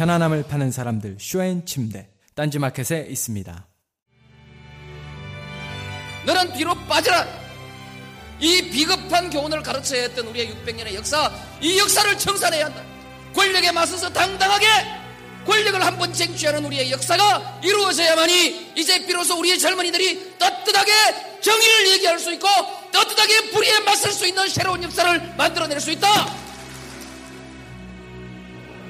편안함을 0.00 0.44
파는 0.44 0.70
사람들 0.72 1.18
쇼앤 1.20 1.66
침대 1.66 2.08
딴지마켓에 2.34 3.08
있습니다 3.10 3.66
너는 6.24 6.54
뒤로 6.54 6.74
빠져라. 6.86 7.26
이 8.38 8.62
비겁한 8.70 9.28
교훈을 9.28 9.62
가르쳐야 9.62 10.02
했던 10.02 10.26
우리의 10.28 10.54
600년의 10.54 10.94
역사, 10.94 11.30
이 11.60 11.78
역사를 11.78 12.16
청산해야 12.16 12.66
한다. 12.66 12.82
권력에 13.34 13.72
맞서서 13.72 14.10
당당하게 14.10 14.66
권력을 15.46 15.84
한 15.84 15.98
번 15.98 16.12
쟁취하는 16.14 16.64
우리의 16.64 16.90
역사가 16.92 17.60
이루어져야만이 17.62 18.72
이제 18.76 19.04
비로소 19.04 19.38
우리의 19.38 19.58
젊은이들이 19.58 20.38
떳떳하게 20.38 21.40
정의를 21.42 21.88
얘기할 21.92 22.18
수 22.18 22.32
있고 22.32 22.48
떳떳하게 22.92 23.50
불의에 23.50 23.80
맞설 23.80 24.12
수 24.12 24.26
있는 24.26 24.48
새로운 24.48 24.82
역사를 24.82 25.34
만들어낼 25.36 25.78
수 25.78 25.90
있다. 25.90 26.49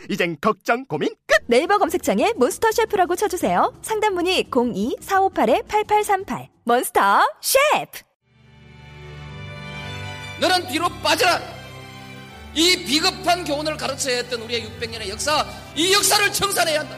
이젠 0.10 0.36
걱정 0.40 0.84
고민 0.86 1.10
끝. 1.26 1.36
네이버 1.46 1.78
검색창에 1.78 2.32
몬스터 2.36 2.72
셰프라고 2.72 3.16
쳐주세요. 3.16 3.72
상담 3.82 4.14
문의 4.14 4.44
02-458-8838 4.44 6.48
몬스터 6.64 7.20
셰프 7.40 8.00
너는 10.40 10.66
뒤로 10.68 10.88
빠져라. 11.02 11.40
이 12.54 12.76
비겁한 12.84 13.44
교훈을 13.44 13.76
가르쳐야 13.76 14.16
했던 14.16 14.42
우리의 14.42 14.64
600년의 14.64 15.08
역사, 15.08 15.44
이 15.74 15.92
역사를 15.92 16.32
청산해야 16.32 16.80
한다. 16.80 16.96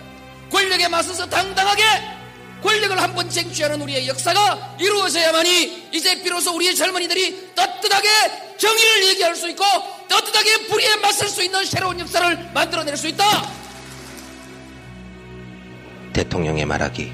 권력에 0.50 0.88
맞서서 0.88 1.26
당당하게 1.26 1.82
권력을 2.62 3.00
한 3.00 3.14
번 3.14 3.28
쟁취하는 3.30 3.80
우리의 3.80 4.08
역사가 4.08 4.76
이루어져야만이 4.80 5.88
이제 5.92 6.22
비로소 6.22 6.54
우리의 6.54 6.74
젊은이들이 6.74 7.54
떳떳하게 7.54 8.08
정의를 8.58 9.08
얘기할 9.08 9.34
수 9.36 9.48
있고 9.50 9.64
떳떳하게 10.08 10.66
불의에 10.68 10.96
맞설 10.96 11.28
수 11.28 11.42
있는 11.42 11.64
새로운 11.64 11.98
역사를 12.00 12.50
만들어낼 12.52 12.96
수 12.96 13.08
있다. 13.08 13.24
대통령의 16.12 16.64
말하기 16.66 17.12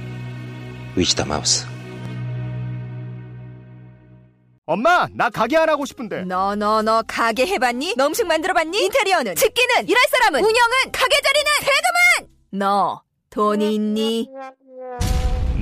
위시다 0.97 1.25
마우스 1.25 1.67
엄마, 4.65 5.07
나 5.13 5.29
가게 5.29 5.57
안 5.57 5.69
하고 5.69 5.85
싶은데. 5.85 6.23
너 6.25 6.55
너 6.55 6.83
너 6.83 7.03
가게 7.07 7.47
해봤니? 7.47 7.95
너 7.97 8.07
음식 8.07 8.27
만들어봤니? 8.27 8.79
인테리어는? 8.85 9.35
집기는? 9.35 9.89
일할 9.89 10.05
사람은? 10.11 10.41
운영은? 10.41 10.92
가게 10.92 11.17
자리는? 11.20 11.51
세금은? 11.61 12.33
너 12.59 13.03
돈이 13.30 13.74
있니? 13.74 14.29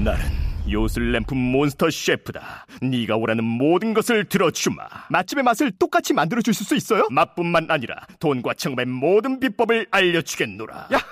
나는 0.04 0.24
요술램프 0.70 1.34
몬스터 1.34 1.90
셰프다. 1.90 2.66
네가 2.80 3.16
원하는 3.16 3.44
모든 3.44 3.92
것을 3.92 4.24
들어주마. 4.28 4.82
맛집의 5.10 5.44
맛을 5.44 5.72
똑같이 5.72 6.12
만들어 6.14 6.40
주실 6.40 6.64
수 6.64 6.74
있어요? 6.76 7.06
맛뿐만 7.10 7.66
아니라 7.70 8.06
돈과 8.18 8.54
청음의 8.54 8.86
모든 8.86 9.40
비법을 9.40 9.88
알려주겠노라. 9.90 10.88
야하! 10.92 11.04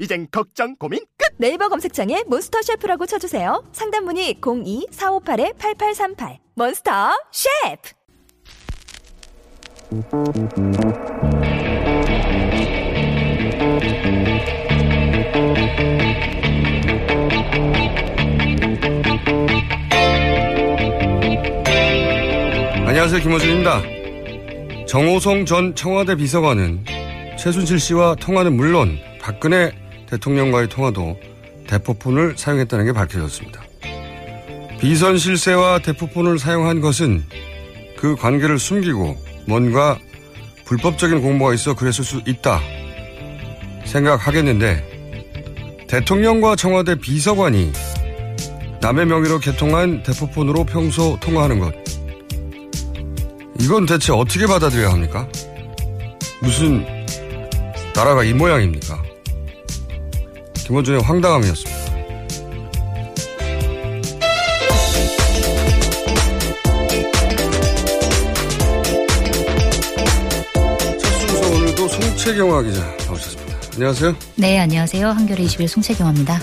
이젠 0.00 0.26
걱정 0.30 0.74
고민 0.76 1.00
끝. 1.16 1.34
네이버 1.36 1.68
검색창에 1.68 2.24
몬스터 2.26 2.62
셰프라고 2.62 3.06
쳐주세요. 3.06 3.64
상담 3.72 4.04
문의 4.04 4.34
02-458-8838 4.40 6.38
몬스터 6.54 7.12
셰프 7.30 7.92
안녕하세요. 22.94 23.22
김호준입니다. 23.22 23.82
정호성 24.86 25.46
전 25.46 25.74
청와대 25.74 26.14
비서관은 26.14 26.84
최순실 27.36 27.80
씨와 27.80 28.14
통화는 28.14 28.56
물론 28.56 28.96
박근혜 29.20 29.72
대통령과의 30.08 30.68
통화도 30.68 31.18
대포폰을 31.66 32.34
사용했다는 32.36 32.84
게 32.84 32.92
밝혀졌습니다. 32.92 33.64
비선 34.78 35.18
실세와 35.18 35.80
대포폰을 35.80 36.38
사용한 36.38 36.80
것은 36.80 37.24
그 37.96 38.14
관계를 38.14 38.60
숨기고 38.60 39.16
뭔가 39.48 39.98
불법적인 40.64 41.20
공모가 41.20 41.52
있어 41.52 41.74
그랬을 41.74 42.04
수 42.04 42.22
있다 42.24 42.60
생각하겠는데 43.86 45.86
대통령과 45.88 46.54
청와대 46.54 46.94
비서관이 46.94 47.72
남의 48.80 49.06
명의로 49.06 49.40
개통한 49.40 50.04
대포폰으로 50.04 50.62
평소 50.62 51.18
통화하는 51.18 51.58
것 51.58 51.83
이건 53.60 53.86
대체 53.86 54.12
어떻게 54.12 54.46
받아들여야 54.46 54.90
합니까? 54.92 55.26
무슨 56.40 56.84
나라가 57.94 58.24
이 58.24 58.32
모양입니까? 58.34 59.00
김원준의 60.66 61.02
황당함이었습니다. 61.02 61.84
첫 70.98 71.20
순서 71.20 71.48
오늘도 71.50 71.88
송채경화 71.88 72.62
기자 72.62 72.80
나오셨습니다. 73.06 73.58
안녕하세요. 73.74 74.16
네, 74.36 74.58
안녕하세요. 74.60 75.08
한겨레 75.08 75.42
21 75.44 75.68
송채경입니다. 75.68 76.40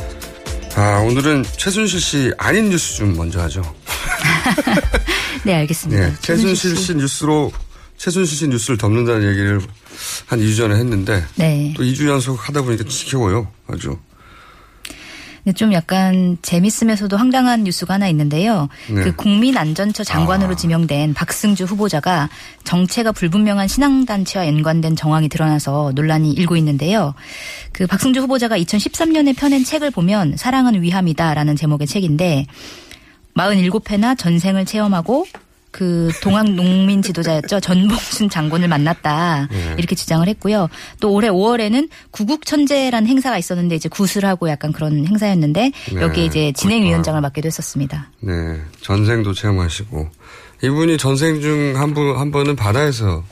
아, 0.76 1.00
오늘은 1.06 1.44
최순실 1.58 2.00
씨 2.00 2.32
아닌 2.38 2.70
뉴스 2.70 2.96
좀 2.98 3.16
먼저 3.16 3.42
하죠. 3.42 3.62
네, 5.44 5.56
알겠습니다. 5.56 6.10
네, 6.10 6.14
최순실 6.22 6.76
씨 6.76 6.96
뉴스로 6.96 7.52
최순실 7.98 8.38
씨 8.38 8.48
뉴스를 8.48 8.78
덮는다는 8.78 9.30
얘기를 9.30 9.62
한 10.26 10.40
2주 10.40 10.58
전에 10.58 10.76
했는데 10.76 11.24
네. 11.36 11.74
또 11.76 11.84
2주 11.84 12.08
연속 12.08 12.48
하다 12.48 12.64
보니까 12.64 12.84
지켜워요. 12.86 13.48
아주. 13.68 13.98
네, 15.44 15.54
좀 15.54 15.74
약간 15.74 16.38
재밌으면서도 16.42 17.18
황당한 17.18 17.64
뉴스가 17.64 17.96
하나 17.96 18.08
있는데요. 18.10 18.70
네. 18.90 19.02
그 19.02 19.16
국민안전처 19.16 20.04
장관으로 20.04 20.52
아. 20.52 20.56
지명된 20.56 21.16
박승주 21.16 21.64
후보자가 21.64 22.30
정체가 22.64 23.12
불분명한 23.12 23.68
신앙단체와 23.68 24.48
연관된 24.48 24.96
정황이 24.96 25.30
드러나서 25.30 25.94
논란이 25.96 26.32
일고 26.34 26.58
있는데요. 26.58 27.16
그 27.72 27.88
박승주 27.88 28.20
후보자가 28.22 28.58
2013년에 28.60 29.36
펴낸 29.36 29.64
책을 29.64 29.90
보면 29.90 30.38
사랑은 30.38 30.82
위함이다라는 30.82 31.56
제목의 31.56 31.88
책인데 31.88 32.46
47회나 33.36 34.18
전생을 34.18 34.66
체험하고 34.66 35.26
그 35.72 36.12
동학 36.22 36.50
농민 36.52 37.02
지도자였죠. 37.02 37.62
전봉순 37.62 38.30
장군을 38.30 38.68
만났다. 38.68 39.48
네. 39.50 39.76
이렇게 39.78 39.96
주장을 39.96 40.28
했고요. 40.28 40.68
또 41.00 41.14
올해 41.14 41.30
5월에는 41.30 41.88
구국 42.12 42.46
천재라는 42.46 43.08
행사가 43.08 43.38
있었는데 43.38 43.76
이제 43.76 43.88
구슬하고 43.88 44.50
약간 44.50 44.74
그런 44.74 45.06
행사였는데 45.08 45.72
네. 45.94 46.02
여기에 46.02 46.26
이제 46.26 46.52
진행위원장을 46.58 47.22
맡기도 47.22 47.48
했었습니다. 47.48 48.10
네, 48.20 48.62
전생도 48.82 49.34
체험하시고 49.34 50.10
이분이 50.62 50.98
전생 50.98 51.40
중 51.40 51.74
한 51.78 51.94
분 51.94 52.18
한 52.18 52.32
번은 52.32 52.58
바다에서 52.58 53.24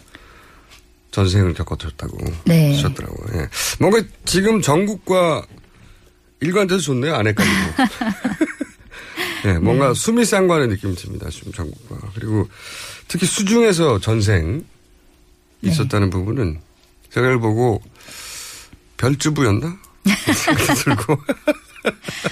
전생을 1.11 1.53
겪었다고 1.55 2.17
네. 2.45 2.73
하셨더라고요. 2.75 3.41
예. 3.41 3.47
뭔가 3.79 4.01
지금 4.23 4.61
전국과 4.61 5.43
일관돼서 6.39 6.79
좋네요. 6.79 7.15
안 7.15 7.27
헷갈리고. 7.27 7.55
네, 9.43 9.57
뭔가 9.59 9.93
수미 9.93 10.25
쌍관의 10.25 10.67
느낌이 10.69 10.95
듭니다. 10.95 11.29
지금 11.29 11.51
전국과 11.51 12.11
그리고 12.15 12.47
특히 13.07 13.25
수중에서 13.25 13.99
전생 13.99 14.63
있었다는 15.61 16.09
부분은 16.09 16.59
제가 17.11 17.27
이걸 17.27 17.39
보고 17.39 17.81
별주부였나? 18.97 19.77
들고. 20.83 21.17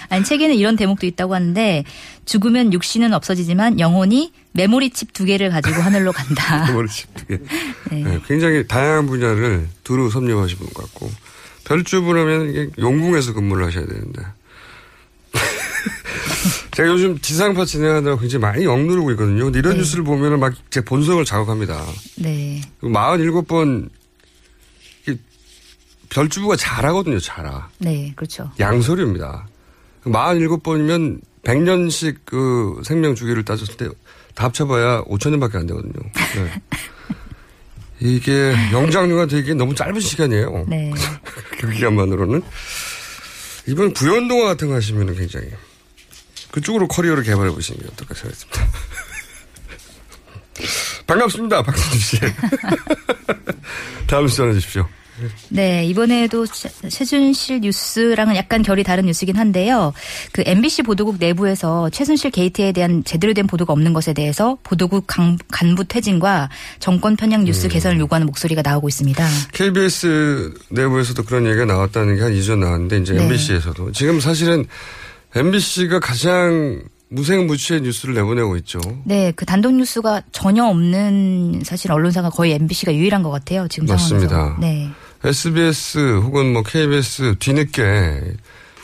아니 0.09 0.23
책에는 0.25 0.55
이런 0.55 0.75
대목도 0.75 1.05
있다고 1.07 1.33
하는데 1.33 1.83
죽으면 2.25 2.73
육신은 2.73 3.13
없어지지만 3.13 3.79
영혼이 3.79 4.33
메모리 4.51 4.89
칩 4.89 5.13
두 5.13 5.23
개를 5.25 5.49
가지고 5.49 5.81
하늘로 5.81 6.11
간다. 6.11 6.65
메모리 6.67 6.89
칩 6.89 7.13
두 7.13 7.25
개. 7.27 7.37
네. 7.91 8.03
네, 8.03 8.21
굉장히 8.27 8.67
다양한 8.67 9.07
분야를 9.07 9.67
두루 9.83 10.09
섭렵하신 10.09 10.57
분 10.57 10.67
같고 10.73 11.09
별주분 11.63 12.17
하면 12.17 12.49
이게 12.49 12.69
용궁에서 12.77 13.33
근무를 13.33 13.65
하셔야 13.67 13.85
되는데 13.85 14.21
제가 16.77 16.89
요즘 16.89 17.17
지상파 17.17 17.65
진행하느라 17.65 18.17
굉장히 18.19 18.41
많이 18.43 18.67
억누르고 18.67 19.09
있거든요. 19.11 19.45
근데 19.45 19.57
이런 19.57 19.73
네. 19.73 19.79
뉴스를 19.79 20.03
보면은 20.03 20.39
막 20.39 20.53
제 20.69 20.81
본성을 20.81 21.25
자극합니다. 21.25 21.83
네. 22.17 22.61
47번 22.81 23.89
별주부가 26.09 26.55
잘하거든요. 26.55 27.19
잘하. 27.19 27.67
네, 27.79 28.13
그렇죠. 28.15 28.51
양소리입니다. 28.59 29.47
47번이면 30.05 31.19
100년씩 31.43 32.17
그 32.25 32.79
생명 32.85 33.15
주기를 33.15 33.43
따졌을 33.43 33.75
때 33.75 33.87
다 34.35 34.45
합쳐봐야 34.45 35.01
5천년밖에 35.05 35.55
안 35.55 35.65
되거든요. 35.65 35.93
네. 36.35 36.61
이게 37.99 38.53
영장류가 38.71 39.25
되게 39.25 39.55
너무 39.55 39.73
짧은 39.73 39.99
시간이에요. 39.99 40.65
네. 40.67 40.91
그 41.59 41.71
기간만으로는. 41.71 42.43
이번 43.65 43.93
구연동화 43.93 44.45
같은 44.45 44.67
거 44.67 44.75
하시면 44.75 45.15
굉장히 45.15 45.47
그쪽으로 46.57 46.87
커리어를 46.87 47.23
개발해 47.23 47.51
보시는 47.51 47.81
게 47.81 47.87
어떨까 47.91 48.15
생각했습니다. 48.15 48.65
반갑습니다. 51.05 51.61
박선주 51.61 51.99
씨. 51.99 52.17
다음 54.07 54.27
수전해 54.27 54.53
주십시오. 54.53 54.87
네, 55.49 55.83
이번에도 55.85 56.45
최- 56.45 56.69
최순실 56.89 57.61
뉴스랑은 57.61 58.35
약간 58.35 58.61
결이 58.61 58.83
다른 58.83 59.05
뉴스긴 59.05 59.35
한데요. 59.35 59.93
그 60.31 60.43
MBC 60.45 60.83
보도국 60.83 61.17
내부에서 61.19 61.89
최순실 61.91 62.29
게이트에 62.31 62.71
대한 62.71 63.03
제대로 63.03 63.33
된 63.33 63.47
보도가 63.47 63.73
없는 63.73 63.93
것에 63.93 64.13
대해서 64.13 64.57
보도국 64.63 65.05
간, 65.07 65.37
간부 65.51 65.85
퇴진과 65.85 66.49
정권 66.79 67.15
편향 67.15 67.45
뉴스 67.45 67.67
개선을 67.67 67.99
요구하는 67.99 68.25
목소리가 68.27 68.61
나오고 68.63 68.87
있습니다. 68.89 69.27
KBS 69.53 70.53
내부에서도 70.69 71.23
그런 71.23 71.45
얘기가 71.47 71.65
나왔다는 71.65 72.15
게 72.17 72.21
한 72.23 72.33
2주 72.33 72.57
나왔는데 72.57 72.97
이제 72.97 73.13
네. 73.13 73.23
MBC에서도 73.23 73.91
지금 73.93 74.19
사실은 74.19 74.65
MBC가 75.37 75.99
가장 75.99 76.81
무색무취의 77.09 77.81
뉴스를 77.81 78.15
내보내고 78.15 78.57
있죠. 78.57 78.79
네, 79.05 79.31
그 79.35 79.45
단독 79.45 79.73
뉴스가 79.75 80.23
전혀 80.31 80.65
없는 80.65 81.61
사실 81.63 81.91
언론사가 81.91 82.31
거의 82.31 82.53
MBC가 82.53 82.93
유일한 82.93 83.21
것 83.23 83.29
같아요. 83.29 83.67
지금 83.67 83.87
맞습니다. 83.87 84.29
상황에서. 84.29 84.59
네. 84.59 84.89
SBS 85.23 86.19
혹은 86.23 86.53
뭐 86.53 86.63
KBS 86.63 87.35
뒤늦게 87.39 88.33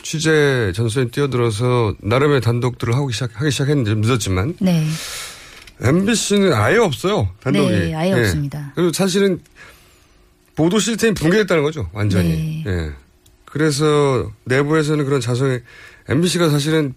취재 0.02 0.72
전선에 0.74 1.08
뛰어들어서 1.08 1.94
나름의 2.00 2.40
단독들을 2.40 2.94
하고 2.94 3.10
시작, 3.10 3.30
하기 3.34 3.50
시작했는데 3.50 3.90
좀 3.90 4.00
늦었지만 4.00 4.54
네. 4.60 4.86
MBC는 5.80 6.52
아예 6.52 6.78
없어요. 6.78 7.28
단독이. 7.42 7.70
네, 7.70 7.94
아예 7.94 8.10
예. 8.10 8.20
없습니다. 8.20 8.72
그리고 8.74 8.92
사실은 8.92 9.40
보도 10.54 10.78
시스템이 10.78 11.14
붕괴됐다는 11.14 11.62
거죠. 11.64 11.90
완전히. 11.92 12.62
네. 12.64 12.64
예. 12.66 12.90
그래서 13.44 14.30
내부에서는 14.44 15.04
그런 15.04 15.20
자성의 15.20 15.62
MBC가 16.08 16.50
사실은 16.50 16.94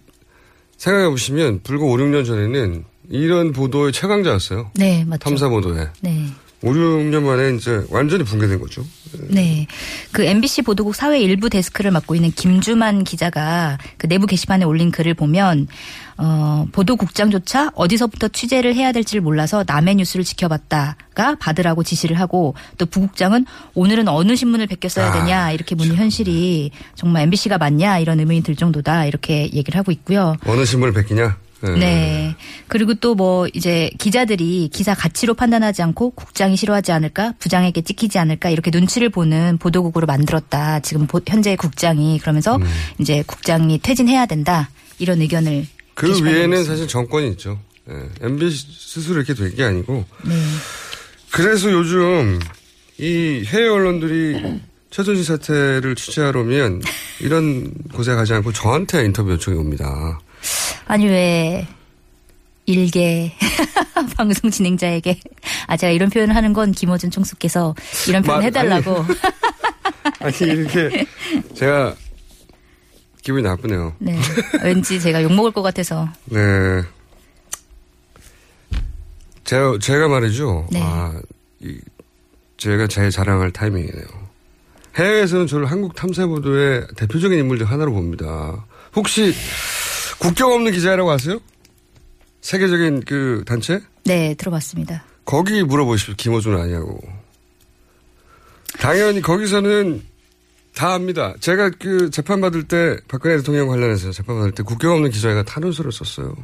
생각해 0.77 1.09
보시면 1.09 1.61
불과 1.63 1.85
5, 1.85 1.89
6년 1.93 2.25
전에는 2.25 2.83
이런 3.09 3.51
보도의 3.53 3.91
최강자였어요. 3.93 4.71
네, 4.75 5.03
맞죠. 5.05 5.29
탐사 5.29 5.49
보도에. 5.49 5.87
네. 6.01 6.27
5, 6.63 6.71
6년 6.71 7.21
만에 7.21 7.55
이제 7.55 7.85
완전히 7.89 8.23
붕괴된 8.23 8.59
거죠. 8.59 8.83
네. 9.29 9.67
그 10.11 10.23
MBC 10.23 10.63
보도국 10.63 10.95
사회 10.95 11.19
일부 11.19 11.49
데스크를 11.49 11.91
맡고 11.91 12.15
있는 12.15 12.31
김주만 12.31 13.03
기자가 13.03 13.77
그 13.97 14.07
내부 14.07 14.25
게시판에 14.25 14.65
올린 14.65 14.89
글을 14.91 15.13
보면 15.13 15.67
어, 16.17 16.65
보도국장조차 16.71 17.71
어디서부터 17.75 18.29
취재를 18.29 18.73
해야 18.73 18.91
될지를 18.91 19.21
몰라서 19.21 19.63
남의 19.67 19.95
뉴스를 19.95 20.25
지켜봤다가 20.25 21.35
받으라고 21.39 21.83
지시를 21.83 22.19
하고 22.19 22.55
또 22.79 22.87
부국장은 22.87 23.45
오늘은 23.75 24.07
어느 24.07 24.35
신문을 24.35 24.65
베꼈어야 24.65 25.09
아, 25.09 25.11
되냐 25.11 25.51
이렇게 25.51 25.75
묻는 25.75 25.95
현실이 25.95 26.71
정말 26.95 27.23
MBC가 27.23 27.59
맞냐 27.59 27.99
이런 27.99 28.19
의문이 28.19 28.41
들 28.41 28.55
정도다 28.55 29.05
이렇게 29.05 29.43
얘기를 29.53 29.77
하고 29.77 29.91
있고요. 29.91 30.35
어느 30.45 30.65
신문을 30.65 30.93
베끼냐? 30.93 31.37
예. 31.65 31.69
네. 31.71 32.35
그리고 32.67 32.93
또 32.93 33.15
뭐 33.15 33.47
이제 33.53 33.89
기자들이 33.97 34.69
기사 34.71 34.93
가치로 34.93 35.33
판단하지 35.33 35.81
않고 35.81 36.11
국장이 36.11 36.55
싫어하지 36.55 36.91
않을까, 36.91 37.33
부장에게 37.39 37.81
찍히지 37.81 38.19
않을까 38.19 38.49
이렇게 38.49 38.69
눈치를 38.71 39.09
보는 39.09 39.57
보도국으로 39.57 40.05
만들었다. 40.05 40.81
지금 40.81 41.07
보- 41.07 41.21
현재 41.27 41.55
국장이 41.55 42.19
그러면서 42.19 42.57
음. 42.57 42.63
이제 42.99 43.23
국장이 43.25 43.79
퇴진해야 43.79 44.25
된다 44.27 44.69
이런 44.99 45.19
의견을 45.21 45.65
그 45.95 46.23
위에는. 46.23 46.63
사실 46.63 46.87
정권이 46.87 47.29
있죠. 47.31 47.59
예. 47.89 47.93
MBC 48.21 48.67
스스로 48.77 49.15
이렇게 49.17 49.33
될게 49.33 49.63
아니고. 49.63 50.05
네. 50.25 50.35
그래서 51.31 51.71
요즘 51.71 52.39
이 52.99 53.43
해외 53.47 53.67
언론들이 53.67 54.59
최순실 54.91 55.23
사태를 55.25 55.95
취재하러 55.95 56.41
오면 56.41 56.81
이런 57.21 57.71
곳에 57.93 58.13
가지 58.15 58.33
않고 58.33 58.53
저한테 58.53 59.05
인터뷰 59.05 59.31
요청이 59.31 59.57
옵니다. 59.57 60.19
아니 60.85 61.07
왜 61.07 61.67
일개 62.65 63.31
방송 64.17 64.49
진행자에게 64.51 65.19
아 65.67 65.77
제가 65.77 65.91
이런 65.91 66.09
표현을 66.09 66.35
하는 66.35 66.53
건 66.53 66.71
김어준 66.71 67.11
총수께서 67.11 67.75
이런 68.07 68.23
표현 68.23 68.39
마- 68.39 68.43
해달라고 68.45 69.05
아니 70.19 70.35
이렇게 70.41 71.05
제가 71.55 71.95
기분이 73.23 73.43
나쁘네요. 73.43 73.93
네 73.99 74.17
왠지 74.63 74.99
제가 74.99 75.21
욕 75.23 75.33
먹을 75.33 75.51
것 75.51 75.61
같아서 75.61 76.07
네. 76.25 76.39
제가, 79.43 79.77
제가 79.79 80.07
말이죠. 80.09 80.67
네. 80.71 80.79
아, 80.83 81.13
이, 81.61 81.77
제가 82.57 82.87
제 82.87 83.09
자랑할 83.09 83.51
타이밍이네요. 83.51 84.05
해외에서는 84.97 85.47
저를 85.47 85.67
한국 85.67 85.95
탐사 85.95 86.25
보도의 86.25 86.87
대표적인 86.97 87.37
인물 87.39 87.57
중 87.57 87.69
하나로 87.69 87.93
봅니다. 87.93 88.65
혹시 88.95 89.33
국경 90.19 90.51
없는 90.53 90.71
기자라고 90.71 91.11
아세요? 91.11 91.39
세계적인 92.41 93.03
그 93.05 93.43
단체? 93.45 93.79
네 94.05 94.33
들어봤습니다. 94.35 95.03
거기 95.25 95.63
물어보십시오. 95.63 96.15
김호준 96.15 96.57
아니냐고. 96.59 96.99
당연히 98.79 99.21
거기서는 99.21 100.03
다 100.73 100.93
압니다. 100.93 101.33
제가 101.39 101.71
그 101.79 102.09
재판받을 102.09 102.63
때 102.63 102.97
박근혜 103.07 103.37
대통령 103.37 103.67
관련해서 103.67 104.11
재판받을 104.11 104.51
때 104.51 104.63
국경 104.63 104.93
없는 104.93 105.11
기자가 105.11 105.43
탄원서를 105.43 105.91
썼어요. 105.91 106.35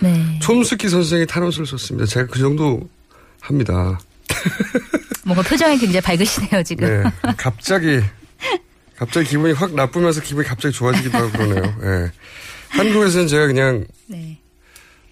네 0.00 0.38
촌스키 0.42 0.88
선생이 0.88 1.26
탄원서를 1.26 1.66
썼습니다. 1.66 2.06
제가 2.06 2.26
그 2.26 2.38
정도 2.38 2.88
합니다. 3.40 3.98
뭔가 5.24 5.42
표정이 5.42 5.78
굉장히 5.78 6.00
밝으시네요 6.00 6.62
지금. 6.62 6.86
네. 6.86 7.10
갑자기, 7.36 8.00
갑자기 8.96 9.28
기분이 9.28 9.52
확 9.52 9.74
나쁘면서 9.74 10.20
기분이 10.20 10.46
갑자기 10.46 10.74
좋아지기도 10.74 11.16
하고 11.16 11.30
그러네요. 11.30 11.62
예. 11.82 12.12
한국에서는 12.72 13.28
제가 13.28 13.46
그냥, 13.46 13.86
네. 14.06 14.38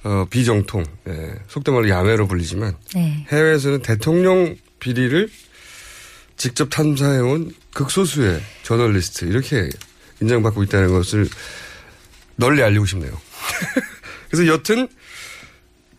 어, 0.02 0.26
비정통, 0.30 0.84
예. 1.08 1.34
속된 1.48 1.74
말로 1.74 1.88
야매로 1.88 2.26
불리지만, 2.26 2.74
네. 2.94 3.26
해외에서는 3.30 3.82
대통령 3.82 4.56
비리를 4.78 5.28
직접 6.36 6.70
탐사해온 6.70 7.52
극소수의 7.74 8.40
저널리스트, 8.62 9.26
이렇게 9.26 9.68
인정받고 10.22 10.62
있다는 10.64 10.88
것을 10.90 11.28
널리 12.36 12.62
알리고 12.62 12.86
싶네요. 12.86 13.12
그래서 14.30 14.46
여튼, 14.46 14.88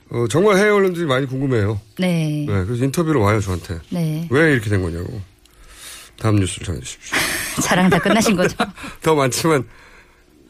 어, 0.10 0.26
정말 0.30 0.58
해외 0.58 0.70
언론들이 0.70 1.06
많이 1.06 1.28
궁금해요. 1.28 1.80
네. 2.00 2.46
네, 2.48 2.66
그래서 2.66 2.84
인터뷰로 2.84 3.22
와요, 3.22 3.40
저한테. 3.40 3.80
네. 3.90 4.28
왜 4.32 4.54
이렇게 4.54 4.70
된 4.70 4.82
거냐고. 4.82 5.22
다음 6.20 6.36
뉴스를 6.38 6.66
전해주십시오. 6.66 7.18
자랑 7.64 7.90
다 7.90 8.00
끝나신 8.00 8.36
거죠? 8.36 8.58
더 9.02 9.14
많지만, 9.16 9.64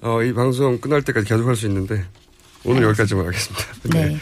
어, 0.02 0.22
이 0.24 0.34
방송 0.34 0.80
끝날 0.80 1.02
때까지 1.02 1.28
계속 1.28 1.48
할 1.48 1.56
수 1.56 1.68
있는데, 1.68 2.04
오늘 2.64 2.84
여기까지만 2.84 3.26
하겠습니다. 3.28 3.66
네. 3.94 4.18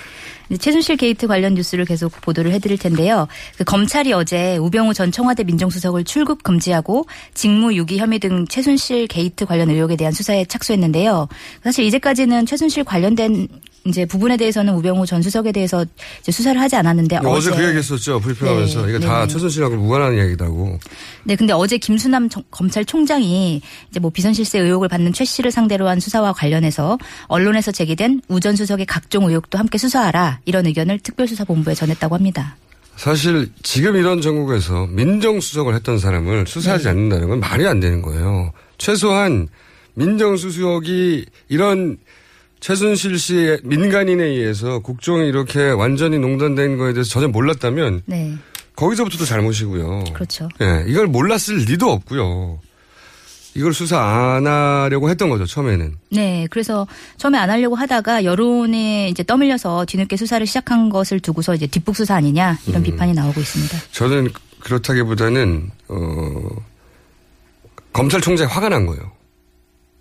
이제 0.49 0.57
최순실 0.57 0.97
게이트 0.97 1.27
관련 1.27 1.53
뉴스를 1.53 1.85
계속 1.85 2.11
보도를 2.21 2.51
해드릴 2.53 2.77
텐데요. 2.79 3.27
그 3.57 3.63
검찰이 3.63 4.13
어제 4.13 4.57
우병우 4.57 4.93
전 4.95 5.11
청와대 5.11 5.43
민정수석을 5.43 6.05
출국 6.05 6.41
금지하고 6.41 7.05
직무 7.35 7.75
유기 7.75 7.99
혐의 7.99 8.17
등 8.17 8.47
최순실 8.47 9.07
게이트 9.07 9.45
관련 9.45 9.69
의혹에 9.69 9.95
대한 9.95 10.11
수사에 10.11 10.45
착수했는데요. 10.45 11.27
사실 11.63 11.85
이제까지는 11.85 12.47
최순실 12.47 12.83
관련된 12.83 13.47
이제 13.85 14.05
부분에 14.05 14.35
대해서는 14.37 14.73
우병우 14.75 15.05
전 15.05 15.21
수석에 15.21 15.51
대해서 15.51 15.85
이제 16.21 16.31
수사를 16.31 16.59
하지 16.59 16.75
않았는데 16.75 17.17
어제 17.23 17.49
그 17.51 17.63
얘기 17.67 17.77
했었죠. 17.77 18.19
브리핑하면서. 18.19 18.85
네, 18.85 18.89
이거 18.89 18.99
다 18.99 19.25
네. 19.25 19.33
최순실하고 19.33 19.75
무관한 19.77 20.15
이야기다고. 20.15 20.77
네, 21.23 21.35
근데 21.35 21.53
어제 21.53 21.77
김수남 21.77 22.29
정- 22.29 22.43
검찰총장이 22.51 23.61
이제 23.89 23.99
뭐 23.99 24.09
비선실세 24.11 24.59
의혹을 24.59 24.87
받는 24.89 25.13
최 25.13 25.23
씨를 25.25 25.51
상대로 25.51 25.87
한 25.87 25.99
수사와 25.99 26.33
관련해서 26.33 26.97
언론에서 27.27 27.71
제기된 27.71 28.21
우 28.27 28.39
전 28.39 28.55
수석의 28.55 28.85
각종 28.85 29.25
의혹도 29.25 29.57
함께 29.57 29.77
수사하라 29.77 30.39
이런 30.45 30.65
의견을 30.65 30.99
특별수사본부에 30.99 31.73
전했다고 31.75 32.15
합니다. 32.15 32.55
사실 32.95 33.49
지금 33.63 33.95
이런 33.95 34.19
전국에서 34.21 34.87
민정수석을 34.87 35.73
했던 35.75 35.99
사람을 35.99 36.45
수사하지 36.47 36.83
네. 36.85 36.89
않는다는 36.89 37.29
건 37.29 37.39
말이 37.39 37.65
안 37.65 37.79
되는 37.79 38.01
거예요. 38.01 38.51
최소한 38.77 39.47
민정수석이 39.93 41.25
이런 41.49 41.97
최순실 42.59 43.17
씨의 43.17 43.59
민간인에 43.63 44.23
의해서 44.23 44.79
국정이 44.79 45.27
이렇게 45.27 45.69
완전히 45.69 46.19
농단된 46.19 46.77
거에 46.77 46.93
대해서 46.93 47.09
전혀 47.09 47.27
몰랐다면 47.27 48.03
네. 48.05 48.35
거기서부터도 48.75 49.25
잘못이고요. 49.25 50.05
그렇죠. 50.13 50.49
예, 50.61 50.85
이걸 50.87 51.07
몰랐을 51.07 51.57
리도 51.67 51.89
없고요. 51.89 52.59
이걸 53.55 53.73
수사 53.73 53.99
안 53.99 54.45
하려고 54.45 55.09
했던 55.09 55.29
거죠, 55.29 55.45
처음에는. 55.45 55.95
네, 56.11 56.47
그래서 56.49 56.87
처음에 57.17 57.37
안 57.37 57.49
하려고 57.49 57.75
하다가 57.75 58.23
여론에 58.23 59.09
이제 59.09 59.23
떠밀려서 59.23 59.85
뒤늦게 59.85 60.17
수사를 60.17 60.45
시작한 60.45 60.89
것을 60.89 61.19
두고서 61.19 61.55
이제 61.55 61.65
뒷북 61.67 61.95
수사 61.95 62.15
아니냐 62.15 62.51
음. 62.51 62.69
이런 62.69 62.83
비판이 62.83 63.13
나오고 63.13 63.39
있습니다. 63.41 63.77
저는 63.91 64.29
그렇다기보다는, 64.59 65.71
어, 65.87 66.49
검찰총장이 67.91 68.49
화가 68.49 68.69
난 68.69 68.85
거예요. 68.85 69.11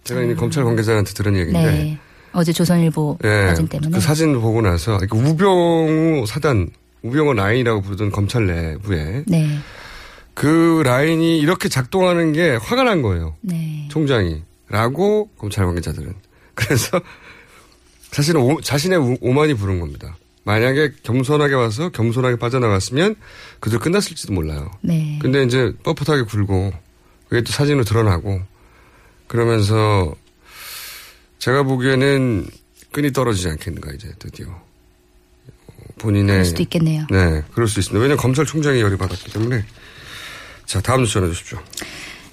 제가 0.05 0.23
이제 0.23 0.35
검찰 0.35 0.65
관계자한테 0.65 1.12
들은 1.15 1.37
얘기인데. 1.37 1.59
음. 1.59 1.65
네. 1.65 1.99
어제 2.32 2.52
조선일보 2.52 3.18
예, 3.25 3.47
사진 3.49 3.68
때문에. 3.68 3.92
그 3.97 4.00
사진을 4.00 4.40
보고 4.40 4.61
나서, 4.61 4.99
그러니까 4.99 5.16
우병우 5.30 6.26
사단, 6.26 6.70
우병우 7.02 7.35
라인이라고 7.35 7.82
부르던 7.82 8.11
검찰 8.11 8.47
내부에 8.47 9.25
네. 9.26 9.58
그 10.35 10.82
라인이 10.85 11.38
이렇게 11.38 11.68
작동하는 11.68 12.32
게 12.32 12.56
화가 12.56 12.85
난 12.85 13.02
거예요. 13.02 13.35
네. 13.40 13.88
총장이. 13.90 14.42
라고 14.68 15.30
검찰 15.38 15.64
관계자들은. 15.64 16.14
그래서 16.54 17.00
자신은 18.11 18.40
오, 18.40 18.61
자신의 18.61 18.99
오- 18.99 19.16
오만이 19.20 19.54
부른 19.54 19.80
겁니다. 19.80 20.16
만약에 20.44 20.92
겸손하게 21.02 21.54
와서 21.54 21.88
겸손하게 21.90 22.37
빠져나갔으면 22.37 23.16
그들 23.61 23.78
끝났을지도 23.78 24.32
몰라요. 24.32 24.70
네. 24.80 25.18
근데 25.20 25.42
이제 25.42 25.73
뻣뻣하게 25.85 26.28
굴고 26.28 26.73
그게 27.28 27.42
또 27.42 27.52
사진으로 27.52 27.85
드러나고 27.85 28.40
그러면서 29.26 30.14
제가 31.38 31.62
보기에는 31.62 32.47
끈이 32.92 33.12
떨어지지 33.12 33.49
않겠는가 33.49 33.92
이제 33.92 34.12
드디어 34.18 34.47
본인의 35.99 36.26
그럴 36.26 36.45
수도 36.45 36.62
있겠네요. 36.62 37.07
네 37.11 37.42
그럴 37.52 37.68
수 37.68 37.80
있습니다. 37.80 38.00
왜냐하면 38.00 38.18
검찰총장이 38.18 38.80
열이 38.80 38.97
받았기 38.97 39.33
때문에 39.33 39.64
자 40.66 40.80
다음 40.80 41.00
뉴스 41.00 41.14
전해주십시오. 41.14 41.59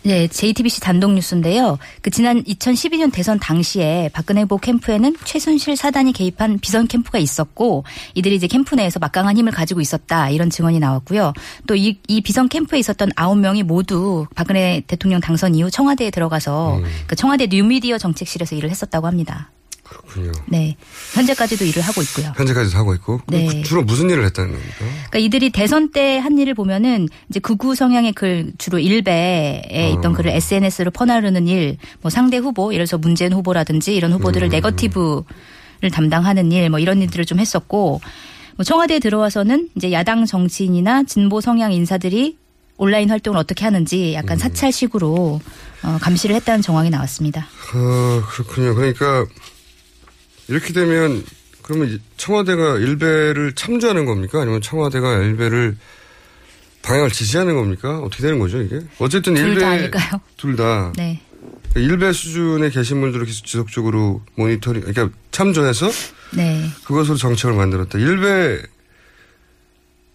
네, 0.05 0.27
JTBC 0.27 0.81
단독 0.81 1.13
뉴스인데요. 1.13 1.79
그 2.03 2.11
지난 2.11 2.43
2012년 2.43 3.11
대선 3.11 3.39
당시에 3.39 4.11
박근혜 4.13 4.43
후보 4.43 4.59
캠프에는 4.59 5.15
최순실 5.23 5.75
사단이 5.75 6.13
개입한 6.13 6.59
비선 6.59 6.87
캠프가 6.87 7.17
있었고 7.17 7.85
이들이 8.13 8.35
이제 8.35 8.45
캠프 8.45 8.75
내에서 8.75 8.99
막강한 8.99 9.35
힘을 9.35 9.51
가지고 9.51 9.81
있었다 9.81 10.29
이런 10.29 10.51
증언이 10.51 10.77
나왔고요. 10.77 11.33
또이 11.65 11.97
이 12.07 12.21
비선 12.21 12.49
캠프에 12.49 12.77
있었던 12.77 13.09
아홉 13.15 13.39
명이 13.39 13.63
모두 13.63 14.27
박근혜 14.35 14.83
대통령 14.85 15.21
당선 15.21 15.55
이후 15.55 15.71
청와대에 15.71 16.11
들어가서 16.11 16.81
그 17.07 17.15
청와대 17.15 17.47
뉴미디어 17.47 17.97
정책실에서 17.97 18.55
일을 18.55 18.69
했었다고 18.69 19.07
합니다. 19.07 19.49
그렇군요. 19.87 20.31
네, 20.47 20.75
현재까지도 21.13 21.63
일을 21.63 21.81
하고 21.81 22.01
있고요. 22.01 22.33
현재까지도 22.35 22.77
하고 22.77 22.93
있고 22.95 23.21
네. 23.27 23.45
그 23.47 23.63
주로 23.63 23.83
무슨 23.83 24.09
일을 24.09 24.25
했다는 24.25 24.51
겁니까? 24.51 24.75
그러니까 24.79 25.19
이들이 25.19 25.51
대선 25.51 25.91
때 25.91 26.19
한 26.25 26.37
일을 26.39 26.53
보면은 26.55 27.07
이제 27.29 27.39
극우 27.39 27.75
성향의 27.75 28.13
글 28.13 28.51
주로 28.57 28.79
일베에 28.79 29.91
있던 29.97 30.13
글을 30.13 30.31
SNS로 30.31 30.89
퍼나르는 30.91 31.47
일, 31.47 31.77
뭐 32.01 32.09
상대 32.09 32.37
후보, 32.37 32.73
예를 32.73 32.87
들어서 32.87 32.97
문재인 32.97 33.31
후보라든지 33.33 33.95
이런 33.95 34.11
후보들을 34.13 34.49
네거티브를 34.49 35.23
담당하는 35.91 36.51
일, 36.51 36.69
뭐 36.69 36.79
이런 36.79 37.01
일들을 37.01 37.25
좀 37.25 37.39
했었고, 37.39 38.01
뭐 38.55 38.63
청와대에 38.63 38.99
들어와서는 38.99 39.69
이제 39.75 39.91
야당 39.91 40.25
정치인이나 40.25 41.03
진보 41.03 41.41
성향 41.41 41.73
인사들이 41.73 42.37
온라인 42.77 43.09
활동을 43.09 43.37
어떻게 43.37 43.63
하는지 43.65 44.13
약간 44.15 44.37
사찰식으로 44.37 45.39
어, 45.83 45.97
감시를 46.01 46.35
했다는 46.37 46.61
정황이 46.61 46.89
나왔습니다. 46.89 47.47
어, 47.73 48.21
그렇군요. 48.29 48.73
그러니까 48.75 49.25
이렇게 50.47 50.73
되면 50.73 51.23
그러면 51.61 51.89
이 51.89 51.99
청와대가 52.17 52.77
일베를 52.77 53.53
참조하는 53.53 54.05
겁니까? 54.05 54.41
아니면 54.41 54.61
청와대가 54.61 55.17
일베를 55.17 55.75
방향을 56.83 57.09
지시하는 57.09 57.55
겁니까? 57.55 57.99
어떻게 57.99 58.21
되는 58.21 58.37
거죠, 58.37 58.61
이게? 58.61 58.81
어쨌든 58.99 59.33
둘 59.33 59.49
일베 59.49 59.61
다 59.61 59.69
아닐까요? 59.71 60.21
둘 60.37 60.55
다. 60.55 60.93
네. 60.95 61.21
일베 61.75 62.13
수준의 62.13 62.71
게시물들을 62.71 63.25
계속 63.25 63.45
지속적으로 63.45 64.21
모니터링, 64.35 64.83
그러니까 64.83 65.09
참조해서 65.31 65.89
네. 66.35 66.69
그것으로 66.85 67.17
정책을 67.17 67.55
만들었다. 67.55 67.97
일베 67.97 68.61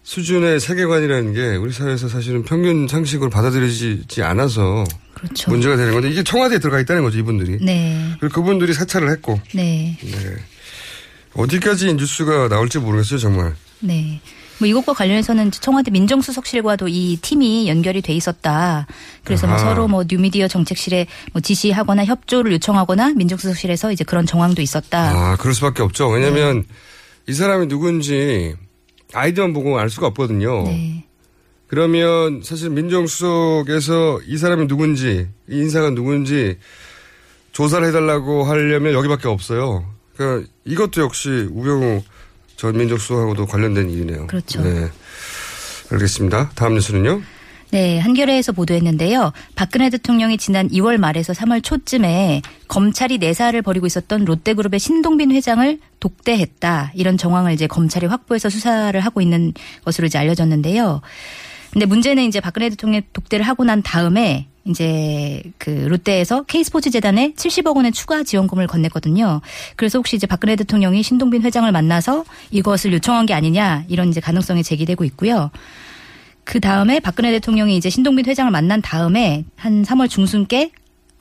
수준의 0.03 0.59
세계관이라는 0.59 1.33
게 1.33 1.55
우리 1.55 1.71
사회에서 1.71 2.09
사실은 2.09 2.43
평균 2.43 2.87
상식으로 2.87 3.29
받아들여지지 3.29 4.23
않아서 4.23 4.83
그렇죠. 5.13 5.51
문제가 5.51 5.77
되는 5.77 5.93
건데 5.93 6.09
이게 6.09 6.23
청와대에 6.23 6.57
들어가 6.59 6.79
있다는 6.79 7.03
거죠, 7.03 7.19
이분들이. 7.19 7.63
네. 7.63 8.15
그리고 8.19 8.41
그분들이 8.41 8.73
사찰을 8.73 9.11
했고 9.11 9.39
네. 9.53 9.97
네. 10.01 10.35
어디까지 11.33 11.93
뉴스가 11.93 12.49
나올지 12.49 12.79
모르겠어요, 12.79 13.19
정말. 13.19 13.53
네. 13.79 14.19
뭐 14.57 14.67
이것과 14.67 14.93
관련해서는 14.93 15.49
청와대 15.51 15.89
민정수석실과도 15.89 16.87
이 16.87 17.17
팀이 17.21 17.67
연결이 17.67 18.01
돼 18.01 18.13
있었다. 18.13 18.85
그래서 19.23 19.47
뭐 19.47 19.55
아하. 19.55 19.65
서로 19.65 19.87
뭐 19.87 20.03
뉴미디어 20.07 20.47
정책실에 20.47 21.07
뭐 21.33 21.41
지시하거나 21.41 22.05
협조를 22.05 22.51
요청하거나 22.53 23.13
민정수석실에서 23.15 23.91
이제 23.91 24.03
그런 24.03 24.27
정황도 24.27 24.61
있었다. 24.61 25.09
아, 25.15 25.35
그럴 25.37 25.55
수밖에 25.55 25.81
없죠. 25.81 26.09
왜냐면 26.09 26.63
이 27.27 27.33
사람이 27.33 27.69
누군지 27.69 28.55
아이디만 29.13 29.53
보고 29.53 29.79
알 29.79 29.89
수가 29.89 30.07
없거든요. 30.07 30.63
네. 30.63 31.05
그러면 31.67 32.41
사실 32.43 32.69
민정수석에서 32.69 34.21
이 34.25 34.37
사람이 34.37 34.67
누군지, 34.67 35.27
이 35.49 35.55
인사가 35.55 35.89
누군지 35.89 36.57
조사를 37.53 37.87
해달라고 37.87 38.43
하려면 38.43 38.93
여기밖에 38.93 39.27
없어요. 39.27 39.85
그러니까 40.15 40.49
이것도 40.65 41.01
역시 41.01 41.47
우병우 41.51 42.03
전 42.57 42.77
민정수석하고도 42.77 43.45
관련된 43.45 43.89
일이네요. 43.89 44.27
그렇죠. 44.27 44.61
네. 44.61 44.89
알겠습니다. 45.91 46.51
다음 46.55 46.75
뉴스는요? 46.75 47.21
네, 47.71 47.99
한겨레에서 47.99 48.51
보도했는데요. 48.51 49.31
박근혜 49.55 49.89
대통령이 49.89 50.37
지난 50.37 50.67
2월 50.67 50.97
말에서 50.97 51.31
3월 51.31 51.63
초쯤에 51.63 52.41
검찰이 52.67 53.17
내사를 53.17 53.59
벌이고 53.61 53.87
있었던 53.87 54.25
롯데그룹의 54.25 54.77
신동빈 54.77 55.31
회장을 55.31 55.79
독대했다. 56.01 56.91
이런 56.95 57.17
정황을 57.17 57.53
이제 57.53 57.67
검찰이 57.67 58.07
확보해서 58.07 58.49
수사를 58.49 58.99
하고 58.99 59.21
있는 59.21 59.53
것으로 59.85 60.07
이제 60.07 60.17
알려졌는데요. 60.17 60.99
근데 61.71 61.85
문제는 61.85 62.23
이제 62.23 62.41
박근혜 62.41 62.67
대통령이 62.69 63.03
독대를 63.13 63.47
하고 63.47 63.63
난 63.63 63.81
다음에 63.81 64.47
이제 64.65 65.41
그 65.57 65.69
롯데에서 65.69 66.43
K스포츠 66.43 66.91
재단에 66.91 67.31
70억 67.37 67.77
원의 67.77 67.93
추가 67.93 68.23
지원금을 68.23 68.67
건넸거든요. 68.67 69.39
그래서 69.77 69.97
혹시 69.97 70.17
이제 70.17 70.27
박근혜 70.27 70.57
대통령이 70.57 71.01
신동빈 71.01 71.41
회장을 71.43 71.71
만나서 71.71 72.25
이것을 72.51 72.91
요청한 72.91 73.25
게 73.25 73.33
아니냐 73.33 73.85
이런 73.87 74.09
이제 74.09 74.19
가능성이 74.19 74.61
제기되고 74.61 75.05
있고요. 75.05 75.49
그 76.43 76.59
다음에 76.59 76.99
박근혜 76.99 77.31
대통령이 77.31 77.77
이제 77.77 77.89
신동빈 77.89 78.25
회장을 78.25 78.51
만난 78.51 78.81
다음에 78.81 79.45
한 79.55 79.83
3월 79.83 80.09
중순께 80.09 80.71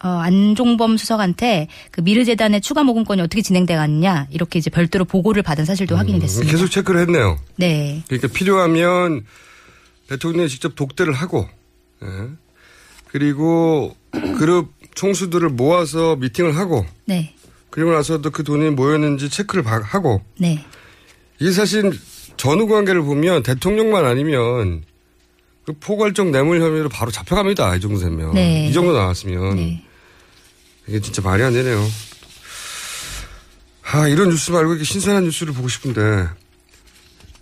어, 0.03 0.09
안종범 0.09 0.97
수석한테 0.97 1.69
그 1.91 2.01
미르재단의 2.01 2.63
추가 2.63 2.83
모금권이 2.85 3.21
어떻게 3.21 3.43
진행돼 3.43 3.77
갔냐 3.77 4.29
이렇게 4.31 4.59
이제 4.59 4.71
별도로 4.71 5.05
보고를 5.05 5.43
받은 5.43 5.67
사실도 5.67 5.97
확인이 5.97 6.19
됐습니다. 6.21 6.51
계속 6.51 6.69
체크를 6.71 7.03
했네요. 7.03 7.39
네. 7.57 8.03
그러니까 8.07 8.29
필요하면 8.29 9.27
대통령이 10.09 10.49
직접 10.49 10.75
독대를 10.75 11.13
하고, 11.13 11.47
예. 12.03 12.07
그리고 13.09 13.95
그룹 14.39 14.73
총수들을 14.95 15.51
모아서 15.51 16.17
미팅을 16.17 16.57
하고, 16.57 16.87
네. 17.05 17.35
그리고 17.69 17.93
나서도 17.93 18.31
그 18.31 18.43
돈이 18.43 18.71
뭐였는지 18.71 19.29
체크를 19.29 19.63
바- 19.63 19.81
하고, 19.83 20.23
네. 20.39 20.65
이게 21.39 21.53
사실 21.53 21.93
전후 22.39 22.67
관계를 22.67 23.03
보면 23.03 23.43
대통령만 23.43 24.05
아니면 24.07 24.83
그 25.71 25.77
포괄적 25.79 26.31
뇌물 26.31 26.61
혐의로 26.61 26.89
바로 26.89 27.11
잡혀갑니다. 27.11 27.77
이 27.77 27.81
정도 27.81 28.01
되면. 28.01 28.35
네. 28.35 28.67
이 28.69 28.73
정도 28.73 28.93
나왔으면. 28.93 29.57
네. 29.57 29.83
이게 30.87 31.01
진짜 31.01 31.23
말이 31.23 31.43
안 31.43 31.53
되네요. 31.53 31.87
아, 33.93 34.09
이런 34.09 34.31
뉴스 34.31 34.51
말고 34.51 34.73
이렇게 34.73 34.85
신선한 34.85 35.25
뉴스를 35.25 35.53
보고 35.53 35.69
싶은데. 35.69 36.27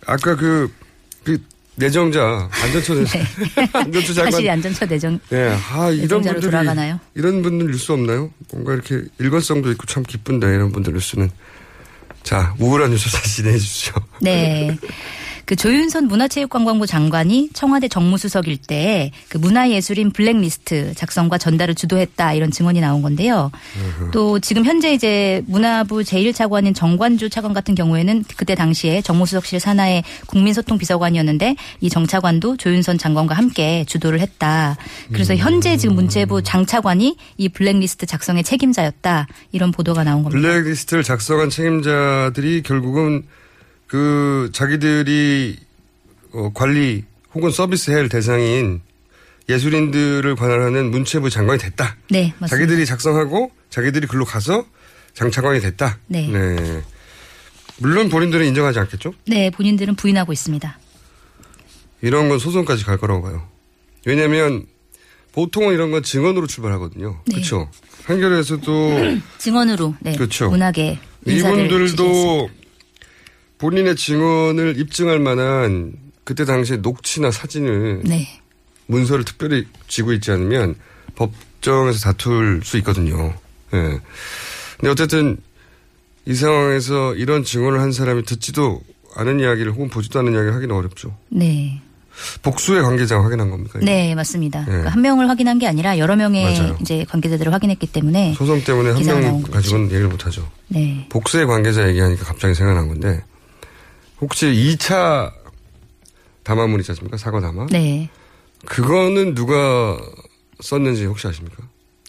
아까 0.06 0.35
그, 0.37 0.70
그, 1.25 1.38
내정자, 1.76 2.49
안전처, 2.62 2.94
안전처 3.73 4.12
장관. 4.14 4.25
네. 4.25 4.30
사실이 4.30 4.50
안전처 4.50 4.87
내정 4.87 5.20
네, 5.28 5.56
아, 5.70 5.90
이런 5.90 6.23
분들이. 6.23 6.40
돌아가나요? 6.40 6.99
이런 7.14 7.42
분들 7.42 7.68
뉴스 7.70 7.92
없나요? 7.92 8.30
뭔가 8.52 8.73
이렇게 8.75 9.02
일관성도 9.18 9.70
있고 9.73 9.87
참 9.87 10.02
기쁜데, 10.02 10.47
이런 10.49 10.73
분들 10.73 10.92
뉴스는. 10.94 11.30
자, 12.25 12.54
우울한 12.58 12.90
뉴스 12.90 13.08
다시 13.11 13.42
내주시죠. 13.44 13.94
네. 14.20 14.76
그 15.49 15.57
조윤선 15.57 16.09
문화체육관광부 16.09 16.87
장관이 16.87 17.49
청와대 17.55 17.88
정무수석일 17.88 18.59
때 18.59 18.99
그 19.28 19.38
문화예술인 19.38 20.11
블랙리스트 20.12 20.95
작성과 20.95 21.38
전달을 21.38 21.75
주도했다 21.75 22.35
이런 22.35 22.50
증언이 22.50 22.81
나온 22.81 23.02
건데요. 23.02 23.50
또 24.12 24.38
지금 24.38 24.64
현재 24.64 24.93
이제 24.93 25.43
문화부 25.47 26.00
제1차관인 26.00 26.75
정관주 26.75 27.31
차관 27.31 27.52
같은 27.52 27.75
경우에는 27.75 28.25
그때 28.37 28.55
당시에 28.55 29.02
정무수석실 29.02 29.61
산하의 29.61 30.02
국민소통 30.26 30.78
비서관이었는데 30.78 31.57
이 31.81 31.90
정차관도 31.90 32.57
조윤선 32.57 32.99
장관과 32.99 33.35
함께 33.35 33.85
주도를 33.87 34.21
했다. 34.21 34.76
그래서 35.12 35.35
현재 35.37 35.76
지금 35.76 35.95
문체부 35.95 36.43
장차관이 36.43 37.17
이 37.37 37.49
블랙리스트 37.49 38.07
작성의 38.07 38.45
책임자였다. 38.45 39.26
이런 39.52 39.73
보도가 39.73 40.05
나온 40.05 40.23
겁니다. 40.23 40.40
블랙리스트를 40.40 41.02
작성한 41.02 41.50
책임자들이 41.50 42.62
결국은 42.62 43.25
그 43.88 44.50
자기들이 44.52 45.57
어, 46.33 46.52
관리 46.54 47.04
혹은 47.35 47.50
서비스해야 47.50 48.00
할 48.00 48.09
대상인 48.09 48.80
예술인들을 49.49 50.37
관할하는 50.37 50.90
문체부 50.90 51.30
장관이 51.30 51.59
됐다. 51.59 51.97
네, 52.11 52.35
맞습니다. 52.38 52.49
자기들이 52.49 52.87
작성하고 52.87 53.50
자기들이 53.71 54.07
글로 54.07 54.25
가서 54.25 54.66
장차관이 55.14 55.61
됐다. 55.61 55.99
네. 56.07 56.28
물론 57.78 58.09
본인들은 58.11 58.47
인정하지 58.47 58.78
않겠죠? 58.78 59.14
네, 59.26 59.50
본인들은 59.50 59.95
부인하고 59.95 60.33
있습니다. 60.33 60.78
이런 62.02 62.28
건 62.28 62.38
소송까지 62.38 62.85
갈 62.85 62.99
거라고 62.99 63.23
봐요. 63.23 63.49
왜냐하면 64.07 64.66
보통은 65.33 65.73
이런 65.73 65.90
건 65.90 66.02
증언으로 66.02 66.47
출발하거든요. 66.47 67.21
네. 67.26 67.35
그렇죠. 67.35 67.71
한겨레에서도 68.04 69.21
증언으로 69.38 69.95
네, 70.00 70.14
그렇죠. 70.14 70.50
지지했습니다. 70.50 70.99
이분들도 71.26 72.50
본인의 73.58 73.96
증언을 73.96 74.78
입증할 74.78 75.18
만한 75.18 75.92
그때 76.24 76.44
당시에 76.44 76.78
녹취나 76.78 77.30
사진을 77.30 78.02
네. 78.04 78.40
문서를 78.86 79.24
특별히 79.24 79.66
쥐고 79.88 80.12
있지 80.14 80.30
않으면 80.30 80.74
법정에서 81.16 81.98
다툴 82.00 82.60
수 82.64 82.76
있거든요. 82.78 83.34
예. 83.74 84.00
근데 84.78 84.90
어쨌든 84.90 85.38
이 86.24 86.34
상황에서 86.34 87.14
이런 87.14 87.42
증언을 87.42 87.80
한 87.80 87.92
사람이 87.92 88.24
듣지도 88.24 88.82
않은 89.16 89.40
이야기를 89.40 89.72
혹은 89.72 89.88
보지도 89.88 90.18
않은 90.20 90.32
이야기를 90.32 90.54
하기는 90.54 90.74
어렵죠. 90.74 91.16
네. 91.30 91.80
복수의 92.42 92.82
관계자가 92.82 93.24
확인한 93.24 93.50
겁니까? 93.50 93.78
이게? 93.80 93.86
네, 93.86 94.14
맞습니다. 94.14 94.60
네. 94.60 94.66
그러니까 94.66 94.90
한 94.90 95.02
명을 95.02 95.28
확인한 95.28 95.58
게 95.58 95.66
아니라 95.66 95.98
여러 95.98 96.16
명의 96.16 96.44
맞아요. 96.44 96.76
이제 96.80 97.04
관계자들을 97.08 97.52
확인했기 97.52 97.86
때문에 97.86 98.34
소송 98.34 98.62
때문에 98.62 98.90
한 98.90 99.02
명. 99.04 99.42
가지고는 99.42 99.86
얘기를 99.86 100.08
못 100.08 100.26
하죠. 100.26 100.48
네. 100.68 101.06
복수의 101.10 101.46
관계자 101.46 101.88
얘기하니까 101.88 102.24
갑자기 102.24 102.54
생각난 102.54 102.88
건데 102.88 103.22
혹시 104.20 104.46
2차 104.46 105.32
담화문 106.42 106.80
있지 106.80 106.90
않습니까? 106.92 107.16
사과 107.16 107.40
담화? 107.40 107.66
네. 107.70 108.08
그거는 108.66 109.34
누가 109.34 109.98
썼는지 110.60 111.04
혹시 111.04 111.26
아십니까? 111.28 111.62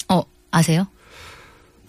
어, 0.10 0.24
아세요? 0.52 0.88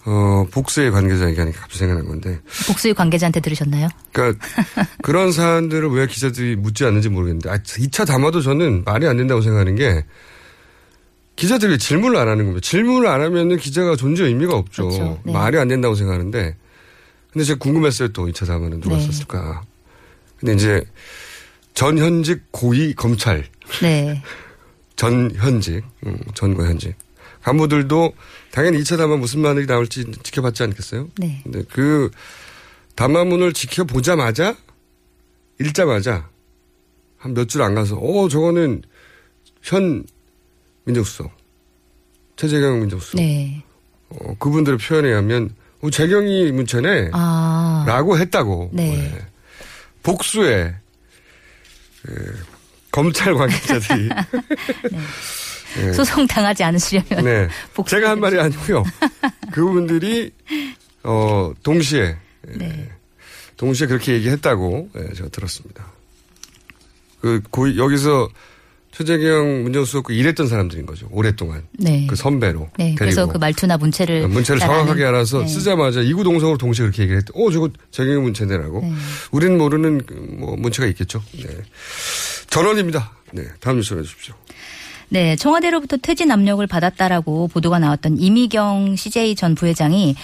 어, 0.05 0.45
복수의 0.51 0.91
관계자 0.91 1.29
얘기하니까 1.29 1.61
갑자기 1.61 1.79
생각난 1.79 2.07
건데. 2.07 2.39
복수의 2.67 2.93
관계자한테 2.93 3.39
들으셨나요? 3.39 3.87
그러니까 4.11 4.45
그런 5.01 5.31
사안들을 5.31 5.89
왜 5.91 6.07
기자들이 6.07 6.55
묻지 6.55 6.85
않는지 6.85 7.09
모르겠는데 7.09 7.49
아, 7.49 7.57
2차 7.57 8.05
담화도 8.07 8.41
저는 8.41 8.83
말이 8.83 9.07
안 9.07 9.17
된다고 9.17 9.41
생각하는 9.41 9.75
게 9.75 10.05
기자들이 11.35 11.77
질문을 11.77 12.17
안 12.17 12.27
하는 12.27 12.45
겁니다. 12.45 12.67
질문을 12.67 13.07
안 13.07 13.21
하면은 13.21 13.57
기자가 13.57 13.95
존재 13.95 14.25
의미가 14.25 14.55
없죠. 14.55 14.89
그렇죠. 14.89 15.19
네. 15.23 15.33
말이 15.33 15.57
안 15.57 15.67
된다고 15.67 15.95
생각하는데 15.95 16.55
근데 17.31 17.45
제가 17.45 17.59
궁금했어요 17.59 18.09
또 18.09 18.27
2차 18.27 18.45
담화는 18.45 18.81
누가 18.81 18.97
네. 18.97 19.05
썼을까. 19.05 19.63
근데 20.41 20.53
이제 20.55 20.83
전현직 21.75 22.51
고위 22.51 22.93
검찰 22.93 23.45
네. 23.81 24.21
전현직 24.97 25.83
음, 26.05 26.17
전과 26.33 26.65
현직 26.65 26.95
간부들도 27.43 28.13
당연히 28.51 28.79
2차 28.79 28.97
담화 28.97 29.15
무슨 29.17 29.39
말이 29.41 29.65
나올지 29.65 30.05
지켜봤지 30.23 30.63
않겠어요? 30.63 31.07
네. 31.17 31.39
근데 31.43 31.63
그 31.71 32.11
담화문을 32.95 33.53
지켜보자마자 33.53 34.55
읽자마자 35.59 36.27
한 37.17 37.33
몇 37.33 37.47
줄 37.47 37.61
안 37.61 37.73
가서 37.75 37.95
어 37.97 38.27
저거는 38.27 38.81
현 39.61 40.03
민정수석 40.85 41.31
최재경 42.35 42.79
민정수석 42.81 43.17
네. 43.21 43.63
어, 44.09 44.35
그분들의 44.39 44.77
표현에 44.79 45.09
의하면 45.09 45.53
어, 45.81 45.89
재경이 45.89 46.51
문체네 46.51 47.11
아. 47.13 47.85
라고 47.87 48.17
했다고 48.17 48.71
네. 48.73 48.97
네. 48.97 49.27
복수의 50.03 50.75
그, 52.03 52.43
검찰 52.91 53.33
관계자들이 53.33 54.09
네. 55.77 55.93
소송 55.93 56.27
당하지 56.27 56.63
않으시려면 56.63 57.23
네. 57.23 57.47
제가 57.87 58.09
한 58.11 58.19
말이 58.19 58.39
아니고요. 58.39 58.83
그분들이 59.51 60.31
어 61.03 61.53
동시에 61.63 62.17
네. 62.41 62.89
동시에 63.55 63.87
그렇게 63.87 64.13
얘기했다고 64.13 64.89
예, 64.97 65.13
제가 65.13 65.29
들었습니다. 65.29 65.85
그 67.21 67.41
여기서 67.77 68.27
최재경 69.03 69.63
문정수석 69.63 70.11
일했던 70.11 70.47
사람들인 70.47 70.85
거죠. 70.85 71.07
오랫동안 71.11 71.63
네. 71.73 72.05
그 72.07 72.15
선배로 72.15 72.69
네. 72.77 72.95
그래서 72.97 73.27
그 73.27 73.37
말투나 73.37 73.77
문체를 73.77 74.27
문체를 74.27 74.59
잘 74.59 74.69
정확하게 74.69 75.05
알아서 75.05 75.39
네. 75.39 75.47
쓰자마자 75.47 76.01
이구동성으로 76.01 76.57
동시에 76.57 76.85
그렇게 76.85 77.03
얘기를 77.03 77.17
했대. 77.19 77.31
어, 77.35 77.51
저거 77.51 77.69
재경의 77.91 78.21
문체네라고. 78.21 78.81
네. 78.81 78.93
우리는 79.31 79.57
모르는 79.57 80.05
그뭐 80.05 80.55
문체가 80.57 80.87
있겠죠. 80.89 81.21
네. 81.33 81.47
전원입니다. 82.49 83.11
네. 83.33 83.43
다음 83.59 83.77
뉴스 83.77 83.93
해주십시오. 83.93 84.35
네, 85.13 85.35
청와대로부터 85.35 85.97
퇴진 85.97 86.31
압력을 86.31 86.65
받았다라고 86.65 87.49
보도가 87.49 87.79
나왔던 87.79 88.17
이미경 88.17 88.95
CJ 88.95 89.35
전 89.35 89.55
부회장이 89.55 90.15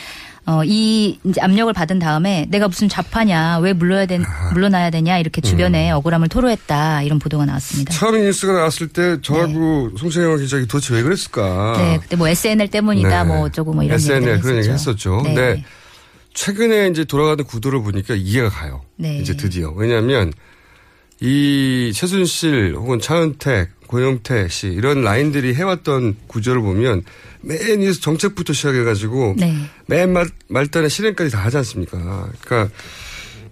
어, 0.47 0.63
이 0.63 1.19
이제 1.25 1.41
압력을 1.41 1.71
받은 1.73 1.99
다음에 1.99 2.47
내가 2.49 2.69
무슨 2.69 2.87
좌파냐, 2.87 3.59
왜 3.59 3.73
물러야 3.73 4.05
된, 4.05 4.23
물러나야 4.53 4.89
되냐 4.89 5.17
이렇게 5.17 5.41
주변에 5.41 5.91
억울함을 5.91 6.29
토로했다 6.29 7.03
이런 7.03 7.19
보도가 7.19 7.45
나왔습니다. 7.45 7.93
처음 7.93 8.15
이 8.15 8.21
뉴스가 8.21 8.53
나왔을 8.53 8.87
때 8.87 9.21
저하고 9.21 9.91
송채영 9.97 10.37
기자가 10.37 10.65
도대체 10.65 10.93
왜 10.93 11.03
그랬을까. 11.03 11.75
네, 11.77 11.99
그때 12.01 12.15
뭐 12.15 12.29
SNL 12.29 12.69
때문이다, 12.69 13.23
네. 13.23 13.27
뭐 13.27 13.41
어쩌고 13.41 13.73
뭐 13.73 13.83
이런 13.83 13.95
SNL 13.95 14.39
그런 14.39 14.59
얘기 14.59 14.69
했었죠. 14.69 15.21
네. 15.25 15.33
근데 15.33 15.65
최근에 16.33 16.87
이제 16.87 17.03
돌아가는 17.03 17.43
구도를 17.43 17.83
보니까 17.83 18.15
이해가 18.15 18.47
가요. 18.47 18.83
네. 18.95 19.17
이제 19.17 19.35
드디어. 19.35 19.71
왜냐하면 19.71 20.31
이 21.19 21.91
최순실 21.93 22.75
혹은 22.75 22.99
차은택, 22.99 23.69
고영태 23.87 24.49
씨 24.49 24.67
이런 24.67 25.01
라인들이 25.01 25.55
해왔던 25.55 26.17
구조를 26.27 26.61
보면 26.61 27.03
맨 27.41 27.81
위에서 27.81 28.01
정책부터 28.01 28.53
시작해가지고 28.53 29.35
네. 29.37 29.55
맨 29.87 30.11
말, 30.11 30.27
말단에 30.47 30.89
실행까지 30.89 31.31
다 31.31 31.39
하지 31.39 31.57
않습니까? 31.57 32.29
그러니까 32.41 32.73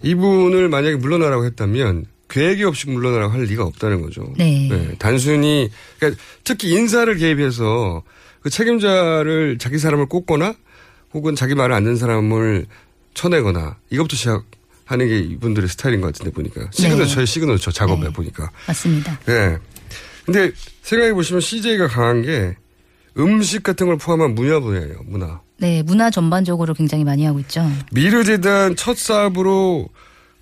이분을 0.04 0.70
만약에 0.70 0.98
물러나라고 0.98 1.46
했다면 1.46 2.06
계획이 2.28 2.64
없이 2.64 2.90
물러나라고 2.90 3.34
할 3.34 3.44
리가 3.44 3.64
없다는 3.64 4.02
거죠. 4.02 4.34
네. 4.38 4.96
단순히 5.00 5.70
그러니까 5.98 6.22
특히 6.44 6.72
인사를 6.72 7.16
개입해서 7.16 8.04
그 8.42 8.50
책임자를 8.50 9.58
자기 9.58 9.80
사람을 9.80 10.08
꼽거나 10.08 10.54
혹은 11.14 11.36
자기 11.36 11.56
말을 11.56 11.74
안 11.74 11.84
듣는 11.84 11.96
사람을 11.96 12.66
쳐내거나 13.14 13.78
이것부터 13.90 14.16
시작 14.18 14.44
하는 14.86 15.08
게 15.08 15.20
이분들의 15.20 15.68
스타일인 15.68 16.02
것 16.02 16.08
같은데 16.08 16.32
보니까 16.32 16.70
시그너처의 16.72 17.28
시그너처 17.28 17.72
작업에 17.72 18.04
네. 18.04 18.10
보니까. 18.10 18.50
맞습니다. 18.68 19.20
네. 19.26 19.58
근데 20.26 20.52
생각해 20.84 21.14
보시면 21.14 21.42
CJ가 21.42 21.88
강한 21.88 22.22
게 22.22 22.56
음식 23.18 23.64
같은 23.64 23.88
걸 23.88 23.98
포함한 23.98 24.36
문화 24.36 24.60
분야예요. 24.60 25.02
문화. 25.06 25.42
네, 25.58 25.82
문화 25.84 26.10
전반적으로 26.10 26.74
굉장히 26.74 27.04
많이 27.04 27.26
하고 27.26 27.40
있죠. 27.40 27.66
미르재단 27.92 28.76
첫 28.76 28.98
사업으로 28.98 29.90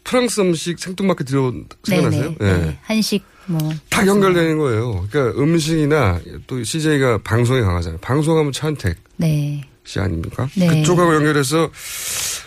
프랑스 0.03 0.41
음식 0.41 0.79
생뚱맞게 0.79 1.23
들어온 1.23 1.67
생각나세요? 1.83 2.35
네네. 2.37 2.65
네. 2.65 2.79
한식 2.81 3.23
뭐. 3.45 3.71
다 3.89 4.05
연결되는 4.05 4.57
거예요. 4.57 5.05
그러니까 5.09 5.39
음식이나 5.41 6.19
또 6.47 6.63
CJ가 6.63 7.19
방송에 7.23 7.61
강하잖아요. 7.61 7.99
방송하면 7.99 8.51
차은택 8.51 8.97
네. 9.17 9.63
씨 9.85 9.99
아닙니까? 9.99 10.47
네. 10.55 10.67
그쪽하고 10.67 11.15
연결해서 11.15 11.69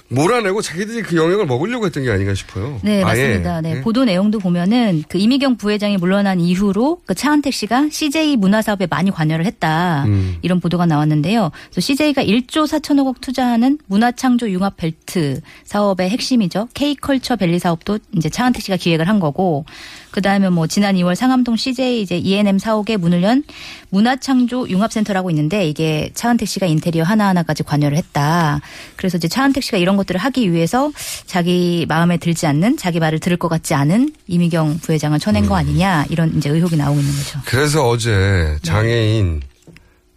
몰아내고 0.09 0.63
자기들이 0.63 1.03
그 1.03 1.17
영역을 1.17 1.47
먹으려고 1.47 1.87
했던 1.87 2.05
게 2.05 2.11
아닌가 2.11 2.33
싶어요. 2.35 2.79
네, 2.83 3.03
아예. 3.03 3.23
맞습니다. 3.23 3.61
네, 3.61 3.75
네. 3.75 3.81
보도 3.83 4.05
내용도 4.05 4.39
보면은 4.39 5.03
그 5.09 5.19
이미경 5.19 5.57
부회장이 5.57 5.97
물러난 5.97 6.41
이후로 6.41 7.03
그 7.07 7.15
차은택 7.15 7.53
씨가 7.53 7.89
CJ 7.91 8.37
문화 8.37 8.63
사업에 8.63 8.87
많이 8.87 9.11
관여를 9.11 9.45
했다. 9.47 10.05
음. 10.07 10.37
이런 10.43 10.61
보도가 10.61 10.87
나왔는데요. 10.87 11.51
그래서 11.71 11.81
CJ가 11.81 12.23
1조 12.23 12.67
4천억 12.67 13.07
원 13.07 13.15
투자하는 13.21 13.79
문화 13.87 14.13
창조 14.13 14.49
융합 14.49 14.77
벨트 14.77 15.41
사업의 15.65 16.09
핵심이죠. 16.11 16.69
K컬처 16.75 17.37
밸리 17.37 17.59
사업도 17.59 17.99
이제 18.17 18.29
차은택 18.29 18.63
씨가 18.63 18.77
기획을 18.77 19.09
한 19.09 19.19
거고 19.19 19.65
그다음에 20.13 20.49
뭐 20.49 20.67
지난 20.67 20.95
2월 20.95 21.15
상암동 21.15 21.57
CJ 21.57 22.01
이제 22.01 22.17
E&M 22.17 22.59
사옥에 22.59 22.97
문을 22.97 23.23
연 23.23 23.43
문화창조 23.91 24.69
융합센터라고 24.69 25.31
있는데 25.31 25.69
이게 25.69 26.11
차은택 26.15 26.49
씨가 26.49 26.67
인테리어 26.67 27.05
하나하나까지 27.05 27.63
관여를 27.63 27.97
했다. 27.97 28.61
그래서 28.97 29.17
이제 29.17 29.29
차은택 29.29 29.63
씨가 29.63 29.79
이런 29.79 29.97
것들을 29.97 30.21
하기 30.21 30.53
위해서 30.53 30.91
자기 31.27 31.87
마음에 31.89 32.17
들지 32.17 32.47
않는 32.47 32.77
자기 32.77 33.01
말을 33.01 33.21
들을 33.21 33.37
것 33.37 33.49
같지 33.49 33.75
않은 33.75 34.13
이미경 34.27 34.79
부회장을 34.79 35.19
쳐낸 35.19 35.47
거 35.47 35.57
아니냐 35.57 36.07
이런 36.11 36.37
이제 36.37 36.51
의혹이 36.51 36.77
나오고 36.77 36.99
있는 36.99 37.15
거죠. 37.15 37.41
그래서 37.45 37.89
어제 37.89 38.57
장애인 38.63 39.43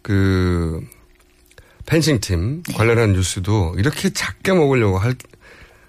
그 0.02 0.80
펜싱팀 1.86 2.62
관련한 2.74 3.12
뉴스도 3.12 3.74
이렇게 3.78 4.10
작게 4.10 4.52
먹으려고 4.52 4.98
할 4.98 5.14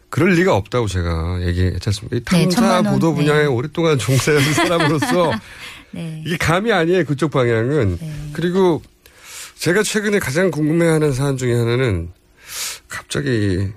그럴 0.09 0.31
리가 0.33 0.55
없다고 0.55 0.87
제가 0.87 1.39
얘기했지 1.41 1.89
않습니까? 1.89 2.37
이 2.37 2.45
네, 2.47 2.49
탐사 2.49 2.75
원, 2.75 2.83
보도 2.83 3.13
분야에 3.13 3.43
네. 3.43 3.45
오랫동안 3.45 3.97
종사한 3.97 4.53
사람으로서 4.53 5.31
네. 5.91 6.23
이게 6.25 6.37
감이 6.37 6.71
아니에요 6.71 7.05
그쪽 7.05 7.31
방향은 7.31 7.97
그리고 8.33 8.81
제가 9.55 9.83
최근에 9.83 10.19
가장 10.19 10.49
궁금해하는 10.51 11.13
사안 11.13 11.37
중에 11.37 11.53
하나는 11.53 12.09
갑자기 12.87 13.69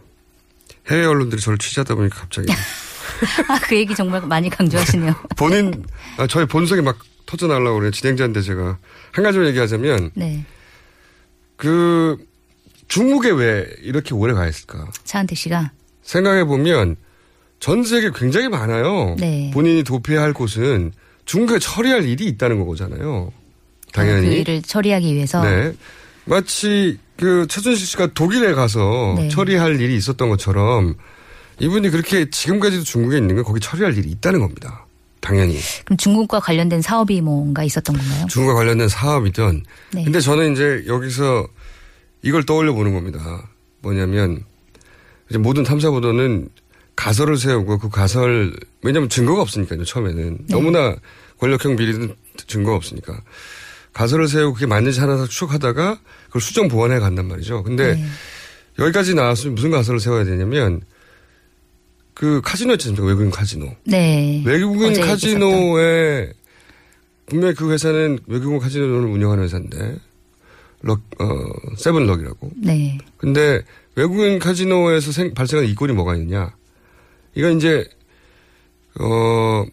해외 0.89 1.05
언론들이 1.05 1.41
저를 1.41 1.59
취재하다 1.59 1.95
보니까 1.95 2.21
갑자기 2.21 2.53
아, 3.49 3.59
그 3.61 3.77
얘기 3.77 3.95
정말 3.95 4.21
많이 4.23 4.51
강조하시네요. 4.51 5.15
본인 5.37 5.85
아, 6.17 6.27
저희 6.27 6.47
본성이 6.47 6.83
막 6.83 6.99
터져 7.27 7.47
나려고 7.47 7.79
그래요 7.79 7.91
진행자인데 7.91 8.43
제가 8.43 8.79
한 9.13 9.25
가지만 9.25 9.49
얘기하자면 9.49 10.11
네. 10.15 10.45
그 11.57 12.17
중국에 12.89 13.31
왜 13.31 13.67
이렇게 13.81 14.15
오래 14.15 14.35
가 14.35 14.47
있을까 14.47 14.87
차은택 15.05 15.39
씨가 15.39 15.71
생각해 16.03 16.45
보면 16.45 16.97
전 17.61 17.83
세계 17.83 18.11
굉장히 18.15 18.49
많아요. 18.49 19.17
네. 19.19 19.51
본인이 19.55 19.85
도피해야 19.85 20.23
할 20.23 20.33
곳은 20.35 20.93
중국에 21.25 21.59
처리할 21.59 22.05
일이 22.05 22.27
있다는 22.27 22.67
거잖아요. 22.67 23.33
당연히. 23.93 24.27
그 24.29 24.33
일을 24.35 24.63
처리하기 24.63 25.15
위해서 25.15 25.43
네. 25.43 25.73
마치 26.25 26.99
그 27.17 27.47
최준실 27.49 27.87
씨가 27.87 28.09
독일에 28.15 28.55
가서 28.55 29.15
네. 29.17 29.29
처리할 29.29 29.81
일이 29.81 29.97
있었던 29.97 30.29
것처럼 30.29 30.95
이분이 31.61 31.91
그렇게 31.91 32.29
지금까지도 32.29 32.83
중국에 32.83 33.19
있는 33.19 33.37
건 33.37 33.45
거기 33.45 33.61
처리할 33.61 33.97
일이 33.97 34.11
있다는 34.11 34.41
겁니다. 34.41 34.87
당연히. 35.21 35.59
그럼 35.85 35.97
중국과 35.97 36.41
관련된 36.41 36.83
사업이 36.83 37.21
뭔가 37.21 37.63
있었던 37.65 37.97
건가요? 37.97 38.27
중국과 38.29 38.55
관련된 38.55 38.89
사업이든. 38.89 39.63
네. 39.93 40.05
근데 40.05 40.21
저는 40.21 40.53
이제 40.53 40.85
여기서 40.87 41.47
이걸 42.23 42.45
떠올려 42.45 42.75
보는 42.75 42.93
겁니다. 42.93 43.49
뭐냐면 43.81 44.45
이제 45.31 45.39
모든 45.39 45.63
탐사 45.63 45.91
보도는 45.91 46.49
가설을 46.97 47.37
세우고 47.37 47.79
그 47.79 47.89
가설 47.89 48.55
왜냐하면 48.83 49.09
증거가 49.09 49.43
없으니까요 49.43 49.85
처음에는 49.85 50.39
네. 50.39 50.45
너무나 50.49 50.95
권력형 51.39 51.77
비리는 51.77 52.15
증거가 52.47 52.77
없으니까 52.77 53.21
가설을 53.93 54.29
세우고 54.29 54.55
그게 54.55 54.67
맞는지 54.67 55.01
하나 55.01 55.25
추적하다가 55.27 55.99
그걸 56.27 56.43
수정 56.43 56.69
보완해 56.69 56.99
간단 56.99 57.27
말이죠. 57.29 57.63
근데 57.63 57.95
네. 57.95 58.05
여기까지 58.79 59.15
나왔으면 59.15 59.55
무슨 59.55 59.71
가설을 59.71 60.01
세워야 60.01 60.25
되냐면 60.25 60.81
그 62.13 62.41
카지노 62.43 62.75
있지 62.75 62.89
않습니까 62.89 63.07
외국인 63.07 63.31
카지노. 63.31 63.75
네. 63.85 64.43
외국인 64.45 65.01
카지노에 65.01 66.33
분명히 67.27 67.55
그 67.55 67.73
회사는 67.73 68.19
외국인 68.27 68.59
카지노를 68.59 69.07
운영하는 69.07 69.45
회사인데 69.45 69.97
럭, 70.83 71.01
어, 71.19 71.27
세븐럭이라고. 71.77 72.53
네. 72.57 72.99
근데 73.17 73.63
외국인 73.95 74.39
카지노에서 74.39 75.13
생, 75.13 75.35
발생한 75.35 75.67
이권이 75.67 75.93
뭐가 75.93 76.17
있냐. 76.17 76.53
이건 77.35 77.57
이제, 77.57 77.89
어, 79.01 79.65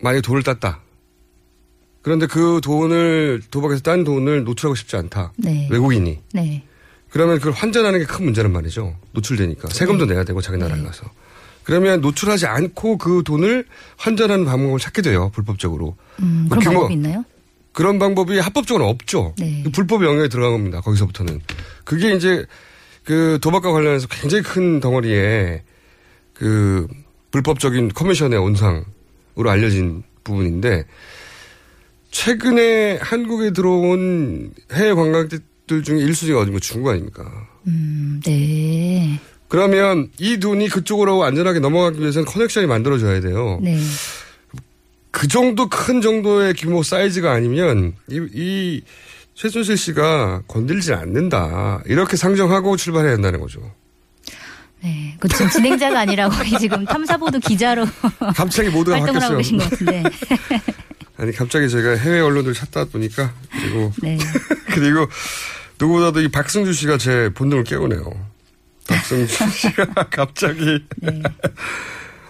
만약에 0.00 0.20
돈을 0.22 0.42
땄다. 0.42 0.80
그런데 2.02 2.26
그 2.26 2.60
돈을, 2.62 3.42
도박에서 3.50 3.82
딴 3.82 4.04
돈을 4.04 4.44
노출하고 4.44 4.74
싶지 4.74 4.96
않다. 4.96 5.32
네. 5.36 5.68
외국인이. 5.70 6.18
네. 6.32 6.64
그러면 7.10 7.38
그걸 7.38 7.52
환전하는 7.52 7.98
게 7.98 8.06
큰 8.06 8.24
문제란 8.24 8.52
말이죠. 8.52 8.96
노출되니까. 9.12 9.68
세금도 9.68 10.06
내야 10.06 10.24
되고 10.24 10.40
자기 10.40 10.56
나라에 10.58 10.80
가서. 10.82 11.04
그러면 11.64 12.00
노출하지 12.00 12.46
않고 12.46 12.96
그 12.96 13.22
돈을 13.24 13.66
환전하는 13.98 14.44
방법을 14.46 14.78
찾게 14.78 15.02
돼요. 15.02 15.30
불법적으로. 15.34 15.96
음, 16.22 16.46
뭐 16.48 16.56
그런 16.58 16.64
규모- 16.64 16.72
방법이 16.80 16.94
있나요? 16.94 17.24
그런 17.72 17.98
방법이 17.98 18.38
합법적으로 18.38 18.88
없죠. 18.88 19.34
네. 19.38 19.62
불법 19.72 20.04
영역에 20.04 20.28
들어간 20.28 20.52
겁니다. 20.52 20.80
거기서부터는. 20.80 21.40
그게 21.84 22.14
이제 22.14 22.46
그 23.04 23.38
도박과 23.42 23.70
관련해서 23.72 24.08
굉장히 24.08 24.42
큰 24.42 24.80
덩어리의 24.80 25.62
그 26.40 26.86
불법적인 27.32 27.90
커미션의 27.90 28.38
온상으로 28.38 29.50
알려진 29.50 30.02
부분인데 30.24 30.86
최근에 32.10 32.96
한국에 32.96 33.52
들어온 33.52 34.52
해외 34.72 34.94
관광객들 34.94 35.82
중에 35.82 35.98
1순위가 35.98 36.40
어딘가 36.40 36.58
중국 36.58 36.88
아닙니까? 36.88 37.30
음, 37.66 38.22
네. 38.24 39.20
그러면 39.48 40.08
이 40.18 40.38
돈이 40.38 40.70
그쪽으로 40.70 41.24
안전하게 41.24 41.60
넘어가기 41.60 42.00
위해서는 42.00 42.24
커넥션이 42.24 42.66
만들어져야 42.66 43.20
돼요. 43.20 43.60
네. 43.62 43.78
그 45.10 45.28
정도 45.28 45.68
큰 45.68 46.00
정도의 46.00 46.54
규모 46.54 46.82
사이즈가 46.82 47.32
아니면 47.32 47.92
이, 48.08 48.26
이 48.32 48.82
최순실 49.34 49.76
씨가 49.76 50.44
건들지 50.48 50.94
않는다. 50.94 51.82
이렇게 51.84 52.16
상정하고 52.16 52.76
출발해야 52.78 53.12
한다는 53.12 53.40
거죠. 53.40 53.60
네. 54.82 55.16
그 55.20 55.28
지금 55.28 55.48
진행자가 55.50 56.00
아니라 56.00 56.28
우리 56.28 56.50
지금 56.58 56.84
탐사보도 56.84 57.38
기자로 57.40 57.86
갑자기 58.34 58.68
모두가 58.70 58.98
활동을 58.98 59.22
하고 59.22 59.36
바뀌었어요. 59.36 59.36
계신 59.38 59.58
것 59.58 59.70
같은데. 59.70 60.02
아니 61.18 61.32
갑자기 61.32 61.68
제가 61.68 61.96
해외 61.96 62.20
언론들 62.20 62.54
찾다 62.54 62.86
보니까 62.86 63.32
그리고 63.50 63.92
네. 64.02 64.18
그리고 64.66 65.06
누구보다도 65.78 66.22
이 66.22 66.28
박승주 66.28 66.72
씨가 66.72 66.96
제 66.98 67.30
본능을 67.34 67.64
깨우네요. 67.64 68.02
박승주 68.88 69.50
씨가 69.50 69.86
갑자기 70.10 70.82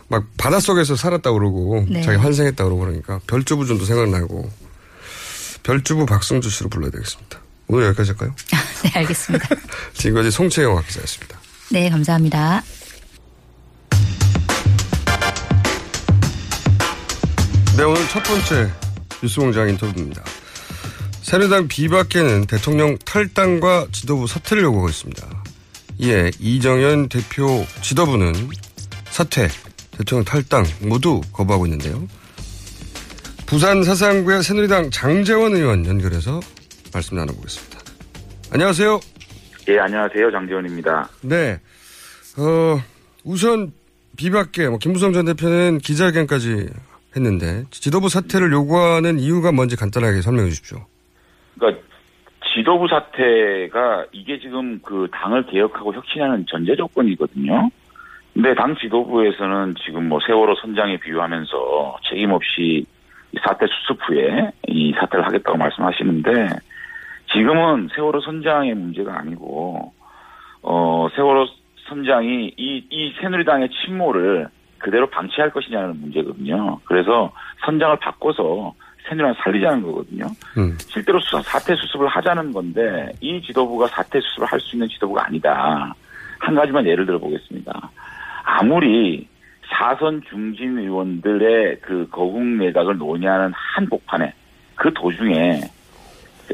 막 0.09 0.25
바닷속에서 0.37 0.97
살았다 0.97 1.31
그러고 1.33 1.87
네. 1.89 2.03
자기 2.03 2.19
환생했다 2.19 2.65
그러고 2.65 2.81
그러니까 2.81 3.21
별주부전도 3.29 3.85
생각나고 3.85 4.51
별주부 5.63 6.07
박승주 6.07 6.51
씨로 6.51 6.69
불러야 6.69 6.91
되겠습니다. 6.91 7.39
오늘 7.69 7.87
여기까지 7.87 8.11
할까요? 8.11 8.35
네, 8.83 8.91
알겠습니다. 8.95 9.49
지금까지 9.95 10.33
송채영 10.33 10.83
기자였습니다. 10.89 11.40
네, 11.73 11.89
감사합니다. 11.89 12.65
네, 17.77 17.85
오늘 17.85 18.09
첫 18.09 18.21
번째 18.25 18.73
뉴스공장 19.23 19.69
인터뷰입니다. 19.69 20.25
새누리당 21.23 21.69
비박계는 21.69 22.47
대통령 22.47 22.99
탈당과 22.99 23.87
지도부 23.93 24.27
사퇴를 24.27 24.65
요구하고 24.65 24.89
있습니다. 24.89 25.45
이에 25.99 26.33
이정현 26.41 27.09
대표 27.09 27.65
지도부는 27.83 28.35
사퇴, 29.11 29.49
대통령 29.93 30.25
탈당 30.25 30.67
모두 30.81 31.21
거부하고 31.33 31.67
있는데요. 31.67 32.09
부산 33.47 33.85
사상구의 33.85 34.43
새누리당 34.43 34.91
장재원 34.91 35.55
의원 35.55 35.87
연결해서 35.87 36.41
말씀 36.93 37.17
나눠보겠습니다. 37.17 37.79
안녕하세요. 38.51 39.01
예, 39.71 39.79
안녕하세요. 39.79 40.33
장재원입니다. 40.33 41.09
네. 41.23 41.53
어, 42.37 42.83
우선 43.25 43.73
비박계, 44.17 44.69
뭐, 44.69 44.79
김부성 44.79 45.13
전 45.13 45.27
대표는 45.27 45.79
기자회견까지 45.79 46.67
했는데, 47.15 47.63
지도부 47.71 48.09
사퇴를 48.09 48.51
요구하는 48.51 49.21
이유가 49.21 49.53
뭔지 49.53 49.77
간단하게 49.77 50.23
설명해 50.23 50.49
주십시오. 50.49 50.79
그러니까 51.57 51.83
지도부 52.53 52.89
사태가 52.89 54.07
이게 54.11 54.41
지금 54.41 54.81
그 54.83 55.07
당을 55.13 55.47
개혁하고 55.47 55.95
혁신하는 55.95 56.47
전제 56.49 56.75
조건이거든요. 56.75 57.71
근데 58.35 58.53
당 58.57 58.75
지도부에서는 58.75 59.77
지금 59.85 60.09
뭐 60.09 60.19
세월호 60.27 60.57
선장에 60.63 60.99
비유하면서 60.99 61.99
책임 62.09 62.33
없이 62.33 62.85
이 63.33 63.39
사태 63.47 63.67
수습 63.67 64.01
후에 64.09 64.51
이 64.67 64.93
사태를 64.99 65.25
하겠다고 65.27 65.57
말씀하시는데 65.57 66.49
지금은 67.33 67.89
세월호 67.95 68.21
선장의 68.21 68.75
문제가 68.75 69.19
아니고 69.19 69.93
어 70.63 71.09
세월호 71.15 71.47
선장이 71.89 72.55
이, 72.57 72.87
이 72.91 73.15
새누리당의 73.21 73.69
침몰을 73.71 74.49
그대로 74.79 75.09
방치할 75.11 75.51
것이냐는 75.51 76.01
문제거든요. 76.01 76.79
그래서 76.85 77.33
선장을 77.65 77.97
바꿔서 77.99 78.75
새누리당을 79.09 79.35
살리자는 79.43 79.83
거거든요. 79.83 80.27
음. 80.59 80.77
실제로 80.81 81.21
수사, 81.21 81.43
사태 81.43 81.75
수습을 81.75 82.07
하자는 82.09 82.53
건데 82.53 83.11
이 83.21 83.41
지도부가 83.43 83.87
사태 83.89 84.21
수습을 84.21 84.47
할 84.47 84.61
수 84.61 84.77
있는 84.77 84.89
지도부가 84.89 85.27
아니다. 85.27 85.95
한 86.39 86.55
가지만 86.55 86.87
예를 86.87 87.07
들어 87.07 87.19
보겠습니다. 87.19 87.91
아무리 88.45 89.29
사선 89.69 90.23
중진 90.29 90.79
의원들의 90.79 91.81
그 91.81 92.09
거국 92.11 92.43
내각을 92.43 92.97
논의하는 92.99 93.53
한복판에 93.55 94.33
그 94.75 94.93
도중에 94.95 95.61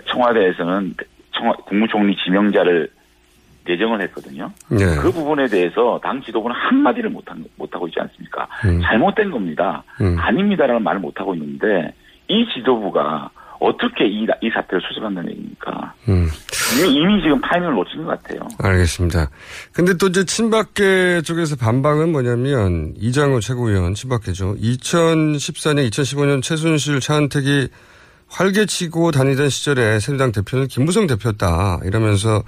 청와대에서는 0.06 0.94
청와, 1.32 1.52
국무총리 1.66 2.16
지명자를 2.24 2.88
내정을 3.66 4.00
했거든요. 4.02 4.52
네. 4.68 4.84
그 5.00 5.10
부분에 5.10 5.46
대해서 5.46 6.00
당 6.02 6.22
지도부는 6.22 6.54
한마디를 6.56 7.10
못한, 7.10 7.44
못하고 7.56 7.88
있지 7.88 7.98
않습니까? 8.00 8.46
음. 8.64 8.80
잘못된 8.80 9.30
겁니다. 9.30 9.82
음. 10.00 10.16
아닙니다라는 10.18 10.82
말을 10.82 11.00
못하고 11.00 11.34
있는데 11.34 11.92
이 12.28 12.46
지도부가 12.54 13.30
어떻게 13.58 14.06
이, 14.06 14.26
이 14.42 14.50
사태를 14.50 14.80
수습한다는 14.86 15.30
얘기입니까? 15.30 15.94
음. 16.08 16.28
이미, 16.78 16.94
이미 16.94 17.22
지금 17.22 17.40
타이밍을 17.40 17.74
놓친 17.74 18.04
것 18.04 18.22
같아요. 18.22 18.40
알겠습니다. 18.62 19.30
근데 19.72 19.94
또 19.96 20.08
이제 20.08 20.24
친박계 20.24 21.22
쪽에서 21.22 21.56
반박은 21.56 22.12
뭐냐면 22.12 22.92
이장우 22.98 23.40
최고위원 23.40 23.94
친박계죠. 23.94 24.56
2014년, 24.56 25.88
2015년 25.90 26.42
최순실, 26.42 27.00
차은택이 27.00 27.68
활개치고 28.36 29.12
다니던 29.12 29.48
시절에 29.48 29.98
새누리당 29.98 30.32
대표는 30.32 30.66
김무성 30.66 31.06
대표였다 31.06 31.80
이러면서 31.84 32.42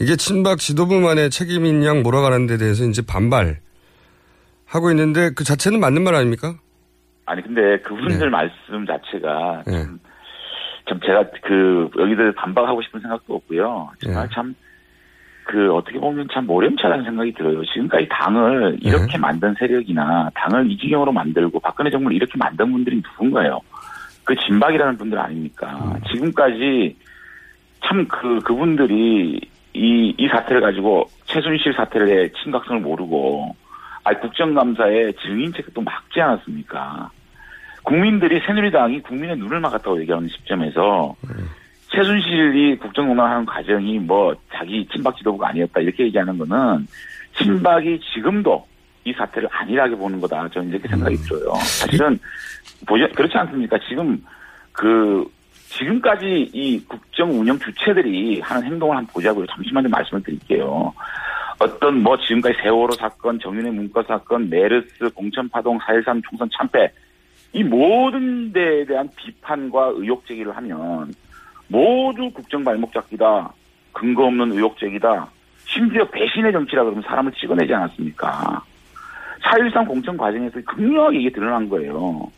이게 0.00 0.16
친박 0.16 0.58
지도부만의 0.58 1.30
책임인 1.30 1.84
양 1.84 2.02
몰아가는 2.02 2.46
데 2.46 2.58
대해서 2.58 2.84
이제 2.84 3.02
반발하고 3.06 4.90
있는데 4.90 5.30
그 5.36 5.44
자체는 5.44 5.78
맞는 5.78 6.02
말 6.02 6.16
아닙니까? 6.16 6.54
아니 7.26 7.42
근데 7.42 7.78
그분들 7.82 8.18
네. 8.18 8.28
말씀 8.28 8.84
자체가 8.84 9.62
네. 9.66 9.84
참, 9.84 10.00
참 10.88 11.00
제가 11.04 11.24
그 11.44 11.88
여기들 11.98 12.32
반박하고 12.32 12.82
싶은 12.82 13.00
생각도 13.00 13.36
없고요. 13.36 13.90
정말 14.02 14.28
네. 14.28 14.34
참그 14.34 15.72
어떻게 15.72 16.00
보면 16.00 16.26
참 16.32 16.46
모렴차라는 16.46 17.04
생각이 17.04 17.34
들어요. 17.34 17.64
지금까지 17.64 18.08
당을 18.10 18.78
이렇게 18.80 19.18
만든 19.18 19.54
세력이나 19.58 20.30
당을 20.34 20.70
이 20.70 20.78
지경으로 20.78 21.12
만들고 21.12 21.60
박근혜 21.60 21.90
정부를 21.90 22.16
이렇게 22.16 22.32
만든 22.38 22.72
분들이 22.72 22.96
누군가요? 22.96 23.60
그 24.28 24.36
진박이라는 24.36 24.98
분들 24.98 25.18
아닙니까? 25.18 25.96
지금까지 26.12 26.94
참 27.82 28.06
그 28.08 28.40
그분들이 28.40 29.40
이 29.72 30.14
이 30.18 30.28
사태를 30.28 30.60
가지고 30.60 31.08
최순실 31.24 31.72
사태의 31.72 32.30
심각성을 32.42 32.82
모르고 32.82 33.54
아 34.04 34.12
국정감사에 34.18 35.12
증인 35.22 35.50
체크도 35.54 35.80
막지 35.80 36.20
않았습니까? 36.20 37.10
국민들이 37.84 38.38
새누리당이 38.46 39.00
국민의 39.02 39.36
눈을 39.38 39.60
막았다고 39.60 39.98
얘기하는 40.02 40.28
시점에서 40.28 41.14
최순실이 41.94 42.76
국정농단하는 42.78 43.46
과정이 43.46 43.98
뭐 43.98 44.34
자기 44.52 44.86
친박 44.92 45.16
지도부가 45.16 45.48
아니었다 45.48 45.80
이렇게 45.80 46.04
얘기하는 46.04 46.36
거는 46.36 46.86
친박이 47.38 48.00
지금도 48.12 48.66
이 49.04 49.12
사태를 49.14 49.48
안일하게 49.50 49.94
보는 49.96 50.20
거다 50.20 50.48
저는 50.48 50.68
이렇게 50.68 50.86
생각이 50.88 51.16
들어요. 51.18 51.54
사실은 51.54 52.18
보지 52.86 53.08
그렇지 53.14 53.36
않습니까? 53.36 53.78
지금 53.88 54.22
그 54.72 55.24
지금까지 55.68 56.50
이 56.52 56.82
국정 56.86 57.30
운영 57.30 57.58
주체들이 57.58 58.40
하는 58.40 58.64
행동을 58.64 58.96
한번 58.96 59.12
보자고요. 59.12 59.46
잠시만 59.46 59.82
좀 59.82 59.90
말씀을 59.90 60.22
드릴게요. 60.22 60.92
어떤 61.58 62.02
뭐 62.02 62.16
지금까지 62.16 62.56
세월호 62.62 62.92
사건, 62.94 63.38
정윤의 63.40 63.72
문과 63.72 64.02
사건, 64.04 64.48
메르스, 64.48 65.10
공천파동, 65.14 65.78
4.13 65.78 66.22
총선 66.28 66.48
참패 66.56 66.90
이 67.52 67.64
모든 67.64 68.52
데에 68.52 68.84
대한 68.84 69.08
비판과 69.16 69.92
의혹 69.96 70.26
제기를 70.26 70.56
하면 70.56 71.12
모두 71.66 72.30
국정 72.30 72.64
발목 72.64 72.92
잡기다. 72.92 73.52
근거 73.92 74.26
없는 74.26 74.52
의혹 74.52 74.78
제기다. 74.78 75.28
심지어 75.64 76.04
배신의 76.08 76.52
정치라 76.52 76.84
그러면 76.84 77.02
사람을 77.02 77.32
찍어내지 77.32 77.74
않았습니까? 77.74 78.62
4.13 79.42 79.86
공천 79.86 80.16
과정에서 80.16 80.60
극명하게 80.66 81.18
이게 81.20 81.30
드러난 81.30 81.68
거예요. 81.68 82.30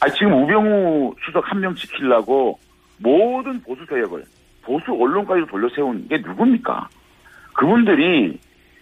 아 0.00 0.08
지금 0.08 0.32
우병우 0.42 1.14
수석 1.24 1.44
한 1.50 1.60
명 1.60 1.74
지키려고 1.74 2.58
모든 2.98 3.60
보수 3.62 3.84
세력을 3.88 4.22
보수 4.62 4.92
언론까지도 4.92 5.46
돌려 5.46 5.68
세운 5.74 6.06
게 6.08 6.18
누굽니까? 6.18 6.88
그분들이 7.54 8.38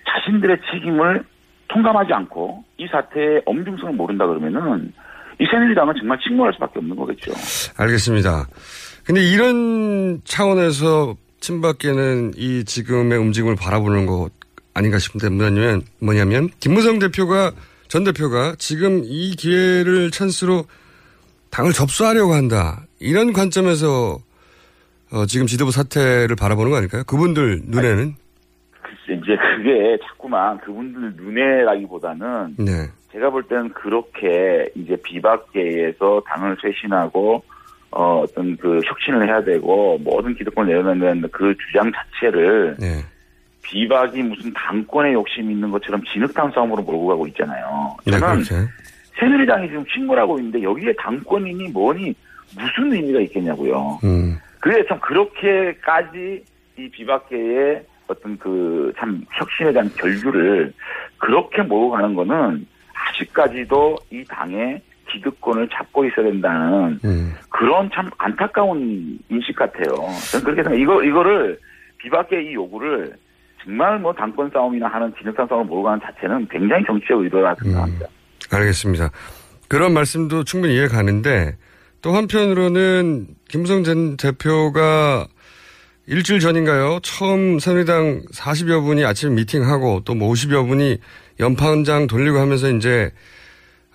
자신들의 0.07 0.59
책임을 0.70 1.24
통감하지 1.68 2.12
않고 2.12 2.64
이 2.78 2.87
사태의 2.87 3.42
엄중성을 3.46 3.94
모른다 3.94 4.26
그러면은 4.26 4.92
이 5.40 5.46
새누리당은 5.50 5.94
정말 5.98 6.18
침몰할 6.20 6.52
수밖에 6.54 6.78
없는 6.78 6.96
거겠죠. 6.96 7.33
알겠습니다. 7.76 8.46
근데 9.04 9.22
이런 9.22 10.20
차원에서 10.24 11.16
친박계는 11.40 12.33
이 12.37 12.64
지금의 12.64 13.18
움직임을 13.18 13.54
바라보는 13.57 14.07
것 14.07 14.31
아닌가 14.74 14.98
싶은데 14.98 15.28
뭐냐면, 15.28 15.83
뭐냐면, 16.00 16.48
김무성 16.61 16.98
대표가, 16.98 17.52
전 17.88 18.04
대표가 18.04 18.54
지금 18.59 19.02
이 19.04 19.35
기회를 19.37 20.11
찬스로 20.11 20.64
당을 21.50 21.72
접수하려고 21.72 22.34
한다. 22.34 22.82
이런 23.00 23.32
관점에서 23.32 24.18
어, 25.11 25.26
지금 25.26 25.46
지도부 25.46 25.70
사태를 25.70 26.37
바라보는 26.37 26.70
거 26.70 26.76
아닐까요? 26.76 27.02
그분들 27.06 27.62
눈에는? 27.66 28.14
글쎄, 28.82 29.20
이제 29.22 29.37
그게 29.56 29.98
자꾸만 30.06 30.58
그분들 30.58 31.14
눈에라기보다는 31.16 32.56
네. 32.58 32.88
제가 33.12 33.30
볼 33.30 33.42
때는 33.44 33.72
그렇게 33.72 34.68
이제 34.74 34.96
비박계에서 35.02 36.22
당을 36.26 36.56
쇄신하고 36.61 37.42
어, 37.90 38.20
어떤 38.20 38.56
그 38.58 38.80
혁신을 38.84 39.26
해야 39.26 39.42
되고 39.42 39.96
모든 39.98 40.34
기득권을 40.34 40.70
내려놓는 40.70 41.28
그 41.32 41.54
주장 41.66 41.90
자체를 41.90 42.76
네. 42.78 43.02
비박이 43.62 44.22
무슨 44.22 44.52
당권에 44.52 45.12
욕심 45.14 45.50
있는 45.50 45.70
것처럼 45.70 46.02
진흙탕 46.04 46.52
싸움으로 46.52 46.82
몰고 46.82 47.06
가고 47.06 47.26
있잖아요. 47.28 47.96
네, 48.04 48.12
저는 48.12 48.44
그렇죠. 48.44 48.54
새누리당이 49.18 49.68
지금 49.68 49.85
침몰하고 49.87 50.38
있는데 50.38 50.62
여기에 50.62 50.94
당권이니 50.98 51.68
뭐니 51.70 52.14
무슨 52.57 52.92
의미가 52.92 53.20
있겠냐고요. 53.20 53.98
음. 54.04 54.38
그래 54.61 54.85
참 54.88 54.98
그렇게까지 55.00 56.44
이 56.78 56.88
비박계의 56.90 57.83
어떤 58.09 58.38
그 58.38 58.92
참 58.98 59.20
혁신에 59.33 59.72
대한 59.72 59.90
결규를 59.96 60.72
그렇게 61.18 61.62
몰고 61.62 61.90
가는 61.90 62.14
거는 62.14 62.66
아직까지도 62.94 63.96
이 64.11 64.24
당의 64.24 64.81
기득권을 65.11 65.68
잡고 65.68 66.04
있어야 66.07 66.26
된다는 66.26 66.98
음. 67.04 67.35
그런 67.50 67.90
참 67.92 68.11
안타까운 68.18 69.18
인식 69.28 69.57
같아요. 69.57 69.94
저는 70.31 70.44
그렇게 70.44 70.62
생각. 70.62 70.78
이거 70.78 71.02
이거를 71.02 71.59
비박계 71.98 72.42
이 72.42 72.54
요구를 72.54 73.12
정말 73.62 73.98
뭐 73.98 74.12
당권 74.12 74.50
싸움이나 74.50 74.87
하는 74.88 75.12
진흙탕 75.18 75.46
싸움을 75.46 75.66
몰고 75.66 75.85
가는 75.85 76.00
자체는 76.00 76.46
굉장히 76.48 76.85
정치적 76.85 77.20
의도라 77.20 77.54
생각합니다. 77.57 78.07
알겠습니다. 78.50 79.11
그런 79.68 79.92
말씀도 79.92 80.44
충분히 80.44 80.74
이해 80.74 80.88
가는데 80.88 81.56
또 82.00 82.14
한편으로는 82.14 83.26
김무성 83.48 83.84
전 83.84 84.16
대표가 84.16 85.26
일주일 86.06 86.40
전인가요? 86.40 87.00
처음 87.02 87.58
새누리당 87.58 88.22
40여 88.32 88.82
분이 88.84 89.04
아침 89.04 89.34
미팅하고 89.34 90.02
또 90.04 90.14
뭐 90.14 90.32
50여 90.32 90.66
분이 90.66 90.98
연판장 91.38 92.06
돌리고 92.06 92.38
하면서 92.38 92.70
이제 92.70 93.11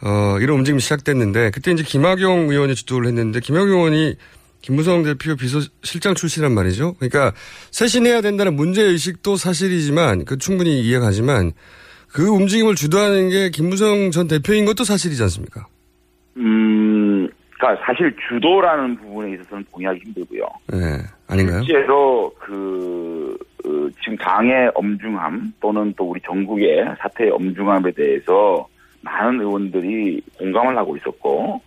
어, 0.01 0.37
이런 0.39 0.59
움직임이 0.59 0.79
시작됐는데 0.81 1.51
그때 1.51 1.71
이제 1.71 1.81
김학용 1.81 2.49
의원이 2.51 2.75
주도를 2.75 3.07
했는데 3.07 3.39
김학용 3.39 3.79
의원이 3.79 4.15
김무성 4.61 5.03
대표 5.03 5.35
비서실장 5.35 6.13
출신란 6.13 6.53
말이죠. 6.53 6.93
그러니까 6.99 7.33
쇄신해야 7.71 8.21
된다는 8.21 8.55
문제의식도 8.55 9.35
사실이지만 9.35 10.25
그 10.25 10.37
충분히 10.37 10.81
이해가지만 10.81 11.51
그 12.13 12.27
움직임을 12.27 12.75
주도하는 12.75 13.29
게 13.29 13.49
김무성 13.49 14.11
전 14.11 14.27
대표인 14.27 14.65
것도 14.65 14.83
사실이지 14.83 15.21
않습니까? 15.23 15.65
음, 16.37 17.27
그러니까 17.57 17.83
사실 17.85 18.15
주도라는 18.29 18.97
부분에 18.97 19.33
있어서는 19.33 19.65
동의하기 19.71 19.99
힘들고요. 20.05 20.47
네. 20.67 20.77
아닌가요? 21.27 21.63
실제로 21.63 22.31
그 22.39 23.35
어, 23.65 23.69
지금 24.03 24.15
당의 24.17 24.69
엄중함 24.75 25.53
또는 25.59 25.93
또 25.97 26.11
우리 26.11 26.21
전국의 26.21 26.95
사태의 26.99 27.31
엄중함에 27.31 27.91
대해서 27.91 28.67
많은 29.01 29.41
의원들이 29.41 30.21
공감을 30.37 30.77
하고 30.77 30.95
있었고 30.97 31.61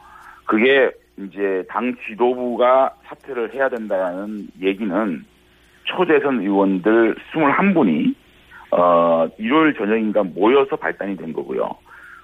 그게 0.45 0.91
이제 1.19 1.65
당 1.69 1.95
지도부가 2.07 2.95
사퇴를 3.07 3.53
해야 3.55 3.69
된다는 3.69 4.47
얘기는 4.63 5.25
초대선 5.85 6.41
의원들 6.41 7.17
21분이 7.33 8.15
어 8.71 9.29
1월 9.39 9.77
저녁인가 9.77 10.23
모여서 10.25 10.77
발단이 10.77 11.17
된 11.17 11.33
거고요. 11.33 11.71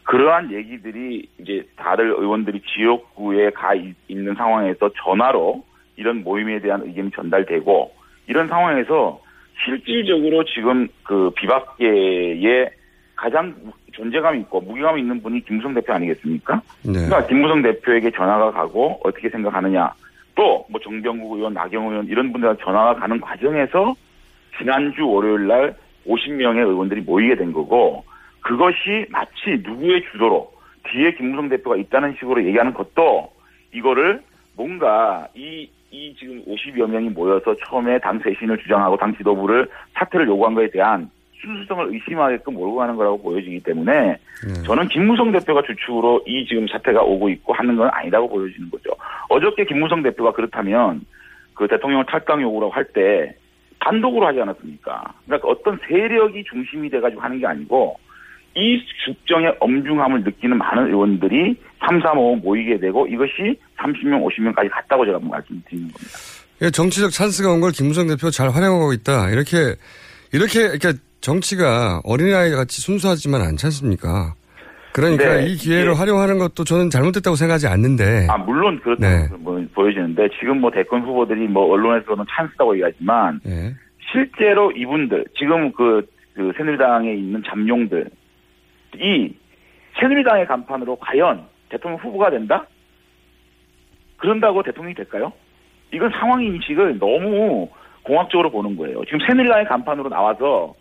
그러한 0.05 0.53
얘기들이 0.53 1.27
이제 1.41 1.65
다들 1.77 2.07
의원들이 2.11 2.61
지역구에 2.63 3.51
가 3.51 3.75
있- 3.75 3.95
있는 4.09 4.35
상황에서 4.35 4.91
전화로 5.05 5.63
이런 5.97 6.25
모임에 6.25 6.59
대한 6.61 6.83
의견이 6.85 7.11
전달되고 7.13 7.93
이런 8.27 8.49
상황에서 8.49 9.21
실질적으로 9.65 10.45
지금 10.45 10.89
그 11.05 11.31
비박계에 11.37 12.71
가장 13.15 13.55
존재감 13.93 14.37
있고 14.41 14.61
무게감 14.63 14.99
있는 14.99 15.23
분이 15.23 15.45
김무성 15.45 15.75
대표 15.75 15.93
아니겠습니까? 15.93 16.61
네. 16.85 16.93
그러니까 16.93 17.27
김무성 17.27 17.63
대표에게 17.63 18.11
전화가 18.11 18.51
가고 18.51 18.99
어떻게 19.05 19.29
생각하느냐 19.29 19.93
또 20.35 20.65
뭐 20.71 20.81
정병국 20.83 21.37
의원, 21.37 21.53
나경원 21.53 21.93
의원 21.93 22.07
이런 22.09 22.33
분들한테 22.33 22.65
전화가 22.65 22.95
가는 22.95 23.21
과정에서 23.21 23.95
지난주 24.59 25.07
월요일 25.07 25.47
날 25.47 25.75
50명의 26.07 26.67
의원들이 26.67 27.03
모이게 27.03 27.37
된 27.37 27.53
거고 27.53 28.05
그것이 28.41 29.07
마치 29.11 29.63
누구의 29.63 30.03
주도로 30.11 30.53
뒤에 30.85 31.13
김무성 31.15 31.49
대표가 31.49 31.77
있다는 31.77 32.15
식으로 32.19 32.45
얘기하는 32.45 32.75
것도 32.75 33.31
이거를 33.73 34.21
뭔가 34.57 35.29
이, 35.35 35.69
이 35.91 36.15
지금 36.19 36.43
50여 36.45 36.89
명이 36.89 37.11
모여서 37.11 37.55
처음에 37.65 37.99
당 38.01 38.19
쇄신을 38.19 38.59
주장하고 38.59 38.97
당 38.97 39.15
지도부를 39.17 39.69
사퇴를 39.95 40.27
요구한 40.27 40.55
거에 40.55 40.69
대한 40.71 41.09
순수성을 41.41 41.93
의심하게끔 41.93 42.55
몰고 42.55 42.77
가는 42.77 42.97
거라고 42.97 43.21
보여지기 43.21 43.61
때문에 43.61 43.93
네. 43.93 44.63
저는 44.65 44.89
김무성 44.89 45.33
대표가 45.33 45.63
주축으로 45.63 46.23
이 46.27 46.47
지금 46.47 46.67
사태가 46.69 47.03
오고 47.03 47.29
있고 47.31 47.53
하는 47.53 47.77
건 47.77 47.91
아니라고 47.93 48.29
보여지는 48.29 48.71
거죠. 48.71 48.91
어저께 49.29 49.65
김무성 49.65 50.03
대표가 50.03 50.33
그렇다면 50.33 51.01
그 51.55 51.67
대통령 51.67 52.05
탈당 52.07 52.43
요구라고 52.43 52.73
할 52.73 52.85
때 52.93 53.35
단독으로 53.85 54.27
하지 54.27 54.41
않았습니까? 54.41 55.15
그러니까 55.27 55.49
어떤 55.49 55.79
세력이 55.89 56.45
중심이 56.51 56.89
돼가지고 56.91 57.21
하는 57.21 57.39
게 57.39 57.47
아니고 57.47 57.99
이 58.55 58.81
국정의 59.07 59.55
엄중함을 59.61 60.25
느끼는 60.25 60.59
많은 60.59 60.89
의원들이 60.89 61.57
3, 61.81 62.01
3, 62.01 62.19
5 62.19 62.37
모이게 62.37 62.79
되고 62.79 63.07
이것이 63.07 63.59
30명, 63.79 64.23
50명까지 64.27 64.71
갔다고 64.71 65.07
제가 65.07 65.19
말씀드리는 65.21 65.89
겁니다. 65.89 66.19
예, 66.63 66.71
정치적 66.71 67.11
찬스가 67.11 67.51
온 67.51 67.61
걸 67.61 67.73
김무성 67.73 68.07
대표 68.07 68.31
잘 68.31 68.51
활용하고 68.51 68.93
있다. 68.93 69.31
이렇게 69.31 69.75
이렇게 70.33 70.61
그러니까 70.79 70.93
정치가 71.21 72.01
어린아이 72.05 72.51
같이 72.51 72.81
순수하지만 72.83 73.41
않지 73.43 73.67
않습니까? 73.67 74.35
그러니까 74.93 75.25
네, 75.37 75.47
이 75.47 75.57
기회를 75.57 75.93
이게- 75.93 75.99
활용하는 75.99 76.39
것도 76.39 76.65
저는 76.65 76.91
잘못됐다고 76.91 77.37
생각하지 77.37 77.67
않는데. 77.67 78.27
아, 78.29 78.37
물론 78.39 78.79
그렇다고 78.81 79.07
네. 79.07 79.29
뭐 79.39 79.65
보여지는데 79.75 80.29
지금 80.39 80.61
뭐 80.61 80.71
대권 80.71 81.03
후보들이 81.03 81.49
뭐 81.49 81.73
언론에서는 81.73 82.25
찬스라고 82.31 82.75
얘기하지만 82.75 83.41
예. 83.47 83.75
실제로 84.13 84.71
이분들 84.73 85.25
지금 85.39 85.73
그, 85.73 86.07
그 86.35 86.53
새누리당에 86.57 87.15
있는 87.15 87.43
잠룡들 87.49 88.11
이 88.97 89.35
새누리당의 89.99 90.47
간판으로 90.47 90.97
과연 90.97 91.45
대통령 91.71 91.99
후보가 92.01 92.31
된다? 92.31 92.67
그런다고 94.19 94.63
대통령이 94.63 94.95
될까요? 94.95 95.33
이건 95.93 96.11
상황 96.11 96.43
인식을 96.43 96.99
너무 96.99 97.69
공학적으로 98.03 98.51
보는 98.51 98.77
거예요. 98.77 99.05
지금 99.07 99.21
새누리당의 99.27 99.65
간판으로 99.67 100.09
나와서 100.09 100.75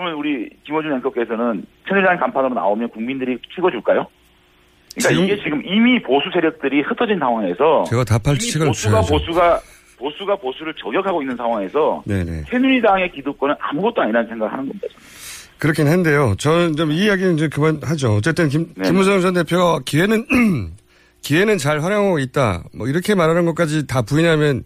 그러면 0.00 0.14
우리 0.18 0.48
김호준 0.64 0.94
앵커께서는 0.94 1.62
새누리당 1.86 2.18
간판으로 2.20 2.54
나오면 2.54 2.88
국민들이 2.88 3.38
찍어줄까요? 3.54 4.06
그러니까 4.96 5.08
지금- 5.10 5.24
이게 5.24 5.36
지금 5.42 5.62
이미 5.66 6.00
보수 6.02 6.30
세력들이 6.32 6.80
흩어진 6.82 7.18
상황에서 7.18 7.84
제가 7.84 8.04
답할 8.04 8.36
이미 8.40 8.64
보수가 8.64 8.72
주셔야죠. 8.72 9.12
보수가 9.12 9.60
보수가 9.98 10.36
보수를 10.36 10.72
저격하고 10.82 11.20
있는 11.20 11.36
상황에서 11.36 12.02
네네. 12.06 12.44
새누리당의 12.48 13.12
기득권은 13.12 13.54
아무것도 13.60 14.00
아니라는 14.00 14.26
생각을 14.30 14.50
하는 14.50 14.64
겁니다. 14.68 14.88
그렇긴 15.58 15.86
한데요. 15.88 16.34
저는 16.38 16.74
좀 16.76 16.90
이 16.90 17.04
이야기는 17.04 17.34
이제 17.34 17.48
그만하죠. 17.48 18.14
어쨌든 18.14 18.48
김, 18.48 18.72
네. 18.76 18.84
김무성 18.88 19.20
전 19.20 19.34
대표가 19.34 19.80
기회는, 19.84 20.24
기회는 21.20 21.58
잘 21.58 21.82
활용하고 21.82 22.18
있다. 22.20 22.64
뭐 22.74 22.88
이렇게 22.88 23.14
말하는 23.14 23.44
것까지 23.44 23.86
다 23.86 24.00
부인하면 24.00 24.64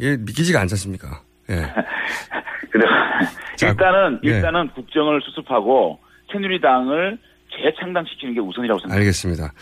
이게 0.00 0.16
믿기지가 0.16 0.60
않지 0.60 0.74
않습니까? 0.74 1.20
예. 1.50 1.54
자, 3.56 3.68
일단은 3.68 4.20
네. 4.22 4.30
일단은 4.30 4.68
국정을 4.70 5.20
수습하고 5.22 5.98
새누리당을 6.32 7.18
재창당시키는 7.56 8.34
게 8.34 8.40
우선이라고 8.40 8.80
생각합니다. 8.80 8.94
알겠습니다. 8.94 9.52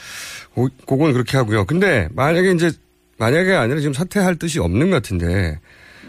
고, 0.54 0.68
그건 0.86 1.12
그렇게 1.12 1.36
하고요. 1.36 1.66
근데 1.66 2.08
만약에 2.14 2.52
이제 2.52 2.70
만약에 3.18 3.52
아니라 3.52 3.80
지금 3.80 3.92
사퇴할 3.92 4.36
뜻이 4.36 4.58
없는 4.58 4.90
것 4.90 4.96
같은데 4.96 5.60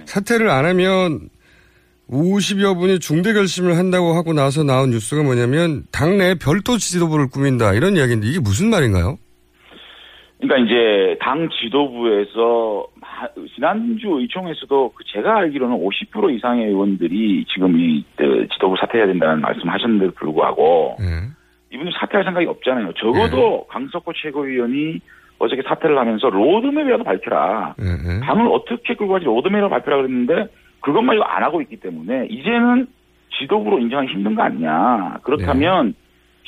사퇴를 0.06 0.50
안 0.50 0.66
하면 0.66 1.30
50여 2.10 2.78
분이 2.78 3.00
중대 3.00 3.34
결심을 3.34 3.78
한다고 3.78 4.14
하고 4.14 4.34
나서 4.34 4.64
나온 4.64 4.92
뉴스가 4.92 5.24
뭐냐면 5.24 5.86
당내 5.92 6.36
별도 6.36 6.78
지도부를 6.78 7.28
꾸민다 7.28 7.74
이런 7.74 7.98
이야기인데 7.98 8.28
이게 8.28 8.40
무슨 8.40 8.70
말인가요? 8.70 9.18
그러니까 10.44 10.58
이제 10.58 11.18
당 11.22 11.48
지도부에서 11.50 12.86
마- 13.00 13.30
지난주 13.56 14.10
의총에서도 14.20 14.92
그 14.94 15.04
제가 15.06 15.38
알기로는 15.38 15.78
50% 15.78 16.36
이상의 16.36 16.68
의원들이 16.68 17.46
지금 17.46 17.80
이 17.80 18.04
그, 18.18 18.46
지도부 18.52 18.76
사퇴해야 18.78 19.08
된다는 19.08 19.40
말씀하셨는데도 19.42 20.12
불구하고 20.16 20.98
예. 21.00 21.06
이분들 21.74 21.94
사퇴할 21.98 22.26
생각이 22.26 22.46
없잖아요. 22.46 22.92
적어도 22.94 23.66
강석호 23.70 24.12
최고위원이 24.22 25.00
어저께 25.40 25.62
사퇴를 25.66 25.98
하면서 25.98 26.30
로드맵이라도 26.30 27.04
밝혀라. 27.06 27.76
예, 27.82 27.86
예. 27.86 28.20
당을 28.20 28.48
어떻게 28.48 28.96
끌고 28.96 29.14
가지 29.14 29.26
로드맵을 29.26 29.70
발표라 29.70 29.98
그랬는데 29.98 30.48
그것만 30.82 31.16
이거 31.16 31.24
안 31.24 31.44
하고 31.44 31.62
있기 31.62 31.78
때문에 31.78 32.28
이제는 32.30 32.88
지도부로 33.40 33.80
인정하기 33.80 34.12
힘든 34.12 34.36
거 34.36 34.44
아니냐. 34.44 35.20
그렇다면 35.24 35.96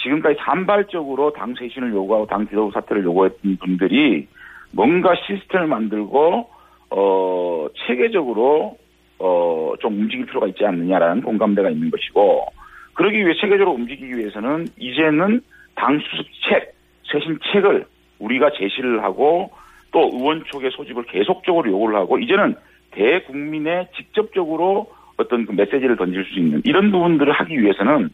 지금까지 0.03 0.37
산발적으로 0.39 1.33
당 1.33 1.55
쇄신을 1.55 1.91
요구하고 1.91 2.27
당 2.27 2.47
지도부 2.47 2.71
사퇴를 2.71 3.03
요구했던 3.03 3.57
분들이 3.57 4.27
뭔가 4.71 5.13
시스템을 5.15 5.67
만들고 5.67 6.49
어 6.91 7.67
체계적으로 7.87 8.77
어 9.19 9.55
좀 9.79 9.99
움직일 9.99 10.25
필요가 10.25 10.47
있지 10.47 10.65
않느냐라는 10.65 11.21
공감대가 11.23 11.69
있는 11.69 11.89
것이고 11.91 12.45
그러기 12.93 13.17
위해 13.17 13.33
체계적으로 13.39 13.73
움직이기 13.73 14.17
위해서는 14.17 14.67
이제는 14.79 15.41
당 15.75 15.99
수습책 15.99 16.73
쇄신책을 17.11 17.85
우리가 18.19 18.51
제시를 18.57 19.03
하고 19.03 19.51
또 19.91 20.09
의원 20.13 20.43
촉의 20.45 20.71
소집을 20.71 21.03
계속적으로 21.03 21.69
요구를 21.69 21.95
하고 21.95 22.17
이제는 22.17 22.55
대국민에 22.91 23.89
직접적으로 23.95 24.87
어떤 25.17 25.45
그 25.45 25.51
메시지를 25.51 25.97
던질 25.97 26.25
수 26.25 26.39
있는 26.39 26.61
이런 26.65 26.91
부분들을 26.91 27.31
하기 27.31 27.61
위해서는 27.61 28.09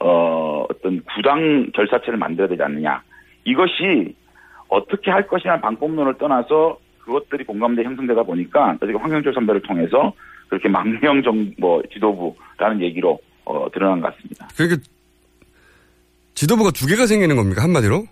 어 0.00 0.64
어떤 0.68 1.02
구당 1.14 1.70
결사체를 1.72 2.18
만들어야 2.18 2.48
되지 2.48 2.62
않느냐 2.62 3.02
이것이 3.44 4.14
어떻게 4.68 5.10
할 5.10 5.26
것이냐는 5.26 5.60
방법론을 5.60 6.14
떠나서 6.18 6.78
그것들이 7.00 7.44
공감대 7.44 7.82
형성되다 7.82 8.22
보니까 8.22 8.76
어저께 8.80 8.98
황영철 8.98 9.34
선배를 9.34 9.62
통해서 9.62 10.12
그렇게 10.48 10.68
망명 10.68 11.22
정뭐 11.22 11.82
지도부라는 11.92 12.80
얘기로 12.82 13.18
어 13.44 13.66
드러난 13.72 14.00
것 14.00 14.14
같습니다. 14.14 14.48
그러니까 14.56 14.82
지도부가 16.34 16.70
두 16.70 16.86
개가 16.86 17.06
생기는 17.06 17.36
겁니까 17.36 17.62
한마디로? 17.62 18.04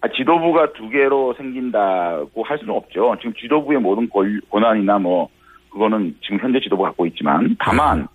아, 0.00 0.08
지도부가 0.08 0.72
두 0.72 0.88
개로 0.88 1.34
생긴다고 1.34 2.42
할 2.42 2.58
수는 2.58 2.74
없죠. 2.74 3.14
지금 3.18 3.34
지도부의 3.34 3.80
모든 3.80 4.08
권, 4.08 4.40
권한이나 4.50 4.98
뭐 4.98 5.28
그거는 5.70 6.16
지금 6.22 6.38
현재 6.40 6.58
지도부가 6.60 6.90
갖고 6.90 7.06
있지만 7.06 7.56
다만 7.58 8.08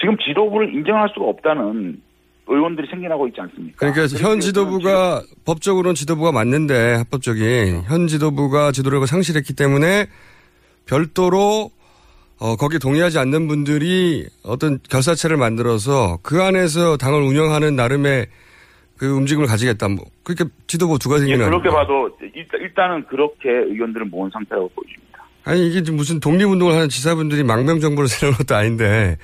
지금 0.00 0.16
지도부를 0.18 0.74
인정할 0.74 1.10
수가 1.12 1.26
없다는 1.26 2.00
의원들이 2.48 2.88
생겨나고 2.90 3.28
있지 3.28 3.40
않습니까? 3.40 3.76
그러니까 3.78 4.18
현 4.18 4.40
지도부가 4.40 5.22
법적으로는 5.44 5.94
지도부가 5.94 6.32
맞는데 6.32 6.94
합법적인 6.94 7.82
현 7.84 8.06
지도부가 8.08 8.72
지도력을 8.72 9.06
상실했기 9.06 9.54
때문에 9.54 10.06
별도로 10.86 11.70
어, 12.40 12.56
거기에 12.56 12.78
동의하지 12.78 13.18
않는 13.18 13.48
분들이 13.48 14.26
어떤 14.44 14.78
결사체를 14.88 15.36
만들어서 15.36 16.18
그 16.22 16.42
안에서 16.42 16.96
당을 16.96 17.20
운영하는 17.20 17.74
나름의 17.76 18.26
그 18.96 19.06
움직임을 19.10 19.46
가지겠다. 19.46 19.88
뭐 19.88 20.06
그렇게 20.22 20.44
지도부 20.66 20.98
두 20.98 21.08
가지 21.08 21.28
예, 21.28 21.36
그렇게? 21.36 21.68
봐도 21.68 22.10
일단, 22.34 22.60
일단 22.60 22.92
은 22.92 23.04
그렇게 23.06 23.48
의원들을 23.50 24.06
모은 24.06 24.30
상태라고 24.32 24.68
보여집니다. 24.68 25.24
아니 25.44 25.68
이게 25.68 25.82
지금 25.82 25.96
무슨 25.96 26.20
독립운동을 26.20 26.74
하는 26.74 26.88
지사분들이 26.88 27.42
망명 27.42 27.80
정보를 27.80 28.08
세우는 28.08 28.38
것도 28.38 28.54
아닌데 28.54 29.16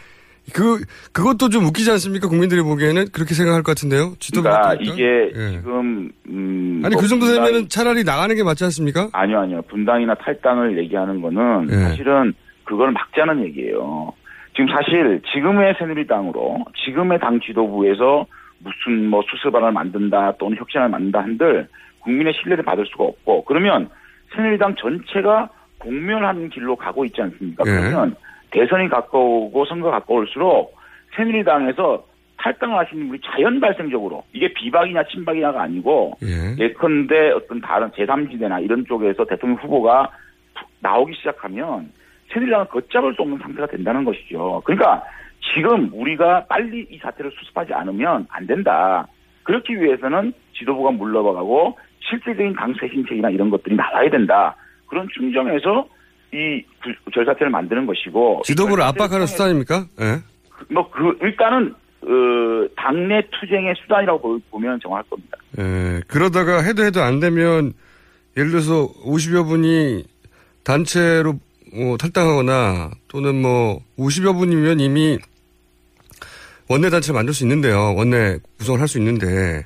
그 0.53 0.85
그것도 1.13 1.49
좀 1.49 1.65
웃기지 1.65 1.91
않습니까? 1.93 2.29
국민들이 2.29 2.61
보기에는 2.63 3.07
그렇게 3.13 3.33
생각할 3.35 3.63
것 3.63 3.73
같은데요. 3.75 4.13
그러니까 4.31 4.75
그러니까? 4.77 4.93
이게 4.95 5.33
예. 5.35 5.51
지금 5.53 6.11
음, 6.29 6.83
아니 6.85 6.95
뭐 6.95 7.03
그 7.03 7.09
정도 7.09 7.25
분당- 7.27 7.45
되면은 7.47 7.69
차라리 7.69 8.05
나가는 8.05 8.35
게 8.35 8.43
맞지 8.45 8.63
않습니까? 8.65 9.09
아니요, 9.13 9.41
아니요. 9.41 9.63
분당이나 9.63 10.15
탈당을 10.15 10.77
얘기하는 10.79 11.23
거는 11.23 11.69
예. 11.71 11.75
사실은 11.77 12.35
그걸 12.65 12.93
막자는 12.93 13.43
얘기예요. 13.45 14.13
지금 14.55 14.69
사실 14.69 15.21
지금의 15.33 15.75
새누리당으로 15.79 16.65
지금의 16.85 17.19
당 17.21 17.41
지도부에서 17.41 18.27
무슨 18.59 19.09
뭐 19.09 19.23
수습안을 19.29 19.73
만든다 19.73 20.35
또는 20.39 20.57
혁신안을 20.59 20.91
만든다 20.91 21.21
한들 21.23 21.67
국민의 22.01 22.35
신뢰를 22.41 22.65
받을 22.65 22.87
수가 22.87 23.05
없고 23.05 23.45
그러면 23.47 23.89
새누리당 24.37 24.77
전체가 24.77 25.49
공멸하는 25.79 26.51
길로 26.51 26.77
가고 26.77 27.05
있지 27.05 27.21
않습니까? 27.23 27.65
예. 27.67 27.71
그러면 27.71 28.15
대선이 28.55 28.89
가까우고 28.89 29.65
선거 29.67 29.91
가까울수록 29.91 30.77
새누리당에서 31.17 32.05
탈당을 32.37 32.79
하시는 32.79 33.09
분이 33.09 33.21
자연 33.25 33.61
발생적으로 33.61 34.25
이게 34.33 34.53
비박이냐 34.53 35.05
친박이냐가 35.05 35.63
아니고 35.63 36.19
예. 36.23 36.65
예컨대 36.65 37.31
어떤 37.31 37.61
다른 37.61 37.91
제3지대나 37.91 38.63
이런 38.63 38.85
쪽에서 38.87 39.25
대통령 39.25 39.59
후보가 39.59 40.11
나오기 40.81 41.15
시작하면 41.15 41.91
새누리당은 42.33 42.67
걷잡을 42.69 43.15
수 43.15 43.23
없는 43.23 43.39
상태가 43.39 43.67
된다는 43.67 44.05
것이죠. 44.05 44.63
그러니까 44.65 45.03
지금 45.55 45.91
우리가 45.93 46.47
빨리 46.47 46.87
이 46.91 46.99
사태를 46.99 47.33
수습하지 47.33 47.73
않으면 47.75 48.27
안 48.31 48.47
된다. 48.47 49.07
그렇기 49.43 49.81
위해서는 49.81 50.33
지도부가 50.57 50.93
물러가고 50.93 51.77
실질적인 52.01 52.55
당 52.55 52.73
쇄신책이나 52.75 53.31
이런 53.31 53.51
것들이 53.51 53.75
나와야 53.75 54.09
된다. 54.11 54.57
그런 54.87 55.09
충정에서 55.13 55.87
이 56.35 56.63
구- 56.83 57.11
결사태를 57.13 57.51
만드는 57.51 57.87
것이고 57.87 58.43
지도부를 58.45 58.83
이 58.83 58.87
압박하는 58.89 59.27
수단입니까? 59.27 59.87
예. 60.01 60.21
뭐그 60.71 61.19
일단은 61.23 61.73
어, 62.03 62.07
당내 62.77 63.23
투쟁의 63.41 63.75
수단이라고 63.83 64.21
보- 64.21 64.39
보면 64.51 64.79
정확할 64.83 65.05
겁니다. 65.09 65.39
예, 65.59 66.01
그러다가 66.09 66.61
해도 66.63 66.85
해도 66.85 67.01
안 67.03 67.21
되면 67.21 67.73
예를 68.37 68.51
들어서 68.51 68.89
50여 69.05 69.47
분이 69.47 70.05
단체로 70.65 71.39
뭐 71.73 71.97
탈당하거나 71.97 72.91
또는 73.09 73.41
뭐 73.41 73.81
50여 73.99 74.37
분이면 74.37 74.81
이미 74.81 75.19
원내 76.69 76.91
단체를 76.91 77.15
만들 77.15 77.33
수 77.35 77.45
있는데요. 77.45 77.95
원내 77.95 78.39
구성을 78.59 78.81
할 78.81 78.89
수 78.89 78.99
있는데 78.99 79.65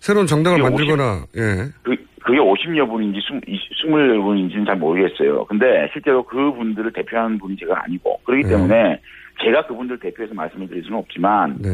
새로운 0.00 0.26
정당을 0.26 0.60
만들거나 0.62 1.26
예. 1.36 1.68
그, 1.82 1.96
그게 2.24 2.38
50여 2.38 2.88
분인지 2.88 3.20
20여 3.20 4.22
분인지는 4.22 4.64
잘 4.64 4.76
모르겠어요. 4.76 5.44
근데 5.46 5.88
실제로 5.92 6.22
그 6.22 6.52
분들을 6.52 6.92
대표하는 6.92 7.38
분이 7.38 7.56
제가 7.56 7.82
아니고 7.84 8.18
그렇기 8.24 8.44
네. 8.44 8.50
때문에 8.50 9.00
제가 9.42 9.66
그분들 9.66 9.98
대표해서 9.98 10.34
말씀을 10.34 10.68
드릴 10.68 10.84
수는 10.84 10.98
없지만 10.98 11.56
네. 11.60 11.68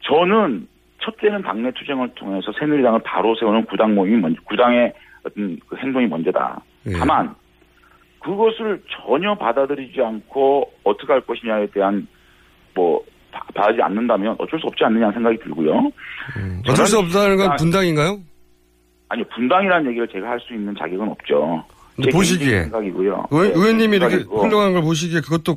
저는 0.00 0.66
첫째는 1.00 1.42
당내 1.42 1.72
투쟁을 1.72 2.10
통해서 2.14 2.52
새누리당을 2.58 3.00
바로 3.04 3.34
세우는 3.34 3.64
구당 3.64 3.94
모임이 3.94 4.20
먼저, 4.20 4.40
구당의 4.44 4.92
어떤 5.24 5.58
그 5.68 5.76
행동이 5.76 6.06
먼저다. 6.06 6.60
예. 6.86 6.92
다만 6.92 7.34
그것을 8.20 8.80
전혀 9.04 9.34
받아들이지 9.34 10.00
않고 10.00 10.70
어떻게 10.84 11.12
할 11.12 11.20
것이냐에 11.22 11.66
대한 11.72 12.06
뭐 12.74 13.02
바- 13.32 13.40
받아들이지 13.54 13.82
않는다면 13.82 14.36
어쩔 14.38 14.60
수 14.60 14.66
없지 14.68 14.84
않느냐 14.84 15.10
생각이 15.10 15.38
들고요. 15.38 15.90
어쩔 16.68 16.86
수 16.86 16.98
없다는 16.98 17.36
건 17.36 17.50
아, 17.50 17.56
분당인가요? 17.56 18.18
아니요 19.12 19.24
분당이라는 19.34 19.90
얘기를 19.90 20.08
제가 20.08 20.28
할 20.30 20.40
수 20.40 20.54
있는 20.54 20.74
자격은 20.76 21.08
없죠. 21.08 21.64
보시기에 22.12 22.62
생각이고요. 22.64 23.26
의, 23.30 23.48
네, 23.48 23.54
의원님이 23.54 23.96
이렇게. 23.96 24.16
훌륭한 24.16 24.72
걸 24.72 24.82
보시기에 24.82 25.20
그것도 25.20 25.56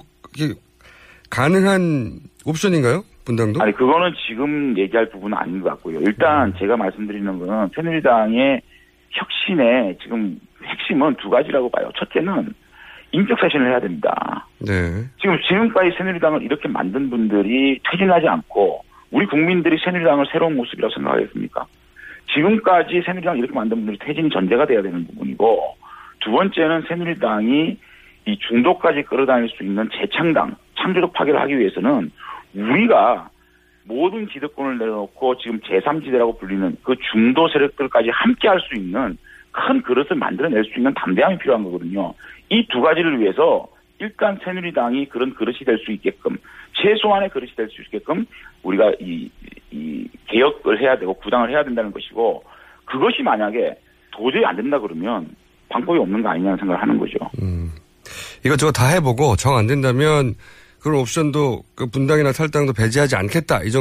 가능한 1.30 2.20
옵션인가요? 2.46 3.04
분당도? 3.26 3.62
아니 3.62 3.72
그거는 3.74 4.14
지금 4.28 4.78
얘기할 4.78 5.10
부분은 5.10 5.36
아닌 5.38 5.62
것 5.62 5.70
같고요. 5.70 6.00
일단 6.02 6.54
제가 6.60 6.78
말씀드리는 6.78 7.40
거는 7.40 7.70
새누리당의 7.74 8.62
혁신의 9.12 9.98
지금 10.04 10.38
핵심은 10.64 11.16
두 11.16 11.30
가지라고 11.30 11.70
봐요. 11.70 11.90
첫째는 11.98 12.54
인적 13.14 13.40
쇄신을 13.40 13.72
해야 13.72 13.80
됩니다. 13.80 14.46
네. 14.60 15.06
지금 15.22 15.40
지금까지 15.48 15.96
새누리당을 15.98 16.44
이렇게 16.44 16.68
만든 16.68 17.10
분들이 17.10 17.80
퇴진하지 17.90 18.28
않고 18.28 18.84
우리 19.12 19.26
국민들이 19.26 19.78
새누리당을 19.84 20.26
새로운 20.32 20.56
모습이라고 20.58 20.94
생각하겠습니까? 20.94 21.66
지금까지 22.34 23.02
새누리당 23.06 23.38
이렇게 23.38 23.54
만든 23.54 23.78
분들이 23.78 23.98
퇴진이 24.00 24.30
전제가 24.30 24.66
돼야 24.66 24.82
되는 24.82 25.06
부분이고 25.08 25.76
두 26.20 26.32
번째는 26.32 26.84
새누리당이 26.88 27.78
이 28.28 28.40
중도까지 28.40 29.04
끌어다닐 29.04 29.50
수 29.50 29.64
있는 29.64 29.90
재창당, 29.94 30.56
창조적 30.76 31.14
파괴를 31.14 31.40
하기 31.42 31.58
위해서는 31.60 32.12
우리가 32.56 33.30
모든 33.84 34.26
기득권을 34.26 34.80
내려놓고 34.80 35.38
지금 35.38 35.60
제3지대라고 35.60 36.40
불리는 36.40 36.78
그 36.84 36.96
중도 37.12 37.48
세력들까지 37.50 38.10
함께 38.10 38.48
할 38.48 38.60
수 38.62 38.74
있는 38.76 39.18
큰 39.52 39.82
그릇을 39.84 40.18
만들어낼 40.18 40.66
수 40.66 40.72
있는 40.78 40.94
담대함이 40.96 41.38
필요한 41.38 41.64
거거든요. 41.64 42.14
이 42.50 42.68
두 42.68 42.82
가지를 42.82 43.20
위해서 43.20 43.68
일단 44.00 44.38
새누리당이 44.44 45.08
그런 45.10 45.34
그릇이 45.34 45.60
될 45.66 45.78
수 45.80 45.92
있게끔 45.92 46.38
최소한의 46.74 47.30
그릇이 47.30 47.52
될 47.56 47.70
수 47.70 47.82
있게끔 47.84 48.26
우리가 48.64 48.92
이, 49.00 49.30
이 49.72 50.08
개혁을 50.28 50.82
해야 50.82 50.98
되고 50.98 51.14
구당을 51.14 51.50
해야 51.50 51.64
된다는 51.64 51.92
것이고 51.92 52.44
그것이 52.86 53.24
만약에 53.24 53.76
도저히 54.12 54.44
안 54.46 54.56
된다 54.56 54.80
그러면 54.80 55.28
방법이 55.70 55.98
없는 56.00 56.22
거 56.22 56.30
아니냐는 56.30 56.58
생각을 56.58 56.82
하는 56.82 56.98
거죠. 56.98 57.18
이것저것 58.46 58.72
다 58.74 58.88
해보고 58.88 59.36
정 59.36 59.56
안 59.56 59.68
된다면 59.68 60.36
그런 60.80 61.00
옵션도 61.00 61.64
그 61.76 61.88
분당이나 61.88 62.32
탈당도 62.32 62.74
배제하지 62.74 63.16
않겠다 63.16 63.64
이 63.64 63.72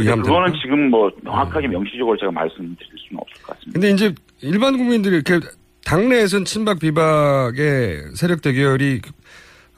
이해하면 0.00 0.24
그거는? 0.24 0.52
지금 0.62 0.88
뭐 0.88 1.10
명확하게 1.22 1.68
명시적으로 1.68 2.16
제가 2.16 2.32
말씀드릴 2.32 2.76
수는 2.96 3.20
없을 3.20 3.42
것 3.42 3.54
같습니다. 3.58 3.72
근데 3.78 3.90
이제 3.90 4.14
일반 4.40 4.78
국민들이 4.78 5.16
이렇게 5.16 5.38
당내에선 5.84 6.44
친박 6.44 6.78
비박의 6.78 8.12
세력 8.14 8.42
대결이 8.42 9.00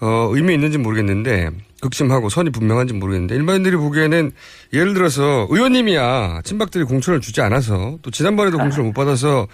어, 0.00 0.28
의미 0.32 0.54
있는지 0.54 0.78
모르겠는데 0.78 1.50
극심하고 1.80 2.28
선이 2.28 2.50
분명한지 2.50 2.94
모르겠는데 2.94 3.34
일반인들이 3.36 3.76
보기에는 3.76 4.32
예를 4.72 4.94
들어서 4.94 5.46
의원님이야 5.50 6.42
친박들이 6.44 6.84
공천을 6.84 7.20
주지 7.20 7.40
않아서 7.42 7.98
또 8.02 8.10
지난번에도 8.10 8.58
공천을 8.58 8.84
못 8.84 8.92
받아서 8.92 9.46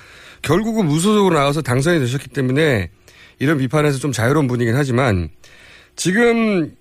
결국은 0.43 0.87
무소속으로 0.87 1.35
나와서 1.35 1.61
당선이 1.61 1.99
되셨기 1.99 2.29
때문에 2.29 2.91
이런 3.39 3.59
비판에서 3.59 3.99
좀 3.99 4.13
자유로운 4.13 4.47
분이긴 4.47 4.77
하지만 4.77 5.29
지금 5.97 6.73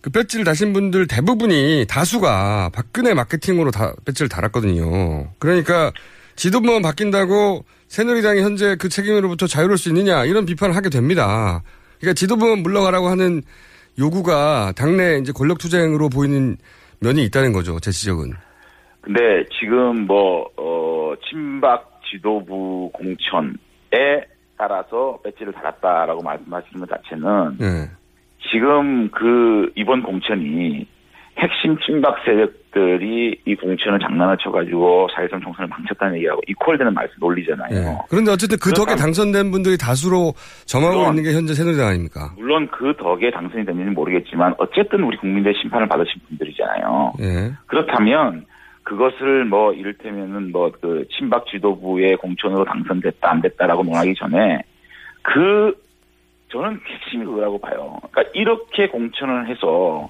그 0.00 0.10
배지를 0.10 0.44
다신 0.44 0.72
분들 0.72 1.06
대부분이 1.06 1.86
다수가 1.88 2.70
박근혜 2.74 3.14
마케팅으로 3.14 3.70
다 3.70 3.94
배지를 4.04 4.28
달았거든요. 4.28 5.32
그러니까 5.38 5.92
지도부만 6.36 6.82
바뀐다고 6.82 7.64
새누리당이 7.88 8.42
현재 8.42 8.76
그 8.76 8.88
책임으로부터 8.88 9.46
자유로울 9.46 9.78
수 9.78 9.88
있느냐 9.90 10.24
이런 10.24 10.46
비판을 10.46 10.74
하게 10.74 10.90
됩니다. 10.90 11.62
그러니까 12.00 12.14
지도부만 12.14 12.58
물러가라고 12.62 13.08
하는 13.08 13.42
요구가 13.98 14.72
당내 14.76 15.18
이제 15.18 15.32
권력 15.32 15.58
투쟁으로 15.58 16.08
보이는 16.08 16.56
면이 17.00 17.24
있다는 17.24 17.52
거죠. 17.52 17.78
제 17.80 17.90
지적은. 17.90 18.32
근데 19.00 19.20
지금 19.60 20.06
뭐, 20.06 20.48
어, 20.56 21.12
친박 21.28 22.00
지도부 22.10 22.90
공천에 22.92 24.24
따라서 24.56 25.18
배지를 25.22 25.52
달았다라고 25.52 26.22
말씀하시는 26.22 26.86
것 26.86 26.88
자체는 26.88 27.58
네. 27.58 27.90
지금 28.50 29.10
그 29.10 29.70
이번 29.74 30.02
공천이 30.02 30.86
핵심 31.36 31.76
친박 31.80 32.16
세력들이 32.24 33.40
이 33.44 33.54
공천을 33.56 33.98
장난을 33.98 34.36
쳐가지고 34.38 35.08
사회성 35.14 35.40
총선을 35.40 35.68
망쳤다는 35.68 36.16
얘기하고 36.16 36.40
이퀄되는 36.46 36.94
말씀 36.94 37.14
논리잖아요. 37.18 37.70
네. 37.70 37.98
그런데 38.08 38.30
어쨌든 38.30 38.56
그 38.62 38.72
덕에 38.72 38.94
당선된 38.94 39.50
분들이 39.50 39.76
다수로 39.76 40.32
점하고 40.66 40.96
물론- 40.98 41.10
있는 41.16 41.22
게 41.30 41.36
현재 41.36 41.54
새누리당 41.54 41.88
아닙니까? 41.88 42.32
물론 42.36 42.68
그 42.70 42.94
덕에 42.96 43.30
당선이 43.32 43.64
됐는지는 43.64 43.94
모르겠지만 43.94 44.54
어쨌든 44.58 45.02
우리 45.02 45.16
국민들의 45.16 45.54
심판을 45.60 45.88
받으신 45.88 46.20
분들이잖아요. 46.28 47.12
예. 47.20 47.52
그렇다면 47.66 48.46
그것을 48.84 49.44
뭐 49.46 49.72
이를테면은 49.72 50.52
뭐 50.52 50.70
그 50.80 51.04
친박 51.10 51.46
지도부의 51.46 52.16
공천으로 52.16 52.64
당선됐다 52.64 53.30
안 53.30 53.40
됐다라고 53.40 53.82
논하기 53.82 54.14
전에 54.14 54.60
그 55.22 55.74
저는 56.52 56.78
핵심이 56.86 57.24
그거라고 57.24 57.58
봐요. 57.58 57.98
그러니까 58.12 58.30
이렇게 58.34 58.86
공천을 58.88 59.48
해서 59.48 60.08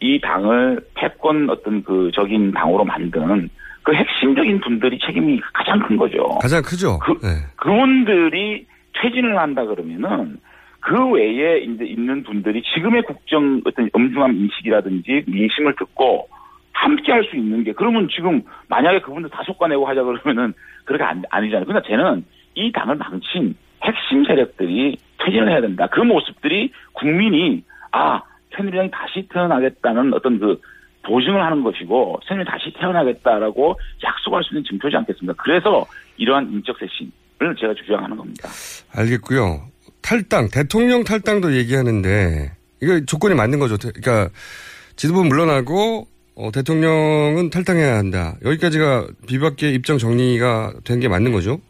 이 0.00 0.20
당을 0.20 0.80
패권 0.94 1.48
어떤 1.50 1.82
그 1.82 2.10
적인 2.14 2.52
당으로 2.52 2.84
만든 2.84 3.48
그 3.82 3.92
핵심적인 3.94 4.60
분들이 4.60 4.98
책임이 4.98 5.40
가장 5.52 5.78
큰 5.80 5.96
거죠. 5.96 6.24
가장 6.40 6.62
크죠. 6.62 6.98
그- 7.00 7.18
네. 7.22 7.28
그분들이 7.56 8.66
퇴진을 8.94 9.38
한다 9.38 9.64
그러면은 9.64 10.38
그 10.80 11.10
외에 11.10 11.58
이제 11.60 11.84
있는 11.84 12.22
분들이 12.22 12.62
지금의 12.74 13.02
국정 13.02 13.60
어떤 13.64 13.88
엄중한 13.92 14.34
인식이라든지 14.34 15.24
민심을 15.26 15.74
듣고 15.76 16.28
함께 16.72 17.12
할 17.12 17.24
수 17.24 17.36
있는 17.36 17.64
게 17.64 17.72
그러면 17.72 18.08
지금 18.08 18.42
만약에 18.68 19.00
그분들 19.00 19.30
다 19.30 19.42
솎아내고 19.46 19.86
하자 19.86 20.02
그러면은 20.02 20.52
그렇게 20.84 21.04
안, 21.04 21.22
아니잖아요. 21.30 21.64
그러니까 21.64 21.88
저는 21.88 22.24
이 22.54 22.70
당을 22.72 22.96
망친 22.96 23.54
핵심 23.82 24.24
세력들이 24.24 24.96
퇴진을 25.18 25.50
해야 25.50 25.60
된다. 25.60 25.86
그 25.90 26.00
모습들이 26.00 26.70
국민이 26.92 27.62
아 27.92 28.20
새누리당이 28.56 28.90
다시 28.90 29.26
태어나겠다는 29.32 30.12
어떤 30.14 30.38
그 30.38 30.60
보증을 31.02 31.42
하는 31.44 31.62
것이고 31.62 32.20
새누리 32.26 32.44
다시 32.46 32.72
태어나겠다라고 32.78 33.78
약속할 34.02 34.42
수 34.44 34.54
있는 34.54 34.64
증표지 34.68 34.96
않겠습니까? 34.96 35.42
그래서 35.42 35.84
이러한 36.16 36.50
인적 36.52 36.76
쇄신을 36.78 37.56
제가 37.60 37.74
주장하는 37.74 38.16
겁니다. 38.16 38.48
알겠고요. 38.94 39.60
탈당, 40.02 40.48
대통령 40.52 41.04
탈당도 41.04 41.54
얘기하는데 41.56 42.52
이거 42.82 43.00
조건이 43.06 43.34
맞는 43.34 43.58
거죠. 43.58 43.76
대- 43.76 43.90
그러니까 43.94 44.30
지도부 44.96 45.24
물러나고 45.24 46.06
어, 46.36 46.50
대통령은 46.52 47.50
탈당해야 47.50 47.96
한다. 47.96 48.34
여기까지가 48.44 49.06
비박계 49.28 49.70
입장 49.70 49.98
정리가 49.98 50.72
된 50.84 51.00
게 51.00 51.08
맞는 51.08 51.32
거죠. 51.32 51.60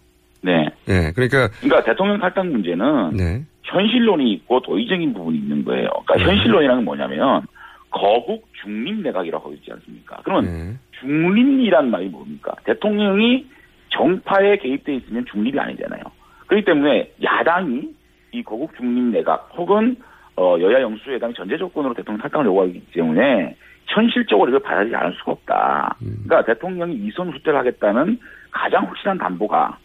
네. 0.43 0.67
예, 0.89 1.13
그러니까 1.15 1.49
그러니까 1.61 1.83
대통령 1.85 2.19
탈당 2.21 2.51
문제는 2.51 3.17
네, 3.17 3.45
현실론이 3.65 4.33
있고 4.33 4.61
도의적인 4.61 5.15
부분이 5.15 5.39
있는 5.39 5.65
거예요. 5.65 5.89
그러니까 6.07 6.31
현실론이라는 6.31 6.77
건 6.77 6.85
뭐냐면 6.85 7.43
거국 7.91 8.49
중립 8.63 9.01
내각이라고 9.03 9.53
있지 9.55 9.73
않습니까? 9.73 10.21
그러면 10.25 10.45
네. 10.45 10.77
중립이란 11.01 11.91
말이 11.91 12.09
뭡니까? 12.09 12.53
대통령이 12.65 13.47
정파에 13.91 14.57
개입돼 14.59 14.97
있으면 14.97 15.25
중립이 15.31 15.59
아니잖아요. 15.59 16.03
그렇기 16.47 16.65
때문에 16.65 17.11
야당이 17.23 17.89
이 18.33 18.43
거국 18.43 18.77
중립 18.77 19.17
내각 19.17 19.51
혹은 19.57 19.97
어, 20.37 20.57
여야 20.61 20.81
영수회당이 20.81 21.35
전제 21.35 21.57
조건으로 21.57 21.95
대통령 21.95 22.21
탈당을 22.21 22.47
요구하기 22.47 22.87
때문에 22.93 23.57
현실적으로 23.87 24.49
이걸 24.49 24.61
받아들이지 24.61 24.97
않을 24.97 25.15
수가 25.19 25.33
없다. 25.33 25.97
그러니까 26.01 26.45
대통령이 26.45 26.97
이선 26.97 27.31
후퇴를 27.31 27.59
하겠다는 27.61 28.19
가장 28.51 28.85
확실한 28.89 29.19
담보가 29.19 29.79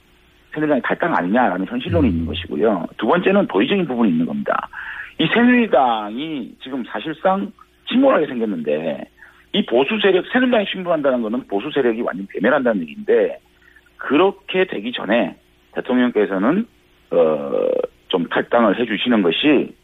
새누리당이 0.53 0.81
탈당 0.83 1.15
아니냐라는 1.15 1.65
현실론이 1.67 2.09
있는 2.09 2.25
것이고요. 2.25 2.87
두 2.97 3.07
번째는 3.07 3.47
도의적인 3.47 3.85
부분이 3.87 4.09
있는 4.11 4.25
겁니다. 4.25 4.67
이 5.19 5.27
새누리당이 5.27 6.55
지금 6.61 6.83
사실상 6.85 7.51
침몰하게 7.87 8.27
생겼는데 8.27 9.03
이 9.53 9.65
보수 9.65 9.99
세력 10.01 10.25
새누리당이 10.31 10.65
침몰한다는 10.67 11.21
것은 11.21 11.47
보수 11.47 11.71
세력이 11.71 12.01
완전 12.01 12.27
괴멸한다는 12.31 12.81
얘기인데 12.81 13.39
그렇게 13.97 14.65
되기 14.65 14.91
전에 14.91 15.35
대통령께서는 15.73 16.65
어좀 17.11 18.27
탈당을 18.29 18.79
해주시는 18.79 19.21
것이 19.23 19.75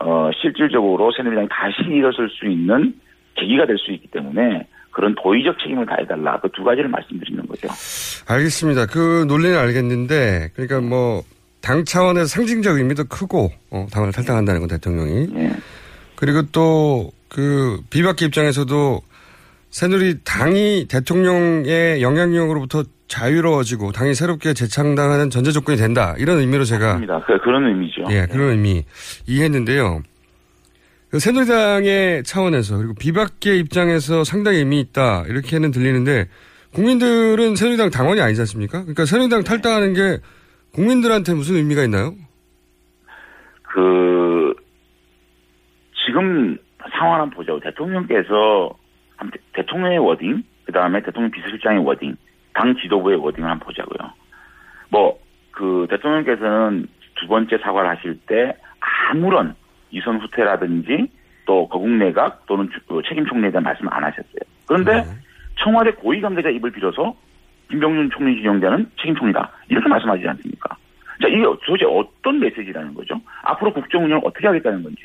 어 0.00 0.30
실질적으로 0.40 1.12
새누리당이 1.12 1.48
다시 1.50 1.82
일어설 1.88 2.28
수 2.28 2.46
있는 2.46 2.94
계기가 3.34 3.66
될 3.66 3.78
수 3.78 3.92
있기 3.92 4.08
때문에 4.08 4.66
그런 4.92 5.14
도의적 5.22 5.56
책임을 5.62 5.86
다해달라 5.86 6.38
그 6.40 6.48
두 6.52 6.62
가지를 6.64 6.88
말씀드리는 6.90 7.46
거죠. 7.46 7.68
알겠습니다. 8.28 8.86
그 8.86 9.24
논리는 9.26 9.58
알겠는데 9.58 10.50
그러니까 10.54 10.80
뭐 10.80 11.22
당 11.62 11.84
차원에서 11.84 12.26
상징적 12.26 12.76
의미도 12.76 13.04
크고 13.04 13.50
어, 13.70 13.86
당을 13.92 14.10
탈당한다는 14.12 14.60
건 14.60 14.68
대통령이 14.68 15.28
예. 15.36 15.52
그리고 16.16 16.42
또 16.52 17.10
그 17.28 17.80
비박계 17.88 18.26
입장에서도 18.26 19.00
새누리 19.70 20.18
당이 20.22 20.86
대통령의 20.90 22.02
영향력으로부터 22.02 22.84
자유로워지고 23.08 23.92
당이 23.92 24.14
새롭게 24.14 24.52
재창당하는 24.52 25.30
전제 25.30 25.50
조건이 25.50 25.78
된다 25.78 26.14
이런 26.18 26.38
의미로 26.40 26.64
제가 26.64 26.88
맞습니다. 26.88 27.20
그, 27.26 27.38
그런 27.38 27.64
의미죠. 27.68 28.04
예 28.10 28.26
그런 28.30 28.50
의미 28.50 28.84
이해했는데요. 29.26 30.02
그 31.12 31.18
새누리당의 31.18 32.22
차원에서 32.24 32.78
그리고 32.78 32.94
비박계 32.94 33.54
입장에서 33.56 34.24
상당히 34.24 34.58
의미 34.58 34.80
있다 34.80 35.24
이렇게는 35.28 35.70
들리는데 35.70 36.26
국민들은 36.72 37.54
새누리당 37.54 37.90
당원이 37.90 38.18
아니지 38.22 38.40
않습니까? 38.40 38.80
그러니까 38.80 39.04
새누리당 39.04 39.44
탈당하는 39.44 39.92
게 39.92 40.18
국민들한테 40.72 41.34
무슨 41.34 41.56
의미가 41.56 41.82
있나요? 41.84 42.14
그 43.62 44.54
지금 46.06 46.56
상황 46.98 47.20
한번 47.20 47.30
보죠. 47.36 47.60
대통령께서 47.60 48.70
한- 49.16 49.30
대통령의 49.52 49.98
wording, 49.98 50.42
그 50.64 50.72
다음에 50.72 51.02
대통령 51.02 51.30
비서실장의 51.30 51.84
wording, 51.84 52.16
당 52.54 52.74
지도부의 52.80 53.18
wording을 53.18 53.50
한번 53.50 53.66
보자고요. 53.66 54.10
뭐 54.88 55.20
그 55.54 55.86
대통령께서는 55.90 56.86
두 57.20 57.28
번째 57.28 57.58
사과를 57.58 57.90
하실 57.90 58.18
때 58.26 58.56
아무런 59.10 59.54
이선 59.92 60.18
후퇴라든지 60.18 61.06
또 61.46 61.68
거국 61.68 61.88
내각 61.90 62.46
또는 62.46 62.68
주- 62.70 62.80
그 62.88 63.00
책임 63.08 63.24
총리에 63.26 63.50
대한 63.50 63.62
말씀을 63.64 63.92
안 63.92 64.02
하셨어요. 64.04 64.40
그런데 64.66 65.04
청와대 65.58 65.92
고위 65.92 66.20
관계자 66.20 66.48
입을 66.48 66.70
빌어서 66.72 67.14
김병준 67.70 68.10
총리 68.10 68.36
지정자는 68.36 68.90
책임 68.98 69.14
총리다 69.14 69.50
이렇게 69.68 69.88
말씀하시지 69.88 70.28
않습니까? 70.28 70.76
자 71.20 71.28
이게 71.28 71.42
도대체 71.66 71.84
어떤 71.86 72.40
메시지라는 72.40 72.94
거죠? 72.94 73.20
앞으로 73.42 73.72
국정 73.72 74.04
운영을 74.04 74.22
어떻게 74.24 74.46
하겠다는 74.46 74.82
건지 74.82 75.02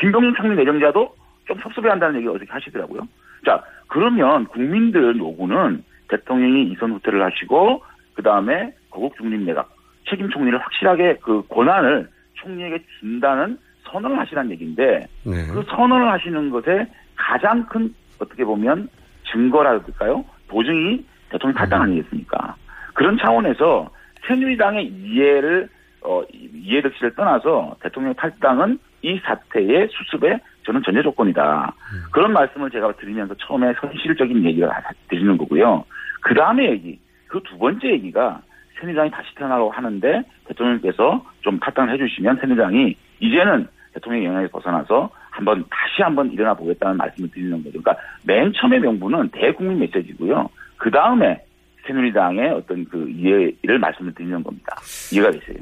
김병준 0.00 0.34
총리 0.36 0.56
내정자도 0.56 1.14
좀 1.46 1.58
섭섭해한다는 1.58 2.16
얘기 2.18 2.28
어떻게 2.28 2.50
하시더라고요. 2.50 3.02
자 3.44 3.62
그러면 3.88 4.46
국민들 4.46 5.16
요구는 5.18 5.82
대통령이 6.08 6.64
이선 6.72 6.92
후퇴를 6.92 7.22
하시고 7.22 7.82
그 8.14 8.22
다음에 8.22 8.72
거국 8.90 9.16
중립 9.16 9.40
내각 9.42 9.70
책임 10.08 10.28
총리를 10.30 10.58
확실하게 10.58 11.18
그 11.22 11.42
권한을 11.48 12.08
총리에게 12.34 12.82
준다는 12.98 13.58
선언을 13.84 14.18
하시라는 14.18 14.50
얘기인데 14.52 15.06
네. 15.24 15.46
그 15.52 15.62
선언을 15.68 16.10
하시는 16.10 16.50
것에 16.50 16.86
가장 17.16 17.64
큰 17.66 17.92
어떻게 18.18 18.44
보면 18.44 18.88
증거랄까요? 19.30 20.24
보증이 20.48 21.04
대통령 21.30 21.56
탈당 21.56 21.82
아니겠습니까? 21.82 22.56
그런 22.94 23.16
차원에서 23.18 23.88
새누리당의 24.26 24.86
이해를 24.86 25.68
어, 26.02 26.22
이해 26.54 26.80
득실을 26.82 27.14
떠나서 27.14 27.76
대통령 27.82 28.14
탈당은 28.14 28.78
이 29.02 29.18
사태의 29.24 29.88
수습에 29.90 30.38
저는 30.64 30.82
전제 30.84 31.02
조건이다. 31.02 31.74
그런 32.10 32.32
말씀을 32.32 32.70
제가 32.70 32.92
드리면서 32.96 33.34
처음에 33.34 33.72
현실적인 33.80 34.44
얘기를 34.44 34.68
하- 34.70 34.80
드리는 35.08 35.36
거고요. 35.38 35.84
그 36.22 36.34
다음에 36.34 36.70
얘기, 36.70 36.98
그 37.28 37.40
두 37.42 37.56
번째 37.58 37.88
얘기가 37.92 38.40
새누리당이 38.78 39.10
다시 39.10 39.34
태어나라고 39.36 39.70
하는데 39.70 40.22
대통령께서 40.46 41.24
좀 41.42 41.58
탈당을 41.60 41.92
해주시면 41.94 42.38
새누리당이 42.40 42.96
이제는 43.20 43.66
대통령의 43.94 44.26
영향에서 44.26 44.50
벗어나서 44.52 45.10
한번 45.30 45.64
다시 45.70 46.02
한번 46.02 46.30
일어나 46.32 46.54
보겠다는 46.54 46.96
말씀을 46.96 47.30
드리는 47.30 47.50
거죠. 47.62 47.80
그러니까 47.80 47.96
맨 48.24 48.52
처음의 48.52 48.80
명분은 48.80 49.30
대국민 49.30 49.78
메시지고요. 49.78 50.48
그 50.76 50.90
다음에 50.90 51.42
새누리당의 51.86 52.50
어떤 52.50 52.84
그 52.86 53.08
이해를 53.08 53.78
말씀을 53.78 54.14
드리는 54.14 54.42
겁니다. 54.42 54.76
이해가 55.12 55.30
되세요? 55.30 55.56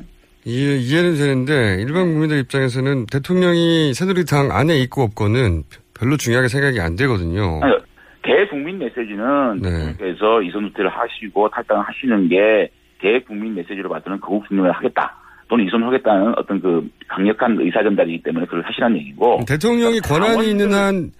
이해, 0.44 0.76
이해는 0.76 1.14
되는데 1.16 1.82
일반 1.82 2.12
국민들 2.12 2.38
입장에서는 2.38 3.06
대통령이 3.06 3.92
새누리당 3.94 4.50
안에 4.52 4.78
있고 4.80 5.02
없고는 5.02 5.64
별로 5.98 6.16
중요하게 6.16 6.48
생각이 6.48 6.80
안 6.80 6.96
되거든요. 6.96 7.60
아니, 7.62 7.74
대국민 8.22 8.78
메시지는 8.78 9.60
네. 9.60 9.70
대통령께서 9.70 10.42
이선 10.42 10.64
후퇴를 10.66 10.90
하시고 10.90 11.48
탈당을 11.50 11.84
하시는 11.86 12.28
게 12.28 12.70
대국민 13.00 13.54
메시지로 13.54 13.88
받드는 13.88 14.20
거국 14.20 14.46
중립을 14.48 14.72
하겠다. 14.72 15.16
또는 15.48 15.66
이선을 15.66 15.86
하겠다는 15.88 16.34
어떤 16.36 16.60
그 16.60 16.88
강력한 17.08 17.58
의사 17.60 17.82
전달이기 17.82 18.22
때문에 18.22 18.44
그걸 18.46 18.62
하시라는 18.62 18.96
얘기고. 18.98 19.40
대통령이 19.46 20.00
권한이 20.00 20.50
있는 20.50 20.72
한 20.72 21.10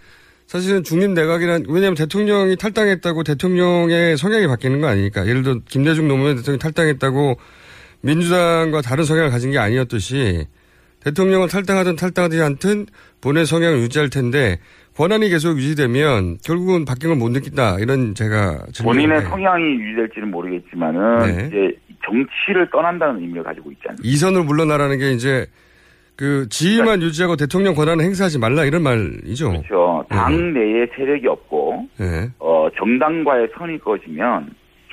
사실은 0.47 0.83
중립 0.83 1.11
내각이란 1.11 1.64
왜냐하면 1.68 1.95
대통령이 1.95 2.57
탈당했다고 2.57 3.22
대통령의 3.22 4.16
성향이 4.16 4.47
바뀌는 4.47 4.81
거 4.81 4.87
아니니까 4.87 5.26
예를 5.26 5.43
들어 5.43 5.57
김대중 5.66 6.09
노무현 6.09 6.37
대통령이 6.37 6.59
탈당했다고 6.59 7.37
민주당과 8.03 8.81
다른 8.81 9.05
성향을 9.05 9.31
가진 9.31 9.51
게 9.51 9.59
아니었듯이 9.59 10.47
대통령은 11.05 11.49
탈당하든 11.49 11.97
탈당하지 11.97 12.41
않든 12.41 12.87
본의 13.20 13.47
성향을 13.47 13.79
유지할 13.81 14.09
텐데 14.11 14.59
권한이 14.97 15.29
계속 15.29 15.59
유지되면 15.59 16.39
결국은 16.45 16.85
바뀐 16.85 17.11
걸 17.11 17.18
못 17.18 17.31
느낀다 17.31 17.76
이런 17.79 18.14
제가 18.14 18.59
본인의 18.83 19.22
성향이 19.22 19.64
유지될지는 19.64 20.31
모르겠지만은 20.31 21.18
네. 21.20 21.47
이제 21.47 21.76
정치를 22.05 22.70
떠난다는 22.70 23.20
의미를 23.20 23.42
가지고 23.42 23.70
있지 23.72 23.82
않습니까? 23.88 24.09
이선을 24.09 24.44
물러나라는 24.44 24.99
게 24.99 25.12
이제 25.12 25.46
그 26.16 26.49
지위만 26.49 27.01
유지하고 27.03 27.36
대통령 27.36 27.74
권한을 27.74 28.05
행사하지 28.05 28.38
말라 28.38 28.64
이런 28.64 28.82
말이죠. 28.82 29.51
그렇죠. 29.51 30.05
당 30.09 30.53
내에 30.53 30.86
세력이 30.96 31.26
없고 31.28 31.88
네. 31.99 32.28
어, 32.40 32.68
정당과의 32.76 33.49
선이 33.57 33.78
꺼지면 33.78 34.51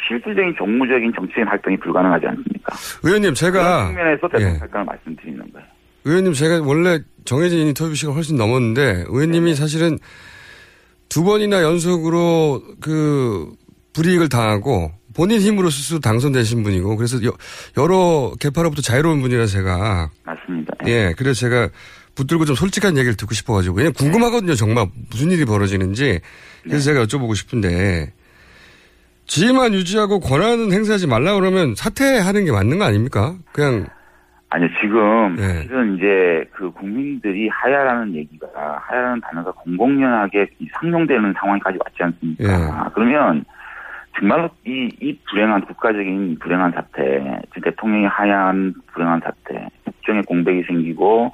실질적인 0.07 0.53
정무적인 0.57 1.13
정치적인 1.15 1.47
활동이 1.47 1.77
불가능하지 1.77 2.27
않습니까? 2.27 2.75
의원님 3.03 3.33
제가 3.33 3.87
측면에서 3.87 4.27
대통령 4.27 4.55
예. 4.55 4.59
탈당을 4.59 4.85
말씀드리는 4.85 5.39
거예요. 5.51 5.67
의원님 6.03 6.33
제가 6.33 6.61
원래 6.63 6.99
정해진 7.25 7.67
인터뷰 7.67 7.95
시간 7.95 8.13
훨씬 8.13 8.37
넘었는데 8.37 9.05
의원님이 9.07 9.55
사실은 9.55 9.97
두 11.09 11.23
번이나 11.23 11.63
연속으로 11.63 12.61
그 12.79 13.51
불이익을 13.93 14.29
당하고 14.29 14.91
본인 15.15 15.39
힘으로 15.39 15.69
스스로 15.69 15.99
당선되신 15.99 16.63
분이고 16.63 16.97
그래서 16.97 17.23
여, 17.25 17.31
여러 17.77 18.33
개파로부터 18.39 18.81
자유로운 18.81 19.21
분이라 19.21 19.45
제가 19.45 20.09
맞습니다. 20.23 20.73
예 20.87 21.13
그래서 21.17 21.39
제가 21.39 21.69
붙들고 22.15 22.45
좀 22.45 22.55
솔직한 22.55 22.97
얘기를 22.97 23.15
듣고 23.15 23.33
싶어가지고 23.33 23.77
왜냐면 23.77 23.93
궁금하거든요 23.93 24.55
정말 24.55 24.87
무슨 25.09 25.31
일이 25.31 25.45
벌어지는지 25.45 26.19
그래서 26.63 26.79
제가 26.83 27.05
여쭤보고 27.05 27.35
싶은데 27.35 28.13
지위만 29.27 29.73
유지하고 29.73 30.19
권한은 30.19 30.71
행사하지 30.71 31.07
말라 31.07 31.33
그러면 31.33 31.75
사퇴하는 31.75 32.45
게 32.45 32.51
맞는 32.51 32.77
거 32.77 32.85
아닙니까? 32.85 33.35
그냥 33.51 33.87
아니 34.49 34.67
지금 34.79 35.35
네. 35.35 35.41
사실은 35.41 35.97
이제 35.97 36.49
그 36.53 36.71
국민들이 36.71 37.49
하야라는 37.49 38.15
얘기가 38.15 38.47
하야라는 38.87 39.21
단어가 39.21 39.51
공공연하게 39.51 40.47
이 40.59 40.67
상용되는 40.79 41.33
상황까지 41.37 41.77
왔지 41.83 42.03
않습니까? 42.03 42.43
예. 42.43 42.91
그러면 42.93 43.43
정말로 44.17 44.49
이, 44.65 44.89
이 45.01 45.17
불행한 45.29 45.61
국가적인 45.65 46.37
불행한 46.39 46.71
사태, 46.71 47.41
지금 47.53 47.61
대통령이 47.71 48.05
하야한 48.05 48.73
불행한 48.93 49.19
사태, 49.21 49.67
국정에 49.83 50.21
공백이 50.21 50.63
생기고 50.63 51.31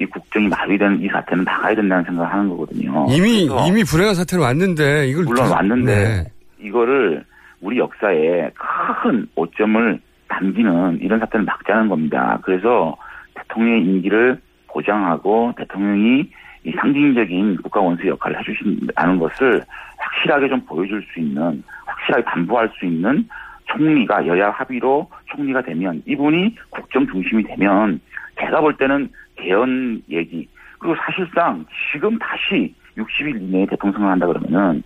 이 0.00 0.06
국정이 0.06 0.48
마비되는 0.48 1.00
이 1.00 1.08
사태는 1.08 1.44
나가야 1.44 1.74
된다는 1.76 2.02
생각을 2.04 2.32
하는 2.32 2.48
거거든요. 2.48 3.06
이미 3.10 3.48
이미 3.68 3.84
불행한 3.84 4.14
사태로 4.16 4.42
왔는데 4.42 5.06
이걸 5.08 5.24
물론 5.24 5.44
계속- 5.44 5.54
왔는데 5.54 5.94
네. 5.94 6.24
이거를 6.66 7.24
우리 7.60 7.78
역사에 7.78 8.50
큰 8.54 9.26
오점을 9.36 10.00
남기는 10.28 10.98
이런 11.00 11.20
사태를 11.20 11.44
막자는 11.46 11.88
겁니다. 11.88 12.38
그래서 12.42 12.96
대통령의 13.34 13.84
임기를 13.84 14.40
보장하고 14.68 15.52
대통령이 15.56 16.28
이 16.64 16.72
상징적인 16.72 17.58
국가 17.62 17.80
원수의 17.80 18.08
역할을 18.08 18.38
해주신다는 18.40 19.18
것을 19.18 19.62
확실하게 19.98 20.48
좀 20.48 20.60
보여줄 20.62 21.04
수 21.12 21.20
있는 21.20 21.62
확실하게 22.04 22.24
담보할 22.24 22.70
수 22.78 22.84
있는 22.84 23.28
총리가 23.66 24.26
여야 24.26 24.50
합의로 24.50 25.08
총리가 25.26 25.62
되면 25.62 26.02
이분이 26.06 26.54
국정 26.70 27.06
중심이 27.06 27.42
되면 27.44 28.00
제가 28.38 28.60
볼 28.60 28.76
때는 28.76 29.08
개헌 29.36 30.02
얘기 30.10 30.48
그리고 30.78 30.96
사실상 30.96 31.64
지금 31.92 32.18
다시 32.18 32.74
60일 32.96 33.40
이내에 33.40 33.66
대통령 33.66 33.92
선거를 33.94 34.12
한다 34.12 34.26
그러면은 34.26 34.82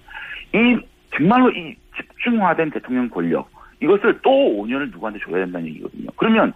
이 0.55 0.79
정말로 1.14 1.51
이 1.51 1.75
집중화된 1.97 2.71
대통령 2.71 3.09
권력 3.09 3.51
이것을 3.81 4.21
또 4.23 4.31
5년을 4.31 4.91
누구한테 4.93 5.19
줘야 5.21 5.45
된다는 5.45 5.66
얘기거든요. 5.69 6.09
그러면 6.16 6.53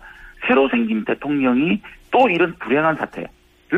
새로 0.47 0.69
생긴 0.69 1.05
대통령이 1.05 1.81
또 2.11 2.29
이런 2.29 2.55
불행한 2.59 2.97
사태를 2.97 3.29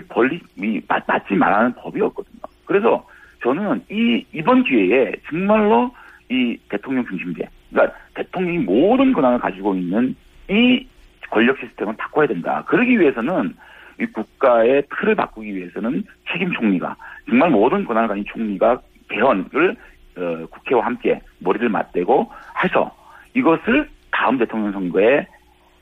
벌리 0.09 0.41
맞지 0.89 1.35
말라는 1.35 1.75
법이었거든요. 1.75 2.41
그래서 2.65 3.07
저는 3.43 3.83
이 3.91 4.25
이번 4.33 4.65
기회에 4.65 5.13
정말로 5.29 5.93
이 6.31 6.57
대통령 6.69 7.05
중심제, 7.07 7.43
그러니까 7.71 7.97
대통령이 8.15 8.59
모든 8.59 9.13
권한을 9.13 9.39
가지고 9.39 9.75
있는 9.75 10.15
이 10.49 10.87
권력 11.31 11.59
시스템을 11.59 11.95
바꿔야 11.97 12.27
된다. 12.27 12.65
그러기 12.67 12.99
위해서는 12.99 13.55
이 14.01 14.07
국가의 14.07 14.83
틀을 14.91 15.15
바꾸기 15.15 15.55
위해서는 15.55 16.03
책임 16.31 16.53
총리가 16.53 16.97
정말 17.29 17.51
모든 17.51 17.85
권한을 17.85 18.09
가진 18.09 18.25
총리가 18.27 18.81
개헌을 19.09 19.77
어, 20.17 20.47
국회와 20.51 20.87
함께 20.87 21.21
머리를 21.41 21.69
맞대고 21.69 22.31
해서 22.63 22.95
이것을 23.35 23.89
다음 24.13 24.39
대통령 24.39 24.73
선거에 24.73 25.27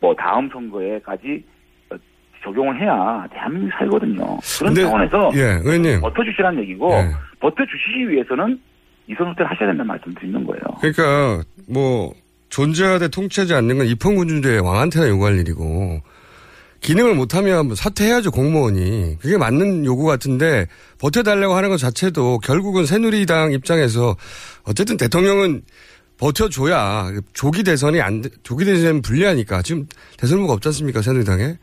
뭐 0.01 0.15
다음 0.15 0.49
선거에까지 0.49 1.45
어, 1.91 1.97
적용을 2.43 2.81
해야 2.81 3.27
대한민국이 3.31 3.73
살거든요. 3.79 4.39
그런 4.59 4.75
근데, 4.75 4.83
차원에서 4.83 5.31
예, 5.35 5.61
의원님. 5.65 6.01
버텨주시라는 6.01 6.63
얘기고 6.63 6.93
예. 6.93 7.05
버텨주시기 7.41 8.09
위해서는 8.09 8.59
이선 9.09 9.29
후퇴를 9.31 9.51
하셔야 9.51 9.69
된다는 9.69 9.87
말씀 9.87 10.15
드리는 10.15 10.45
거예요. 10.47 10.63
그러니까 10.81 11.43
뭐 11.69 12.13
존재하되 12.51 13.09
통치하지 13.09 13.55
않는 13.55 13.79
건 13.79 13.87
입헌군주제의 13.87 14.61
왕한테나 14.61 15.09
요구할 15.09 15.39
일이고 15.39 16.01
기능을 16.81 17.15
못하면 17.15 17.67
뭐 17.67 17.75
사퇴해야죠 17.77 18.31
공무원이. 18.31 19.19
그게 19.21 19.37
맞는 19.39 19.85
요구 19.85 20.05
같은데 20.05 20.67
버텨달라고 20.99 21.55
하는 21.55 21.69
것 21.69 21.77
자체도 21.79 22.39
결국은 22.41 22.87
새누리당 22.87 23.53
입장에서 23.53 24.17
어쨌든 24.65 24.97
대통령은 24.97 25.63
버텨줘야 26.19 27.11
조기 27.33 27.63
대선이 27.65 28.01
안 28.01 28.21
돼- 28.23 28.31
조기 28.43 28.65
대선은 28.65 29.03
불리하니까. 29.03 29.63
지금 29.63 29.87
대선 30.19 30.39
후보가 30.39 30.55
없지 30.55 30.69
않습니까 30.69 31.03
새누리당에? 31.03 31.57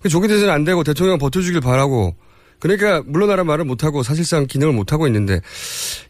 그 0.00 0.08
조기 0.08 0.28
대선이 0.28 0.50
안 0.50 0.64
되고 0.64 0.82
대통령 0.84 1.18
버텨주길 1.18 1.60
바라고 1.60 2.14
그러니까 2.60 3.02
물러나란 3.06 3.46
말을 3.46 3.64
못하고 3.64 4.02
사실상 4.02 4.46
기능을 4.46 4.72
못하고 4.72 5.06
있는데 5.06 5.40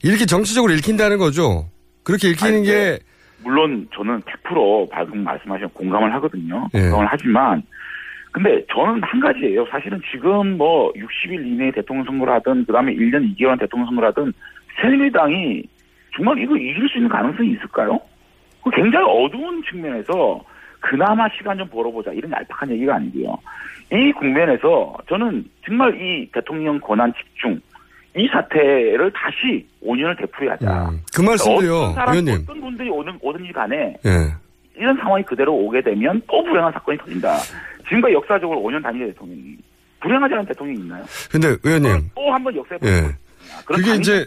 이렇게 0.03 0.27
정치적으로 0.27 0.73
읽힌다는 0.75 1.19
거죠 1.19 1.69
그렇게 2.03 2.29
읽히는 2.29 2.59
아니, 2.59 2.67
게 2.67 2.99
물론 3.43 3.87
저는 3.95 4.23
100% 4.23 4.91
방금 4.91 5.23
말씀하신 5.25 5.69
공감을 5.69 6.13
하거든요. 6.15 6.69
예. 6.75 6.81
공감을 6.83 7.07
하지만 7.11 7.63
근데 8.33 8.63
저는 8.71 9.03
한 9.03 9.21
가지예요. 9.21 9.65
사실은 9.71 10.01
지금 10.13 10.59
뭐 10.59 10.93
60일 10.93 11.47
이내에 11.47 11.71
대통령 11.71 12.05
선거를 12.05 12.35
하든 12.35 12.67
그다음에 12.67 12.95
1년 12.95 13.35
2개월 13.35 13.59
대통령 13.59 13.87
선거를 13.87 14.09
하든 14.11 14.33
새누리당이 14.81 15.63
정말 16.15 16.39
이거 16.39 16.55
이길 16.57 16.89
수 16.89 16.99
있는 16.99 17.09
가능성이 17.09 17.53
있을까요? 17.53 17.99
그 18.63 18.71
굉장히 18.71 19.07
어두운 19.09 19.63
측면에서 19.71 20.45
그나마 20.81 21.27
시간 21.37 21.57
좀 21.57 21.69
벌어보자 21.69 22.13
이런 22.13 22.31
얄팍한 22.31 22.71
얘기가 22.73 22.97
아니고요. 22.97 23.39
이 23.93 24.13
국면에서 24.13 24.97
저는 25.09 25.45
정말 25.65 25.95
이 26.01 26.29
대통령 26.33 26.81
권한 26.81 27.13
집중 27.15 27.61
이 28.17 28.27
사태를 28.33 29.13
다시 29.13 29.67
5년을 29.85 30.19
되풀이하자. 30.19 30.91
그 31.15 31.21
말씀도요, 31.23 31.77
어떤 31.77 31.95
사람, 31.95 32.15
의원님. 32.15 32.35
어떤 32.43 32.61
분들이 32.61 32.89
오든 32.91 33.19
오든지 33.21 33.53
간에 33.53 33.95
예. 34.07 34.11
이런 34.77 34.97
상황이 34.97 35.23
그대로 35.25 35.55
오게 35.55 35.83
되면 35.83 36.21
또 36.29 36.43
불행한 36.45 36.73
사건이 36.73 36.99
터진다. 36.99 37.37
지금까지 37.89 38.15
역사적으로 38.15 38.61
5년 38.63 38.83
단위 38.83 39.01
대통령이 39.01 39.57
불행하지 40.01 40.35
않은 40.35 40.47
대통령이 40.47 40.81
있나요? 40.81 41.05
근데 41.31 41.57
의원님 41.63 42.11
또 42.15 42.31
한 42.33 42.43
번 42.43 42.57
역사에 42.57 42.79
예. 42.85 43.15
그게 43.67 43.95
이제 43.97 44.27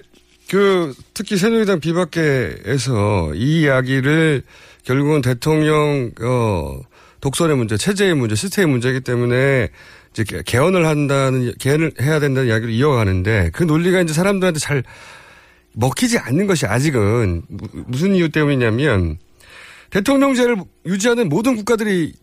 그 0.50 0.94
특히 1.14 1.36
새누리당 1.38 1.80
비박계에서 1.80 3.34
이 3.36 3.62
이야기를 3.62 4.42
결국은 4.86 5.22
대통령 5.22 6.12
어 6.22 6.80
독선의 7.22 7.58
문제, 7.58 7.78
체제의 7.78 8.16
문제, 8.16 8.36
시스템의 8.36 8.72
문제이기 8.72 9.02
때문에 9.02 9.70
이제 10.12 10.24
개- 10.24 10.42
개헌을 10.44 10.86
한다는 10.86 11.54
개헌을 11.60 11.94
해야 12.02 12.20
된다는 12.20 12.50
이야기를 12.50 12.74
이어가는데 12.74 13.52
그 13.54 13.64
논리가 13.64 14.02
이제 14.02 14.14
사람들한테 14.14 14.60
잘 14.60 14.84
먹히지 15.74 16.18
않는 16.18 16.48
것이 16.48 16.66
아직은 16.66 17.44
무- 17.48 17.68
무슨 17.88 18.16
이유 18.16 18.30
때문이냐면 18.30 19.18
대통령제를 19.92 20.58
유지하는 20.86 21.30
모든 21.30 21.56
국가들이 21.56 22.14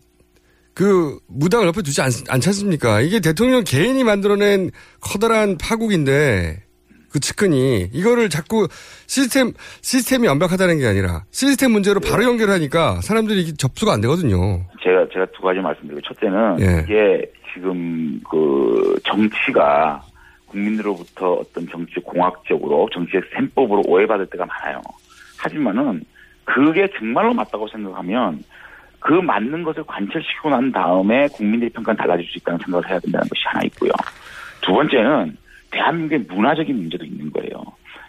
그 0.73 1.17
무당을 1.27 1.67
옆에 1.67 1.81
두지 1.81 2.01
않, 2.01 2.11
않지 2.29 2.49
않습니까? 2.49 3.01
이게 3.01 3.19
대통령 3.19 3.63
개인이 3.63 4.03
만들어낸 4.03 4.69
커다란 4.99 5.57
파국인데 5.57 6.63
그 7.17 7.19
측근이 7.19 7.89
이거를 7.93 8.29
자꾸 8.29 8.67
시스템 9.07 9.53
시스템이 9.81 10.27
완벽하다는 10.27 10.77
게 10.77 10.85
아니라 10.85 11.23
시스템 11.31 11.71
문제로 11.71 11.99
바로 11.99 12.23
연결하니까 12.23 13.01
사람들이 13.01 13.55
접수가 13.55 13.91
안 13.91 14.01
되거든요. 14.01 14.63
제가 14.83 15.07
제가 15.11 15.25
두 15.35 15.41
가지 15.41 15.59
말씀드리고 15.59 16.01
첫째는 16.01 16.57
예. 16.61 16.83
이게 16.83 17.31
지금 17.53 18.21
그 18.29 18.99
정치가 19.03 20.01
국민들로부터 20.45 21.33
어떤 21.33 21.67
정치 21.69 21.95
공학적으로 22.01 22.87
정치의 22.93 23.23
셈법으로 23.33 23.81
오해받을 23.87 24.27
때가 24.27 24.45
많아요. 24.45 24.81
하지만은 25.37 26.03
그게 26.45 26.87
정말로 26.97 27.33
맞다고 27.33 27.67
생각하면 27.67 28.43
그 28.99 29.13
맞는 29.13 29.63
것을 29.63 29.83
관철시키고 29.85 30.51
난 30.51 30.71
다음에 30.71 31.27
국민들의 31.29 31.71
평가는 31.71 31.97
달라질 31.97 32.25
수 32.27 32.37
있다는 32.37 32.59
생각을 32.63 32.87
해야 32.87 32.99
된다는 32.99 33.27
것이 33.27 33.41
하나 33.45 33.61
있고요. 33.65 33.91
두 34.61 34.71
번째는 34.73 35.35
대한민국의 35.71 36.25
문화적인 36.27 36.75
문제도 36.75 37.03
있는 37.03 37.31
거예요. 37.31 37.63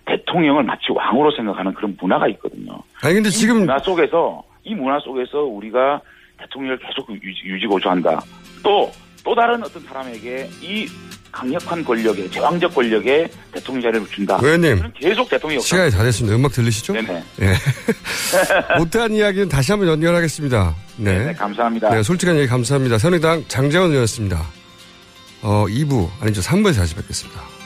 대통령을 0.06 0.62
마치 0.62 0.90
왕으로 0.90 1.30
생각하는 1.32 1.74
그런 1.74 1.96
문화가 2.00 2.28
있거든요. 2.28 2.82
아니 3.02 3.14
근데 3.14 3.28
이 3.28 3.32
지금 3.32 3.60
문화 3.60 3.78
속에서 3.78 4.42
이 4.64 4.74
문화 4.74 4.98
속에서 5.00 5.40
우리가 5.40 6.00
대통령을 6.38 6.78
계속 6.78 7.10
유지, 7.10 7.42
유지 7.44 7.66
고조한다. 7.66 8.20
또 8.62 8.90
또 9.28 9.34
다른 9.34 9.62
어떤 9.62 9.82
사람에게 9.82 10.48
이 10.62 10.88
강력한 11.30 11.84
권력에 11.84 12.30
제왕적 12.30 12.74
권력에 12.74 13.28
대통령 13.52 13.82
자리를 13.82 14.06
준다. 14.06 14.38
의원님. 14.42 14.90
계속 14.94 15.28
대통령. 15.28 15.60
시간이 15.60 15.90
다 15.90 16.02
됐습니다. 16.02 16.34
음악 16.34 16.52
들리시죠? 16.52 16.94
네네. 16.94 17.22
예. 17.42 17.54
못한 18.78 19.12
이야기는 19.12 19.50
다시 19.50 19.72
한번 19.72 19.88
연결하겠습니다. 19.88 20.74
네. 20.96 21.26
네, 21.26 21.32
감사합니다. 21.34 21.90
네, 21.90 22.02
솔직한 22.02 22.36
얘기 22.36 22.46
감사합니다. 22.46 22.96
새누리당 22.96 23.44
장재원 23.48 23.90
의원이었습니다. 23.90 24.57
어, 25.42 25.66
2부, 25.68 26.08
아니죠, 26.20 26.40
3부에서 26.40 26.76
다시 26.76 26.94
뵙겠습니다. 26.94 27.57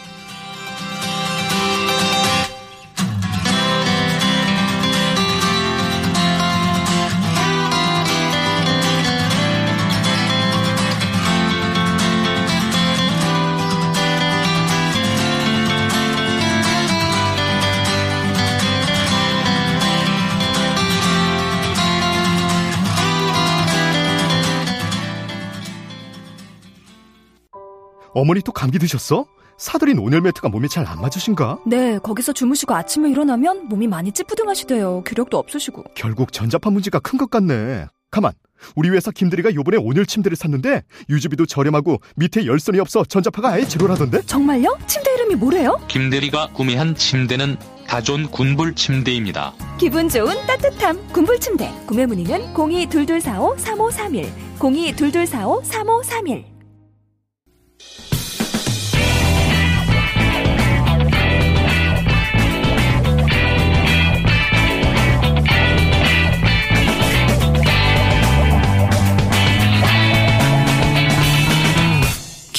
어머니 28.14 28.40
또 28.42 28.52
감기 28.52 28.78
드셨어? 28.78 29.26
사들인 29.58 29.98
온열 29.98 30.20
매트가 30.22 30.48
몸에 30.48 30.66
잘 30.68 30.86
안 30.86 31.00
맞으신가? 31.00 31.58
네, 31.66 31.98
거기서 31.98 32.32
주무시고 32.32 32.74
아침에 32.74 33.10
일어나면 33.10 33.68
몸이 33.68 33.86
많이 33.86 34.10
찌뿌둥하시대요. 34.12 35.04
기력도 35.04 35.38
없으시고. 35.38 35.84
결국 35.94 36.32
전자파 36.32 36.70
문제가 36.70 36.98
큰 36.98 37.18
것 37.18 37.30
같네. 37.30 37.86
가만. 38.10 38.32
우리 38.76 38.90
회사 38.90 39.10
김대리가 39.10 39.54
요번에 39.54 39.76
온열 39.76 40.06
침대를 40.06 40.36
샀는데 40.36 40.82
유지비도 41.08 41.46
저렴하고 41.46 41.98
밑에 42.16 42.46
열선이 42.46 42.78
없어 42.78 43.04
전자파가 43.04 43.48
아예 43.52 43.64
제로라던데? 43.64 44.22
정말요? 44.22 44.78
침대 44.86 45.12
이름이 45.14 45.34
뭐래요? 45.36 45.80
김대리가 45.88 46.48
구매한 46.52 46.94
침대는 46.94 47.56
다존 47.88 48.28
군불 48.30 48.74
침대입니다. 48.74 49.52
기분 49.78 50.08
좋은 50.08 50.34
따뜻함 50.46 51.08
군불 51.12 51.40
침대. 51.40 51.72
구매 51.86 52.06
문의는 52.06 52.54
0222453531, 52.54 54.28
0222453531. 54.58 56.51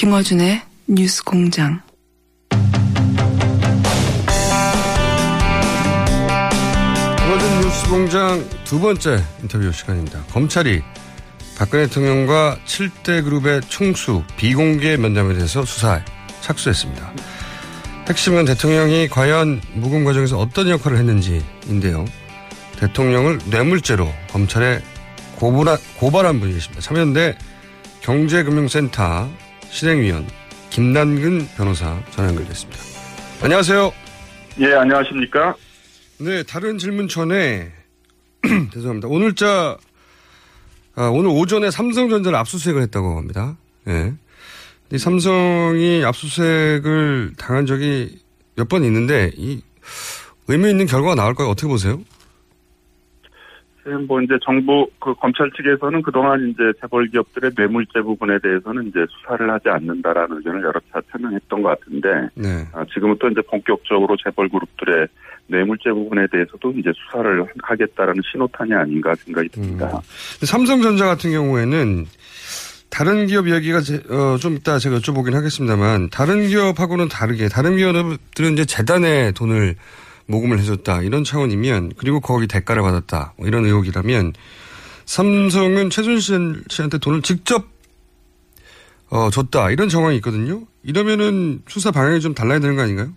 김어준의 0.04 0.62
뉴스 0.88 1.24
공장. 1.24 1.82
김어준 7.20 7.62
뉴스 7.62 7.90
공장 7.90 8.50
두 8.66 8.82
번째 8.82 9.24
인터뷰 9.42 9.72
시간입니다. 9.72 10.22
검찰이 10.26 10.82
박근혜 11.58 11.88
대통령과 11.88 12.58
7대 12.66 13.24
그룹의 13.24 13.62
총수 13.70 14.24
비공개 14.36 14.98
면담에 14.98 15.36
대해서 15.36 15.64
수사에 15.64 16.02
착수했습니다. 16.42 17.14
핵심은 18.10 18.44
대통령이 18.44 19.08
과연 19.08 19.62
무금 19.76 20.04
과정에서 20.04 20.38
어떤 20.38 20.68
역할을 20.68 20.98
했는지인데요. 20.98 22.04
대통령을 22.78 23.40
뇌물죄로 23.46 24.12
검찰에 24.32 24.82
고발한, 25.38 25.78
고발한 25.96 26.42
분이 26.42 26.56
계십니다. 26.56 26.82
참여연대 26.82 27.38
경제금융센터 28.02 29.30
실행위원 29.74 30.28
김남근 30.70 31.48
변호사 31.58 32.00
전화 32.12 32.30
연결됐습니다. 32.30 32.80
안녕하세요. 33.42 33.92
예, 34.60 34.74
안녕하십니까? 34.76 35.56
네, 36.20 36.44
다른 36.44 36.78
질문 36.78 37.08
전에 37.08 37.72
죄송합니다. 38.74 39.08
오늘자 39.08 39.78
아, 40.96 41.08
오늘 41.08 41.32
오전에 41.32 41.72
삼성전자를 41.72 42.38
압수수색을 42.38 42.82
했다고 42.84 43.18
합니다. 43.18 43.58
예. 43.88 44.14
이 44.92 44.98
삼성이 45.00 46.04
압수수색을 46.06 47.34
당한 47.38 47.66
적이 47.66 48.20
몇 48.56 48.68
번 48.70 48.84
있는데 48.84 49.32
이 49.36 49.62
의미 50.48 50.70
있는 50.70 50.86
결과가 50.86 51.16
나올까요? 51.16 51.48
어떻게 51.50 51.68
보세요? 51.68 52.00
뭐 54.08 54.22
이제 54.22 54.36
정부 54.46 54.88
그 55.00 55.14
검찰 55.16 55.50
측에서는 55.58 56.02
그동안 56.02 56.50
이제 56.50 56.64
재벌 56.80 57.08
기업들의 57.08 57.52
뇌물죄 57.58 58.02
부분에 58.02 58.40
대해서는 58.42 58.88
이제 58.88 59.00
수사를 59.10 59.50
하지 59.52 59.68
않는다라는 59.70 60.38
의견을 60.38 60.62
여러 60.64 60.80
차례 60.92 61.04
표명했던 61.12 61.62
것 61.62 61.70
같은데 61.80 62.08
네. 62.36 62.66
아, 62.74 62.86
지금부터 62.94 63.28
이제 63.30 63.42
본격적으로 63.50 64.16
재벌 64.24 64.48
그룹들의 64.50 65.08
뇌물죄 65.48 65.92
부분에 65.92 66.28
대해서도 66.32 66.72
이제 66.78 66.92
수사를 66.96 67.46
하겠다라는 67.62 68.22
신호탄이 68.32 68.74
아닌가 68.74 69.14
생각이 69.16 69.50
듭니다. 69.50 70.00
삼성전자 70.46 71.06
같은 71.06 71.32
경우에는 71.32 72.06
다른 72.90 73.26
기업 73.28 73.48
이야기가 73.48 73.82
제- 73.82 74.04
어, 74.10 74.38
좀 74.40 74.54
이따 74.54 74.78
제가 74.80 74.98
여쭤보긴 75.00 75.34
하겠습니다만 75.34 76.10
다른 76.12 76.48
기업하고는 76.48 77.10
다르게 77.10 77.50
다른 77.50 77.76
기업들은 77.76 78.54
이제 78.54 78.66
재단에 78.66 79.32
돈을 79.32 79.76
모금을 80.28 80.60
해줬다 80.60 81.02
이런 81.02 81.24
차원이면 81.24 81.94
그리고 81.98 82.20
거기 82.20 82.48
대가를 82.48 82.82
받았다 82.82 83.34
뭐 83.38 83.48
이런 83.48 83.66
의혹이라면 83.66 84.34
삼성은 85.06 85.90
최순실 85.90 86.64
씨한테 86.70 86.98
돈을 86.98 87.22
직접 87.22 87.66
어, 89.10 89.30
줬다 89.30 89.70
이런 89.70 89.90
정황이 89.90 90.16
있거든요. 90.18 90.62
이러면은 90.84 91.62
수사 91.68 91.92
방향이 91.92 92.20
좀 92.20 92.34
달라야 92.34 92.60
되는 92.60 92.76
거 92.76 92.82
아닌가요? 92.82 93.10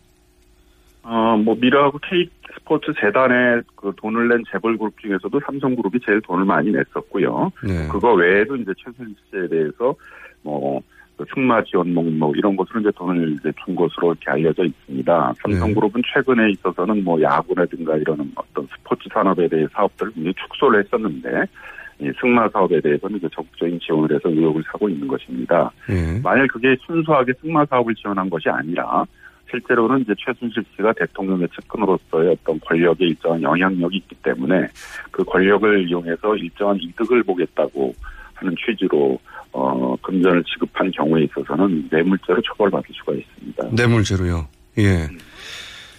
어, 1.02 1.36
뭐 1.38 1.54
미라하고 1.54 1.98
K 1.98 2.28
스포츠 2.54 2.92
재단에 3.00 3.62
그 3.76 3.92
돈을 3.96 4.28
낸 4.28 4.42
재벌 4.50 4.76
그룹 4.76 4.98
중에서도 5.00 5.40
삼성그룹이 5.46 6.00
제일 6.04 6.20
돈을 6.22 6.44
많이 6.44 6.70
냈었고요. 6.70 7.52
네. 7.62 7.88
그거 7.88 8.12
외에도 8.14 8.56
이제 8.56 8.72
최순실 8.76 9.16
씨에 9.30 9.48
대해서 9.48 9.94
뭐, 10.42 10.82
그 11.16 11.24
승마 11.34 11.62
지원목 11.64 12.12
뭐 12.12 12.32
이런 12.36 12.56
것으로 12.56 12.80
이제 12.80 12.90
돈을 12.94 13.32
이제 13.32 13.50
준 13.64 13.74
것으로 13.74 14.12
이렇게 14.12 14.30
알려져 14.30 14.64
있습니다. 14.64 15.32
삼성그룹은 15.42 16.02
최근에 16.12 16.50
있어서는 16.50 17.02
뭐 17.04 17.20
야구라든가 17.20 17.96
이런 17.96 18.30
어떤 18.34 18.66
스포츠 18.66 19.08
산업에 19.12 19.48
대해 19.48 19.66
사업들을 19.72 20.12
굉장히 20.12 20.34
축소를 20.34 20.84
했었는데 20.84 21.46
이 22.00 22.12
승마 22.20 22.48
사업에 22.50 22.80
대해서는 22.80 23.16
이제 23.16 23.28
적극적인 23.34 23.80
지원을 23.80 24.14
해서 24.14 24.28
의혹을 24.28 24.62
사고 24.70 24.88
있는 24.88 25.08
것입니다. 25.08 25.70
예. 25.88 26.20
만약 26.22 26.48
그게 26.48 26.76
순수하게 26.86 27.32
승마 27.40 27.64
사업을 27.64 27.94
지원한 27.94 28.28
것이 28.28 28.50
아니라 28.50 29.06
실제로는 29.50 30.00
이제 30.00 30.12
최순실 30.18 30.64
씨가 30.76 30.92
대통령의 30.92 31.48
측근으로서의 31.48 32.32
어떤 32.32 32.60
권력에 32.60 33.06
일정한 33.06 33.42
영향력이 33.42 33.96
있기 33.96 34.14
때문에 34.16 34.66
그 35.10 35.24
권력을 35.24 35.88
이용해서 35.88 36.36
일정한 36.36 36.76
이득을 36.80 37.22
보겠다고 37.22 37.94
하는 38.36 38.54
취지로 38.56 39.18
어 39.52 39.96
금전을 40.02 40.44
지급한 40.44 40.90
경우에 40.90 41.24
있어서는 41.24 41.88
뇌물죄로 41.90 42.40
처벌받을 42.42 42.84
수가 42.92 43.12
있습니다. 43.14 43.68
뇌물죄로요. 43.72 44.48
예. 44.78 45.08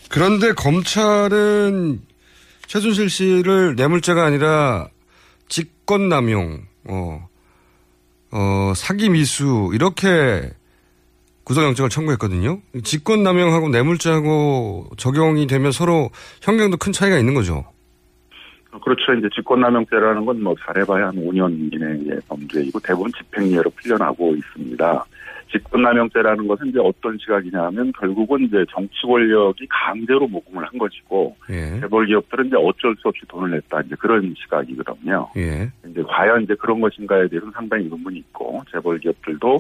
그런데 0.10 0.54
검찰은 0.54 2.00
최순실 2.68 3.10
씨를 3.10 3.76
뇌물죄가 3.76 4.26
아니라 4.26 4.88
직권남용, 5.50 6.66
어, 6.90 7.30
어, 8.32 8.74
사기 8.76 9.10
미수 9.10 9.72
이렇게 9.74 10.52
구속영장을 11.46 11.90
청구했거든요. 11.90 12.60
직권남용하고 12.84 13.70
뇌물죄하고 13.70 14.90
적용이 14.98 15.48
되면 15.48 15.72
서로 15.72 16.10
형량도 16.42 16.76
큰 16.76 16.92
차이가 16.92 17.18
있는 17.18 17.34
거죠. 17.34 17.66
그렇죠. 18.84 19.14
이제 19.14 19.28
직권남용죄라는 19.36 20.26
건 20.26 20.38
뭐 20.42 20.56
잘해봐야 20.66 21.08
한 21.08 21.16
5년 21.16 21.74
이내의 21.74 22.20
범죄이고 22.28 22.80
대부분 22.82 23.12
집행유예로 23.14 23.70
풀려나고 23.72 24.36
있습니다. 24.36 25.06
직권남용죄라는 25.52 26.48
것은 26.48 26.68
이제 26.68 26.80
어떤 26.80 27.18
시각이냐 27.18 27.64
하면 27.68 27.92
결국은 27.94 28.42
이제 28.44 28.66
정치 28.70 29.02
권력이 29.04 29.66
강제로 29.70 30.28
모금을 30.28 30.66
한 30.66 30.78
것이고 30.78 31.36
예. 31.50 31.80
재벌 31.80 32.06
기업들은 32.06 32.48
이제 32.48 32.56
어쩔 32.58 32.94
수 32.98 33.08
없이 33.08 33.22
돈을 33.28 33.52
냈다 33.52 33.82
이제 33.82 33.96
그런 33.98 34.34
시각이거든요. 34.38 35.28
예. 35.38 35.70
이제 35.90 36.04
과연 36.06 36.44
이제 36.44 36.54
그런 36.56 36.82
것인가에 36.82 37.28
대해서는 37.30 37.52
상당히 37.54 37.86
의문이 37.86 38.20
있고 38.20 38.62
재벌 38.72 39.00
기업들도 39.00 39.58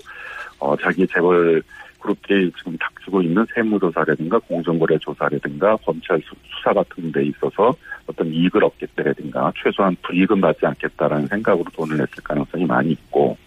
어 0.59 0.75
자기 0.77 1.07
재벌 1.07 1.63
그룹들이 1.99 2.51
지금 2.57 2.77
닥치고 2.77 3.21
있는 3.21 3.45
세무조사라든가 3.55 4.37
공정거래 4.39 4.97
조사라든가 4.99 5.75
검찰 5.77 6.19
수- 6.19 6.35
수사 6.57 6.73
같은 6.73 7.11
데 7.11 7.25
있어서 7.25 7.73
어떤 8.07 8.27
이익을 8.33 8.63
얻겠다라든가 8.63 9.51
최소한 9.61 9.95
불이익은 10.01 10.41
받지 10.41 10.65
않겠다라는 10.65 11.27
생각으로 11.27 11.65
돈을 11.73 11.97
냈을 11.97 12.23
가능성이 12.23 12.65
많이 12.65 12.91
있고 12.91 13.37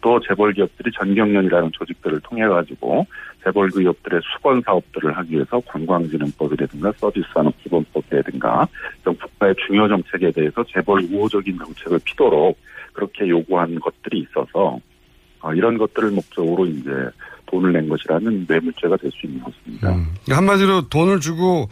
또 0.00 0.18
재벌 0.26 0.52
기업들이 0.52 0.90
전경련이라는 0.98 1.70
조직들을 1.72 2.20
통해 2.20 2.46
가지고 2.46 3.06
재벌 3.44 3.68
기업들의 3.70 4.20
수건 4.34 4.62
사업들을 4.62 5.16
하기 5.16 5.34
위해서 5.34 5.60
관광진흥법이라든가 5.66 6.92
서비스산업 6.96 7.54
기본법이라든가 7.62 8.66
이런 9.02 9.16
국가의 9.16 9.54
중요 9.66 9.88
정책에 9.88 10.30
대해서 10.32 10.64
재벌 10.72 11.02
우호적인 11.04 11.58
정책을 11.58 12.00
피도록 12.04 12.58
그렇게 12.92 13.28
요구한 13.28 13.78
것들이 13.78 14.20
있어서 14.20 14.78
어, 15.42 15.54
이런 15.54 15.78
것들을 15.78 16.10
목적으로 16.10 16.66
이제 16.66 16.90
돈을 17.46 17.72
낸 17.72 17.88
것이라는 17.88 18.46
뇌물죄가 18.48 18.96
될 18.96 19.10
수 19.10 19.26
있는 19.26 19.42
것입니다. 19.42 19.94
한마디로 20.28 20.88
돈을 20.88 21.20
주고 21.20 21.68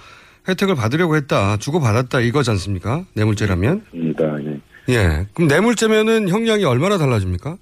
혜택을 0.49 0.74
받으려고 0.74 1.16
했다, 1.16 1.57
주고 1.59 1.80
받았다 1.80 2.20
이거지 2.20 2.51
않습니까? 2.51 3.05
뇌물죄라면? 3.14 3.82
입니다. 3.92 4.24
예. 4.42 4.61
예. 4.94 5.26
그럼 5.34 5.49
뇌물죄면은 5.49 6.28
형량이 6.28 6.64
얼마나 6.64 6.96
달라집니까? 6.96 7.57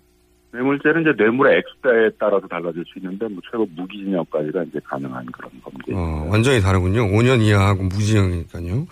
뇌물죄는 0.52 1.02
이제 1.02 1.10
뇌물의 1.18 1.58
액수에 1.58 2.10
따라서 2.18 2.46
달라질 2.48 2.82
수 2.86 2.98
있는데 2.98 3.26
뭐 3.28 3.42
최고 3.50 3.66
무기징역까지가 3.76 4.62
이제 4.64 4.78
가능한 4.84 5.26
그런 5.26 5.50
범죄. 5.62 5.92
어, 5.92 6.28
완전히 6.30 6.62
다르군요. 6.62 7.08
5년 7.08 7.42
이하하고 7.42 7.82
무지형이니까요. 7.82 8.86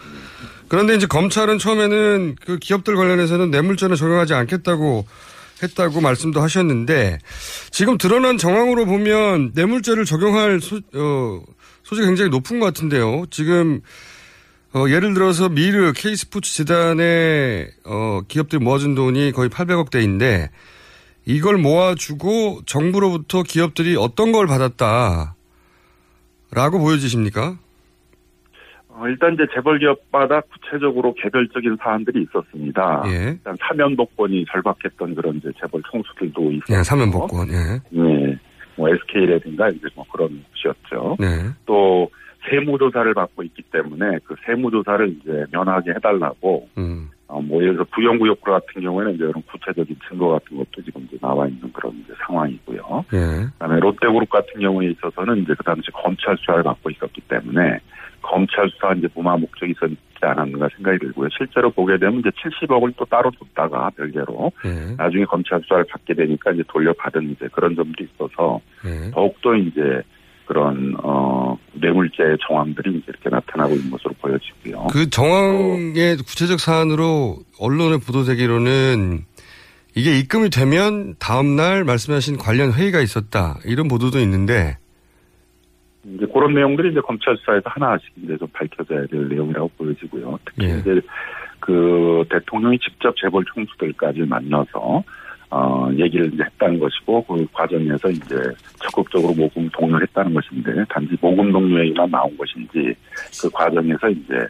그런데 0.68 0.94
이제 0.96 1.06
검찰은 1.06 1.58
처음에는 1.58 2.36
그 2.44 2.58
기업들 2.58 2.96
관련해서는 2.96 3.50
뇌물죄는 3.50 3.96
적용하지 3.96 4.34
않겠다고 4.34 5.06
했다고 5.62 6.00
말씀도 6.00 6.40
하셨는데 6.40 7.18
지금 7.70 7.96
드러난 7.96 8.36
정황으로 8.36 8.84
보면 8.84 9.52
뇌물죄를 9.54 10.04
적용할 10.04 10.60
소, 10.60 10.76
어, 10.94 11.40
소지가 11.84 12.06
굉장히 12.06 12.30
높은 12.30 12.58
것 12.58 12.66
같은데요. 12.66 13.26
지금 13.30 13.80
어, 14.74 14.88
예를 14.88 15.14
들어서 15.14 15.48
미르 15.48 15.92
K스포츠 15.94 16.52
재단에 16.56 17.68
어, 17.86 18.22
기업들이 18.26 18.62
모아준 18.62 18.94
돈이 18.96 19.30
거의 19.32 19.48
800억대인데 19.48 20.48
이걸 21.26 21.58
모아주고 21.58 22.62
정부로부터 22.66 23.42
기업들이 23.42 23.96
어떤 23.96 24.32
걸 24.32 24.46
받았다. 24.46 25.36
라고 26.50 26.78
보여지십니까? 26.78 27.56
어, 28.88 29.08
일단 29.08 29.34
이제 29.34 29.44
재벌 29.54 29.78
기업마다 29.78 30.40
구체적으로 30.42 31.14
개별적인 31.14 31.76
사안들이 31.82 32.26
있었습니다. 32.28 33.02
예. 33.06 33.30
일단 33.30 33.56
사면복권이 33.60 34.44
절박했던 34.52 35.14
그런 35.16 35.36
이제 35.36 35.50
재벌 35.60 35.82
총수들도 35.90 36.52
있었고. 36.52 36.74
예, 36.74 36.82
사면복권, 36.82 37.48
예. 37.48 37.80
네. 37.90 38.38
뭐 38.76 38.88
SK라든가 38.88 39.68
이제 39.70 39.86
뭐 39.94 40.04
그런 40.12 40.44
곳이었죠. 40.50 41.16
네. 41.18 41.26
또 41.66 42.10
세무조사를 42.48 43.14
받고 43.14 43.42
있기 43.44 43.62
때문에 43.62 44.18
그 44.24 44.34
세무조사를 44.44 45.16
이제 45.20 45.46
면하게 45.50 45.92
해달라고 45.92 46.68
음. 46.76 47.10
어, 47.26 47.40
뭐 47.40 47.62
예를 47.62 47.74
들어 47.74 47.86
부영구역구 47.92 48.50
같은 48.50 48.82
경우에는 48.82 49.14
이제 49.14 49.26
그런 49.26 49.42
구체적인 49.50 49.96
증거 50.08 50.28
같은 50.28 50.56
것도 50.58 50.82
지금 50.84 51.06
이제 51.08 51.16
나와 51.20 51.48
있는 51.48 51.72
그런 51.72 51.94
이제 52.04 52.12
상황이고요. 52.26 53.04
예. 53.14 53.46
그다음에 53.52 53.80
롯데그룹 53.80 54.28
같은 54.28 54.60
경우에 54.60 54.90
있어서는 54.90 55.38
이제 55.38 55.54
그 55.56 55.64
당시 55.64 55.90
검찰 55.92 56.36
수사를 56.36 56.62
받고 56.62 56.90
있었기 56.90 57.22
때문에 57.22 57.80
검찰 58.20 58.68
수사 58.70 58.92
이제 58.92 59.08
무마 59.14 59.36
목적이 59.36 59.72
있었 59.72 59.90
지 60.24 60.26
않았는가 60.26 60.68
생각이 60.76 60.98
들고요. 60.98 61.28
실제로 61.36 61.70
보게 61.70 61.98
되면 61.98 62.20
이제 62.20 62.30
70억을 62.30 62.94
또 62.96 63.04
따로 63.04 63.30
뒀다가 63.30 63.90
별개로 63.90 64.50
예. 64.64 64.94
나중에 64.96 65.24
검찰 65.26 65.60
수사를 65.60 65.84
받게 65.84 66.14
되니까 66.14 66.52
이제 66.52 66.62
돌려받은 66.68 67.30
이제 67.30 67.48
그런 67.52 67.76
점도 67.76 68.02
있어서 68.02 68.60
예. 68.86 69.10
더욱더 69.10 69.54
이제 69.54 70.02
그런 70.46 70.94
어 71.02 71.56
뇌물죄의 71.74 72.38
정황들이 72.46 72.98
이제 72.98 73.04
이렇게 73.08 73.28
나타나고 73.30 73.74
있는 73.74 73.90
것으로 73.90 74.14
보여지고요. 74.20 74.88
그 74.90 75.08
정황의 75.10 76.16
구체적 76.16 76.60
사안으로 76.60 77.38
언론에 77.60 77.98
보도되기로는 77.98 79.24
이게 79.96 80.18
입금이 80.18 80.50
되면 80.50 81.14
다음 81.18 81.56
날 81.56 81.84
말씀하신 81.84 82.36
관련 82.36 82.72
회의가 82.72 83.00
있었다. 83.00 83.58
이런 83.64 83.88
보도도 83.88 84.18
있는데 84.20 84.76
이제 86.04 86.26
그런 86.32 86.54
내용들이 86.54 86.90
이제 86.90 87.00
검찰 87.00 87.36
수사에서 87.36 87.62
하나씩 87.66 88.10
이제 88.22 88.36
좀 88.36 88.48
밝혀져야 88.52 89.06
될 89.06 89.28
내용이라고 89.28 89.70
보여지고요. 89.76 90.38
특히 90.44 90.66
예. 90.66 90.78
이제 90.78 91.00
그 91.60 92.24
대통령이 92.30 92.78
직접 92.78 93.14
재벌 93.16 93.44
총수들까지 93.54 94.20
만나서 94.20 95.02
어 95.50 95.88
얘기를 95.96 96.32
이제 96.32 96.42
했다는 96.42 96.78
것이고 96.78 97.24
그 97.24 97.46
과정에서 97.52 98.10
이제 98.10 98.36
적극적으로 98.82 99.32
모금 99.34 99.68
독려했다는 99.70 100.34
것인데 100.34 100.84
단지 100.88 101.16
모금 101.20 101.52
독려에만 101.52 102.10
나온 102.10 102.36
것인지 102.36 102.94
그 103.40 103.48
과정에서 103.50 104.08
이제 104.10 104.46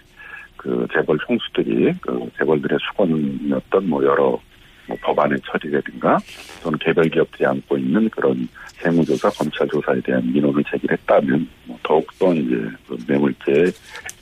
그 0.56 0.86
재벌 0.92 1.18
총수들이 1.26 1.92
그 2.00 2.26
재벌들의 2.38 2.78
수건이었던 2.88 3.88
뭐 3.88 4.02
여러 4.02 4.38
뭐 4.86 4.96
법안의 5.00 5.38
처리라든가 5.46 6.18
또는 6.62 6.78
개별 6.78 7.08
기업들이 7.08 7.46
안고 7.46 7.78
있는 7.78 8.08
그런 8.10 8.48
세무조사, 8.82 9.30
검찰 9.30 9.66
조사에 9.68 10.00
대한 10.02 10.32
민원을 10.32 10.62
제기했다면 10.70 11.48
뭐 11.64 11.78
더욱더 11.82 12.34
이제 12.34 12.56
그 12.86 12.96
뇌물죄 13.06 13.72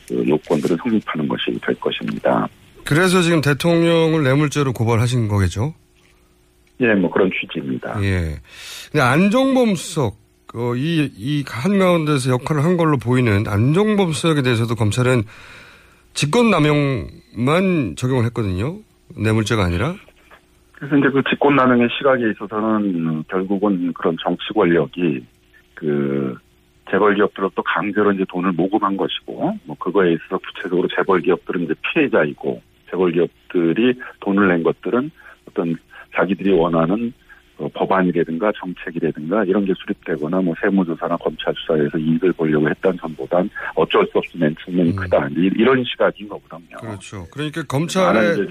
그 0.09 0.25
요건들은 0.29 0.77
성립하는 0.77 1.29
것이 1.29 1.59
될 1.65 1.75
것입니다. 1.81 2.49
그래서 2.85 3.23
지금 3.23 3.41
대통령을 3.41 4.23
뇌물죄로 4.23 4.73
고발하신 4.73 5.29
거겠죠? 5.29 5.75
예, 6.81 6.95
뭐 6.95 7.11
그런 7.11 7.31
취지입니다. 7.31 8.03
예. 8.03 8.41
근데 8.91 9.01
안종범 9.01 9.77
수석, 9.77 10.17
어, 10.55 10.75
이, 10.75 11.11
이 11.17 11.45
한가운데서 11.47 12.31
역할을 12.31 12.65
한 12.65 12.77
걸로 12.77 12.99
보이는 12.99 13.47
안종범 13.47 14.13
수석에 14.13 14.43
대해서도 14.43 14.75
검찰은 14.75 15.23
직권남용만 16.15 17.95
적용을 17.97 18.25
했거든요. 18.27 18.79
뇌물죄가 19.17 19.65
아니라. 19.65 19.97
그래서 20.83 20.97
이제 20.97 21.11
그 21.11 21.23
직권남용의 21.31 21.91
시각에 21.97 22.29
있어서는 22.33 23.23
결국은 23.29 23.93
그런 23.93 24.17
정치 24.21 24.43
권력이 24.53 25.25
그 25.75 26.35
재벌 26.91 27.15
기업들로부터 27.15 27.63
강제로 27.63 28.11
이제 28.11 28.25
돈을 28.29 28.51
모금한 28.51 28.97
것이고 28.97 29.59
뭐 29.65 29.77
그거에 29.79 30.15
있어서 30.15 30.39
구체적으로 30.39 30.89
재벌 30.89 31.21
기업들은 31.21 31.63
이제 31.63 31.75
피해자이고 31.83 32.61
재벌 32.91 33.13
기업들이 33.13 33.95
돈을 34.19 34.49
낸 34.49 34.65
것들은 34.65 35.09
어떤 35.49 35.77
자기들이 36.17 36.51
원하는 36.51 37.13
어, 37.59 37.69
법안이라든가 37.73 38.51
정책이라든가 38.57 39.45
이런 39.45 39.65
게 39.65 39.73
수립되거나 39.79 40.41
뭐 40.41 40.53
세무조사나 40.61 41.17
검찰 41.19 41.55
수사에서 41.59 41.97
이익을 41.97 42.33
보려고 42.33 42.69
했던 42.69 42.99
전보단 42.99 43.49
어쩔 43.77 44.05
수 44.11 44.19
없이 44.19 44.37
낸 44.37 44.53
측면이 44.65 44.97
크다 44.97 45.29
이- 45.29 45.51
이런 45.55 45.85
시각인 45.85 46.29
거거든요. 46.29 46.77
그렇죠. 46.81 47.25
그러니까 47.31 47.63
검찰의 47.63 48.49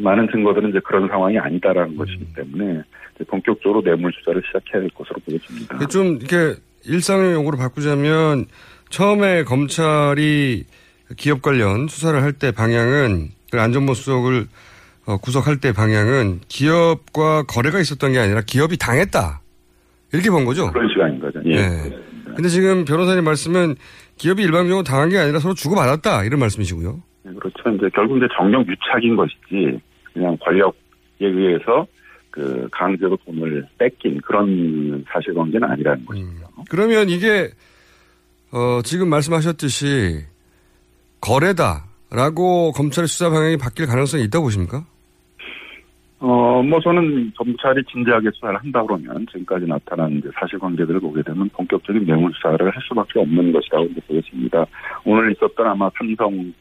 많은 0.00 0.28
증거들은 0.32 0.70
이제 0.70 0.80
그런 0.84 1.08
상황이 1.08 1.38
아니다라는 1.38 1.96
것이기 1.96 2.26
때문에 2.34 2.82
본격적으로 3.28 3.82
뇌물 3.82 4.12
수사를 4.18 4.42
시작해야 4.46 4.80
될 4.80 4.90
것으로 4.90 5.16
보여집니다. 5.24 5.78
그좀 5.78 6.18
이렇게 6.20 6.58
일상의 6.84 7.32
용어로 7.34 7.56
바꾸자면 7.56 8.46
처음에 8.90 9.44
검찰이 9.44 10.64
기업 11.16 11.42
관련 11.42 11.86
수사를 11.88 12.20
할 12.22 12.32
때 12.32 12.50
방향은 12.50 13.28
그 13.50 13.60
안전보 13.60 13.94
수석을 13.94 14.46
어, 15.06 15.18
구속할 15.18 15.58
때 15.60 15.72
방향은 15.72 16.40
기업과 16.48 17.44
거래가 17.44 17.78
있었던 17.78 18.12
게 18.12 18.18
아니라 18.18 18.40
기업이 18.40 18.76
당했다 18.78 19.40
이렇게 20.12 20.30
본 20.30 20.44
거죠. 20.44 20.72
그런 20.72 20.88
시간인 20.88 21.20
거죠. 21.20 21.40
예. 21.44 21.56
네. 21.56 21.96
근데 22.34 22.48
지금 22.48 22.84
변호사님 22.84 23.22
말씀은 23.24 23.76
기업이 24.16 24.42
일방적으로 24.42 24.82
당한 24.82 25.08
게 25.10 25.18
아니라 25.18 25.38
서로 25.40 25.54
주고받았다 25.54 26.24
이런 26.24 26.40
말씀이시고요. 26.40 27.02
네, 27.24 27.32
그렇죠. 27.32 27.70
이제 27.70 27.88
결국 27.94 28.18
이제 28.18 28.26
정령 28.36 28.64
유착인 28.66 29.16
것이지 29.16 29.80
그냥 30.12 30.36
권력에 30.40 30.74
의해서 31.20 31.86
그 32.30 32.68
강제로 32.70 33.16
돈을 33.24 33.66
뺏긴 33.78 34.20
그런 34.20 35.04
사실관계는 35.08 35.68
아니라는 35.68 36.04
거죠. 36.04 36.22
그러면 36.68 37.08
이게 37.08 37.50
어, 38.52 38.82
지금 38.82 39.08
말씀하셨듯이 39.08 40.24
거래다라고 41.20 42.72
검찰의 42.72 43.08
수사 43.08 43.30
방향이 43.30 43.56
바뀔 43.56 43.86
가능성이 43.86 44.24
있다고 44.24 44.44
보십니까? 44.44 44.84
어, 46.18 46.62
뭐 46.62 46.80
저는 46.80 47.32
검찰이 47.36 47.82
진지하게 47.84 48.30
수사를 48.32 48.56
한다 48.56 48.82
그러면 48.82 49.26
지금까지 49.30 49.66
나타난 49.66 50.22
사실관계들을 50.40 51.00
보게 51.00 51.22
되면 51.22 51.48
본격적인 51.50 52.06
뇌물 52.06 52.32
수사를 52.34 52.64
할 52.64 52.82
수밖에 52.88 53.20
없는 53.20 53.52
것이라고 53.52 53.88
보여집니다. 54.08 54.64
오늘 55.04 55.32
있었던 55.32 55.66
아마 55.66 55.90
삼성 55.98 56.52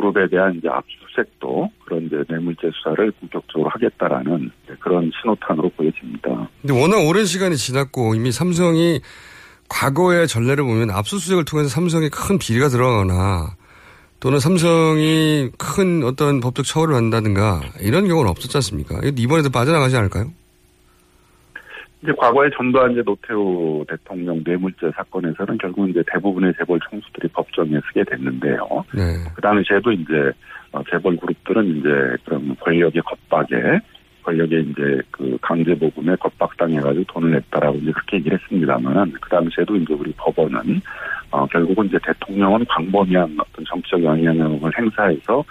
그룹에 0.00 0.28
대한 0.30 0.54
이제 0.56 0.68
압수수색도 0.68 1.70
그런 1.84 2.06
이제 2.06 2.16
뇌물죄 2.28 2.70
수사를 2.72 3.10
본격적으로 3.12 3.68
하겠다라는 3.68 4.50
그런 4.80 5.10
신호탄으로 5.20 5.68
보여집니다. 5.76 6.48
근데 6.62 6.80
워낙 6.80 7.06
오랜 7.06 7.26
시간이 7.26 7.56
지났고 7.56 8.14
이미 8.14 8.32
삼성이 8.32 9.00
과거의 9.68 10.26
전례를 10.26 10.64
보면 10.64 10.90
압수수색을 10.90 11.44
통해서 11.44 11.68
삼성에 11.68 12.08
큰 12.08 12.38
비리가 12.38 12.68
들어가거나 12.68 13.56
또는 14.18 14.38
삼성이 14.38 15.50
큰 15.58 16.02
어떤 16.02 16.40
법적 16.40 16.64
처벌을 16.64 16.94
한다든가 16.94 17.60
이런 17.80 18.08
경우는 18.08 18.30
없었지 18.30 18.56
않습니까? 18.56 19.00
이번에도 19.16 19.50
빠져나가지 19.50 19.96
않을까요? 19.96 20.32
이제 22.02 22.12
과거에 22.16 22.48
전두환 22.56 22.92
이제 22.92 23.02
노태우 23.02 23.84
대통령 23.86 24.42
뇌물죄 24.44 24.90
사건에서는 24.96 25.58
결국 25.58 25.88
이제 25.90 26.02
대부분의 26.10 26.54
재벌 26.58 26.78
총수들이 26.88 27.28
법정에 27.28 27.78
서게 27.86 28.04
됐는데요. 28.04 28.84
네. 28.94 29.02
그 29.34 29.42
당시에도 29.42 29.92
이제 29.92 30.32
어, 30.72 30.82
재벌 30.90 31.16
그룹들은 31.16 31.78
이제 31.78 31.88
그런 32.24 32.56
권력의 32.56 33.02
겁박에 33.02 33.80
권력의 34.22 34.62
이제 34.70 35.02
그 35.10 35.36
강제 35.40 35.74
모금에 35.74 36.14
겁박당해가지고 36.16 37.04
돈을 37.04 37.32
냈다라고 37.32 37.78
이제 37.78 37.92
그렇게 37.92 38.16
얘기를 38.18 38.38
했습니다만 38.38 39.12
그 39.20 39.30
당시에도 39.30 39.76
이제 39.76 39.94
우리 39.94 40.12
법원은 40.12 40.80
어 41.30 41.46
결국은 41.46 41.86
이제 41.86 41.98
대통령은 42.04 42.64
광범위한 42.66 43.36
어떤 43.38 43.64
정치적 43.64 44.02
영향력을 44.02 44.70
행사해서 44.76 45.44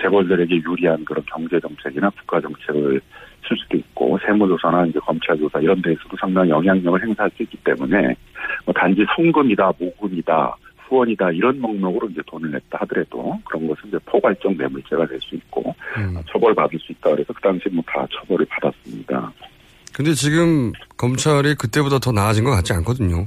재벌들에게 0.00 0.56
유리한 0.56 1.04
그런 1.04 1.24
경제 1.26 1.60
정책이나 1.60 2.10
국가 2.10 2.40
정책을 2.40 3.00
쓸 3.48 3.56
수도 3.56 3.76
있고 3.76 4.18
세무조사나 4.24 4.86
이제 4.86 4.98
검찰 5.00 5.36
조사 5.38 5.58
이런 5.60 5.80
데에서도 5.82 6.16
상당히 6.20 6.50
영향력을 6.50 7.02
행사할 7.02 7.30
수 7.36 7.42
있기 7.42 7.56
때문에 7.64 8.14
뭐 8.64 8.74
단지 8.74 9.04
송금이다 9.16 9.72
모금이다 9.78 10.56
후원이다 10.88 11.30
이런 11.32 11.60
목록으로 11.60 12.08
이제 12.10 12.20
돈을 12.26 12.50
냈다 12.50 12.78
하더라도 12.82 13.38
그런 13.44 13.66
것은 13.66 13.88
이제 13.88 13.98
포괄적 14.06 14.54
뇌물죄가 14.56 15.06
될 15.06 15.18
수 15.20 15.34
있고 15.36 15.70
어, 15.70 16.22
처벌받을 16.30 16.78
수 16.78 16.92
있다 16.92 17.10
그래서 17.10 17.32
그 17.32 17.40
당시 17.40 17.68
뭐 17.70 17.82
다 17.86 18.06
처벌을 18.12 18.46
받았습니다. 18.46 19.32
근데 19.94 20.12
지금 20.14 20.72
검찰이 20.96 21.54
그때보다 21.56 21.98
더 21.98 22.12
나아진 22.12 22.44
것 22.44 22.50
같지 22.52 22.72
않거든요. 22.74 23.26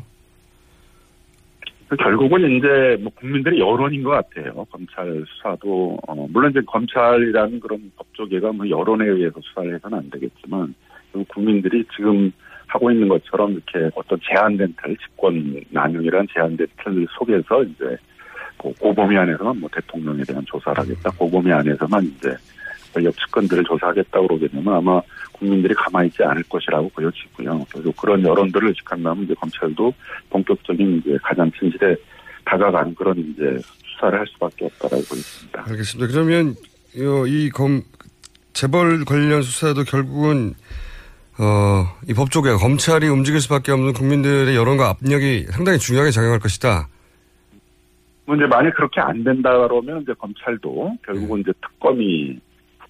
결국은 1.94 2.58
이제 2.58 2.98
뭐 3.02 3.12
국민들의 3.16 3.60
여론인 3.60 4.04
것 4.04 4.10
같아요. 4.10 4.66
검찰 4.72 5.24
수사도 5.28 6.00
어, 6.08 6.28
물론 6.32 6.50
이제 6.52 6.62
검찰이라는 6.66 7.60
그런 7.60 7.92
법조계가 7.96 8.54
뭐 8.54 8.68
여론에 8.68 9.06
의해서 9.06 9.40
수사를 9.42 9.76
해서는 9.76 10.00
안 10.00 10.10
되겠지만 10.10 10.74
국민들이 11.28 11.86
지금 11.96 12.32
하고 12.68 12.92
있는 12.92 13.08
것처럼 13.08 13.54
이렇게 13.54 13.90
어떤 13.96 14.20
제한된 14.28 14.76
틀, 14.82 14.98
집권 14.98 15.62
남용이라는 15.70 16.28
제한된 16.34 16.68
틀 16.84 17.08
속에서 17.18 17.64
이제 17.64 17.96
그 18.58 18.74
고범위 18.80 19.16
안에서만 19.18 19.60
뭐 19.60 19.70
대통령에 19.72 20.24
대한 20.24 20.44
조사를 20.46 20.78
하겠다, 20.78 21.12
고범위 21.12 21.52
안에서만 21.52 22.04
이제 22.04 22.36
권력 22.96 23.14
측근들을 23.18 23.64
조사하겠다 23.66 24.22
그러게 24.22 24.48
되면 24.48 24.74
아마 24.74 25.02
국민들이 25.34 25.74
가만히 25.76 26.08
있지 26.08 26.24
않을 26.24 26.42
것이라고 26.44 26.90
보여지고요. 26.90 27.66
그래서 27.72 27.92
그런 28.00 28.24
여론들을 28.24 28.70
의식한다면 28.70 29.26
이제 29.26 29.34
검찰도 29.34 29.94
본격적인 30.30 31.02
이제 31.06 31.18
가장 31.22 31.52
진실에 31.60 31.96
다가간 32.46 32.96
그런 32.96 33.18
이제 33.18 33.58
수사를 33.86 34.18
할 34.18 34.26
수밖에 34.28 34.66
없다라고 34.66 35.04
보입니다. 35.04 35.64
알겠습니다. 35.68 36.12
그러면 36.14 36.56
요- 37.00 37.28
이 37.28 37.50
검, 37.50 37.82
재벌 38.54 39.04
관련 39.04 39.42
수사도 39.42 39.84
결국은 39.84 40.54
어, 41.38 41.84
이 42.08 42.14
법조계 42.14 42.54
검찰이 42.54 43.10
움직일 43.10 43.42
수밖에 43.42 43.74
없는 43.74 43.92
국민들의 43.92 44.56
여론과 44.56 44.96
압력이 45.02 45.48
상당히 45.52 45.78
중요하게 45.80 46.12
작용할 46.12 46.40
것이다. 46.40 46.88
뭐 48.26 48.36
이제 48.38 48.46
만약 48.46 48.74
그렇게 48.76 49.02
안 49.02 49.22
된다 49.24 49.50
그러면 49.68 50.02
이제 50.02 50.14
검찰도 50.18 50.98
결국은 51.06 51.42
이제 51.42 51.52
특검이 51.62 52.40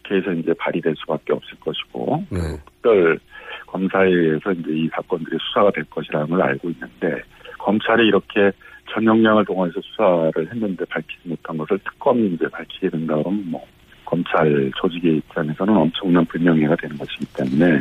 국회에서 0.05 0.31
이제 0.33 0.53
발의될 0.53 0.95
수밖에 0.97 1.33
없을 1.33 1.57
것이고 1.59 2.25
네. 2.29 2.39
특별 2.65 3.19
검사에 3.67 4.07
의해서 4.07 4.51
이제 4.51 4.71
이 4.71 4.89
사건들이 4.89 5.37
수사가 5.41 5.71
될 5.71 5.83
것이라는 5.85 6.27
걸 6.27 6.41
알고 6.41 6.69
있는데 6.69 7.21
검찰이 7.59 8.07
이렇게 8.07 8.51
전 8.91 9.03
역량을 9.03 9.45
동원해서 9.45 9.81
수사를 9.81 10.51
했는데 10.51 10.85
밝히지 10.85 11.29
못한 11.29 11.57
것을 11.57 11.79
특검이 11.79 12.27
이제 12.27 12.47
밝히게 12.47 12.89
된다 12.89 13.15
그러면 13.15 13.43
뭐 13.49 13.65
검찰 14.05 14.71
조직의 14.79 15.17
입장에서는 15.17 15.75
엄청난 15.75 16.23
불명예가 16.25 16.75
되는 16.75 16.95
것이기 16.97 17.25
때문에 17.33 17.79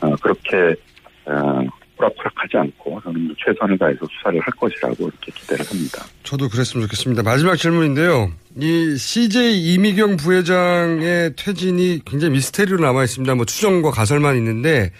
어, 0.00 0.16
그렇게 0.22 0.74
어, 1.26 1.62
호락호락하지 2.00 2.56
않고 2.56 3.00
저는 3.02 3.34
최선을 3.38 3.78
다해서 3.78 4.00
수사를 4.10 4.40
할 4.40 4.46
것이라고 4.56 5.08
이렇게 5.08 5.32
기대를 5.32 5.64
합니다. 5.66 6.04
저도 6.22 6.48
그랬으면 6.48 6.86
좋겠습니다. 6.86 7.22
마지막 7.22 7.56
질문인데요. 7.56 8.30
이 8.56 8.96
CJ 8.96 9.74
이미경 9.74 10.16
부회장의 10.16 11.34
퇴진이 11.36 12.00
굉장히 12.04 12.34
미스테리로 12.34 12.78
남아 12.78 13.04
있습니다. 13.04 13.34
뭐 13.34 13.44
추정과 13.44 13.90
가설만 13.90 14.36
있는데 14.36 14.90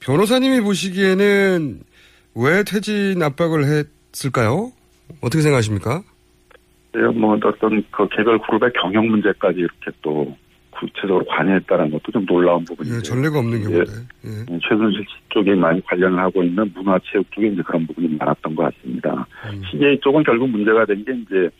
변호사님이 0.00 0.60
보시기에는 0.60 1.80
왜 2.36 2.64
퇴진 2.64 3.22
압박을 3.22 3.64
했을까요? 4.12 4.72
어떻게 5.20 5.42
생각하십니까? 5.42 6.02
네, 6.92 7.02
뭐 7.14 7.36
어떤 7.36 7.84
그 7.90 8.08
개별 8.16 8.38
그룹의 8.40 8.70
경영 8.80 9.08
문제까지 9.08 9.60
이렇게 9.60 9.90
또 10.02 10.36
구체적으로 10.80 11.24
관여했다는 11.26 11.90
것도 11.90 12.12
좀 12.12 12.24
놀라운 12.26 12.64
부분이에요. 12.64 12.96
예, 12.96 13.02
전례가 13.02 13.38
없는 13.38 13.62
경우인데. 13.62 13.92
예. 14.24 14.58
최순실 14.68 15.02
씨 15.02 15.14
쪽에 15.28 15.54
많이 15.54 15.80
관련을 15.82 16.18
하고 16.18 16.42
있는 16.42 16.72
문화체육 16.74 17.30
쪽에 17.32 17.48
이제 17.48 17.62
그런 17.62 17.86
부분이 17.86 18.16
많았던 18.16 18.54
것 18.54 18.62
같습니다. 18.74 19.26
CJ 19.70 20.00
쪽은 20.00 20.22
결국 20.24 20.48
문제가 20.48 20.84
된 20.86 21.04
게 21.04 21.12
이제 21.12 21.50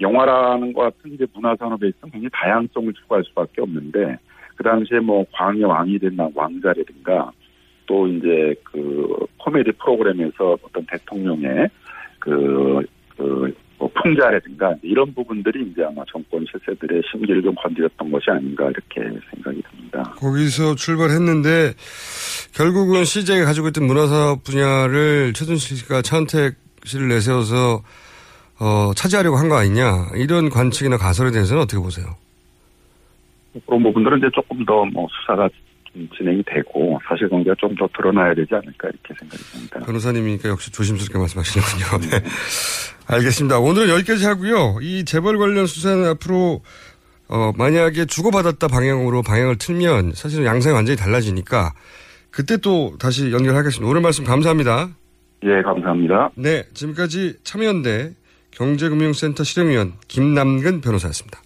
영화라는 0.00 0.72
것 0.72 0.82
같은 0.82 1.12
이제 1.12 1.26
문화산업에 1.32 1.88
있어서 1.88 2.06
굉장히 2.10 2.28
다양성을 2.32 2.92
추구할 2.94 3.22
수밖에 3.24 3.62
없는데 3.62 4.18
그 4.56 4.64
당시에 4.64 4.98
뭐 5.00 5.24
광의 5.32 5.64
왕이 5.64 5.98
된 5.98 6.16
왕자라든가 6.34 7.30
또 7.86 8.06
이제 8.08 8.54
그 8.64 9.16
코미디 9.38 9.72
프로그램에서 9.72 10.56
어떤 10.62 10.84
대통령의 10.86 11.68
그, 12.18 12.82
그, 13.16 13.54
뭐 13.84 13.90
풍자라든가 14.02 14.74
이런 14.82 15.12
부분들이 15.14 15.68
이제 15.70 15.82
아마 15.84 16.02
정권 16.10 16.44
실세들의 16.50 17.02
심기를 17.10 17.42
좀 17.42 17.54
건드렸던 17.54 18.10
것이 18.10 18.30
아닌가 18.30 18.64
이렇게 18.70 19.20
생각이 19.34 19.62
듭니다. 19.70 20.02
거기서 20.16 20.74
출발했는데 20.74 21.74
결국은 22.54 23.04
CJ가 23.04 23.44
가지고 23.44 23.68
있던 23.68 23.86
문화사업 23.86 24.42
분야를 24.42 25.34
최순실 25.34 25.76
씨가 25.76 26.00
차은택 26.00 26.54
씨를 26.84 27.08
내세워서 27.08 27.82
어, 28.60 28.92
차지하려고 28.94 29.36
한 29.36 29.48
거 29.50 29.56
아니냐 29.58 30.08
이런 30.14 30.48
관측이나 30.48 30.96
가설에 30.96 31.30
대해서는 31.30 31.62
어떻게 31.64 31.78
보세요? 31.82 32.06
그런 33.66 33.82
부분들은 33.82 34.18
이제 34.18 34.28
조금 34.34 34.64
더 34.64 34.84
뭐 34.86 35.06
수사가 35.20 35.46
좀 35.48 35.58
진행이 36.16 36.42
되고 36.46 36.98
사실관계가 37.08 37.56
좀 37.58 37.74
더 37.76 37.88
드러나야 37.96 38.34
되지 38.34 38.54
않을까 38.54 38.88
이렇게 38.88 39.14
생각이 39.18 39.42
듭니다. 39.44 39.80
변호사님이니까 39.80 40.48
역시 40.48 40.70
조심스럽게 40.70 41.18
말씀하시는군요. 41.18 42.10
네. 42.10 42.24
알겠습니다. 43.06 43.58
오늘은 43.58 43.88
여기까지 43.88 44.24
하고요. 44.26 44.78
이 44.80 45.04
재벌 45.04 45.38
관련 45.38 45.66
수사는 45.66 46.04
앞으로 46.06 46.62
어, 47.28 47.52
만약에 47.56 48.04
주고받았다 48.04 48.68
방향으로 48.68 49.22
방향을 49.22 49.56
틀면 49.58 50.12
사실은 50.14 50.44
양상이 50.44 50.74
완전히 50.74 50.96
달라지니까 50.96 51.72
그때 52.30 52.56
또 52.58 52.96
다시 52.98 53.32
연결하겠습니다. 53.32 53.88
오늘 53.88 54.00
말씀 54.00 54.24
감사합니다. 54.24 54.90
예, 55.44 55.62
감사합니다. 55.62 56.30
네, 56.36 56.64
지금까지 56.74 57.38
참여연대 57.44 58.12
경제금융센터 58.52 59.42
실행위원 59.44 59.94
김남근 60.08 60.80
변호사였습니다. 60.80 61.40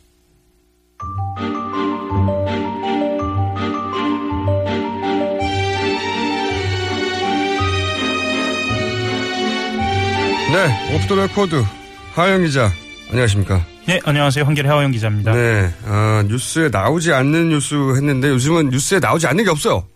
네, 10.69 10.95
오프 10.95 11.07
더 11.07 11.14
레코드 11.14 11.64
하어영 12.12 12.45
기자 12.45 12.71
안녕하십니까? 13.09 13.64
네, 13.87 13.99
안녕하세요. 14.05 14.45
한겨레 14.45 14.69
하어영 14.68 14.91
기자입니다. 14.91 15.33
네, 15.33 15.73
아, 15.87 16.23
뉴스에 16.29 16.69
나오지 16.69 17.11
않는 17.11 17.49
뉴스 17.49 17.75
했는데 17.97 18.29
요즘은 18.29 18.69
뉴스에 18.69 18.99
나오지 18.99 19.27
않는 19.29 19.45
게 19.45 19.51
없어요. 19.51 19.87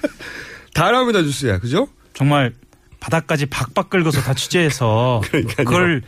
다 0.74 0.90
나옵니다 0.90 1.22
뉴스에, 1.22 1.56
그죠? 1.60 1.88
정말 2.12 2.52
바닥까지 3.00 3.46
박박 3.46 3.88
긁어서 3.88 4.20
다 4.20 4.34
취재해서 4.34 5.22
그걸 5.56 6.02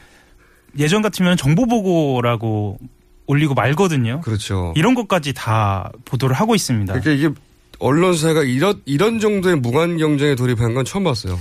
예전 0.78 1.00
같으면 1.00 1.38
정보 1.38 1.66
보고라고 1.66 2.78
올리고 3.26 3.54
말거든요. 3.54 4.20
그렇죠. 4.20 4.74
이런 4.76 4.94
것까지 4.94 5.32
다 5.32 5.90
보도를 6.04 6.36
하고 6.36 6.54
있습니다. 6.54 6.92
그러니까 6.92 7.10
이게 7.10 7.34
언론사가 7.78 8.42
이런 8.42 8.82
이런 8.84 9.18
정도의 9.18 9.56
무한 9.56 9.96
경쟁에 9.96 10.34
돌입한 10.34 10.74
건 10.74 10.84
처음 10.84 11.04
봤어요. 11.04 11.38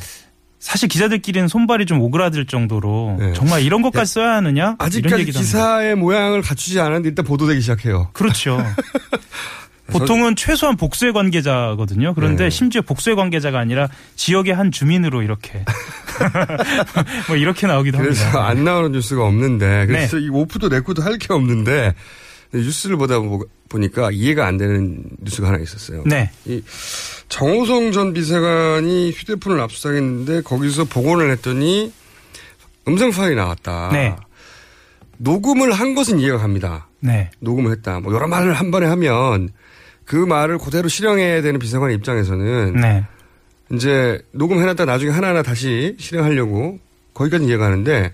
사실 0.63 0.87
기자들끼리는 0.87 1.49
손발이 1.49 1.85
좀 1.85 1.99
오그라들 1.99 2.45
정도로 2.45 3.19
정말 3.35 3.61
이런 3.63 3.81
것까지 3.81 4.13
써야 4.13 4.35
하느냐? 4.35 4.69
네. 4.69 4.75
아직까지 4.79 5.13
합니다. 5.15 5.39
기사의 5.39 5.95
모양을 5.95 6.41
갖추지 6.41 6.79
않았는데 6.79 7.09
일단 7.09 7.25
보도되기 7.25 7.59
시작해요. 7.59 8.09
그렇죠. 8.13 8.57
보통은 9.91 10.37
최소한 10.37 10.77
복수의 10.77 11.11
관계자거든요. 11.11 12.13
그런데 12.13 12.45
네. 12.45 12.49
심지어 12.49 12.81
복수의 12.81 13.17
관계자가 13.17 13.59
아니라 13.59 13.89
지역의 14.15 14.55
한 14.55 14.71
주민으로 14.71 15.21
이렇게 15.21 15.65
뭐 17.27 17.35
이렇게 17.35 17.67
나오기도 17.67 17.97
그래서 17.97 18.23
합니다. 18.23 18.47
안 18.47 18.63
나오는 18.63 18.93
뉴스가 18.93 19.23
없는데 19.25 19.85
그래서 19.87 20.15
네. 20.17 20.23
이 20.23 20.29
오프도 20.29 20.69
내코도 20.69 21.01
할 21.03 21.17
게 21.17 21.33
없는데 21.33 21.93
뉴스를 22.53 22.97
보다 22.97 23.19
보- 23.19 23.45
보니까 23.69 24.11
이해가 24.11 24.45
안 24.45 24.57
되는 24.57 25.03
뉴스가 25.21 25.47
하나 25.47 25.57
있었어요. 25.59 26.03
네. 26.05 26.29
이 26.45 26.61
정호성 27.29 27.91
전 27.91 28.13
비서관이 28.13 29.11
휴대폰을 29.11 29.59
압수당했는데 29.61 30.41
거기서 30.41 30.85
복원을 30.85 31.31
했더니 31.31 31.91
음성 32.87 33.11
파일이 33.11 33.35
나왔다. 33.35 33.89
네. 33.93 34.15
녹음을 35.17 35.71
한 35.71 35.95
것은 35.95 36.19
이해가 36.19 36.37
갑니다. 36.37 36.87
네. 36.99 37.31
녹음을 37.39 37.71
했다. 37.71 37.99
뭐 37.99 38.13
여러 38.13 38.27
말을 38.27 38.53
한 38.53 38.71
번에 38.71 38.85
하면 38.87 39.49
그 40.05 40.15
말을 40.15 40.57
그대로 40.57 40.87
실행해야 40.89 41.41
되는 41.41 41.59
비서관 41.59 41.91
입장에서는 41.91 42.73
네. 42.75 43.05
이제 43.71 44.21
녹음해놨다 44.31 44.85
나중에 44.85 45.11
하나하나 45.11 45.41
다시 45.41 45.95
실행하려고 45.97 46.79
거기까지 47.13 47.45
이해가 47.45 47.65
가는데 47.65 48.11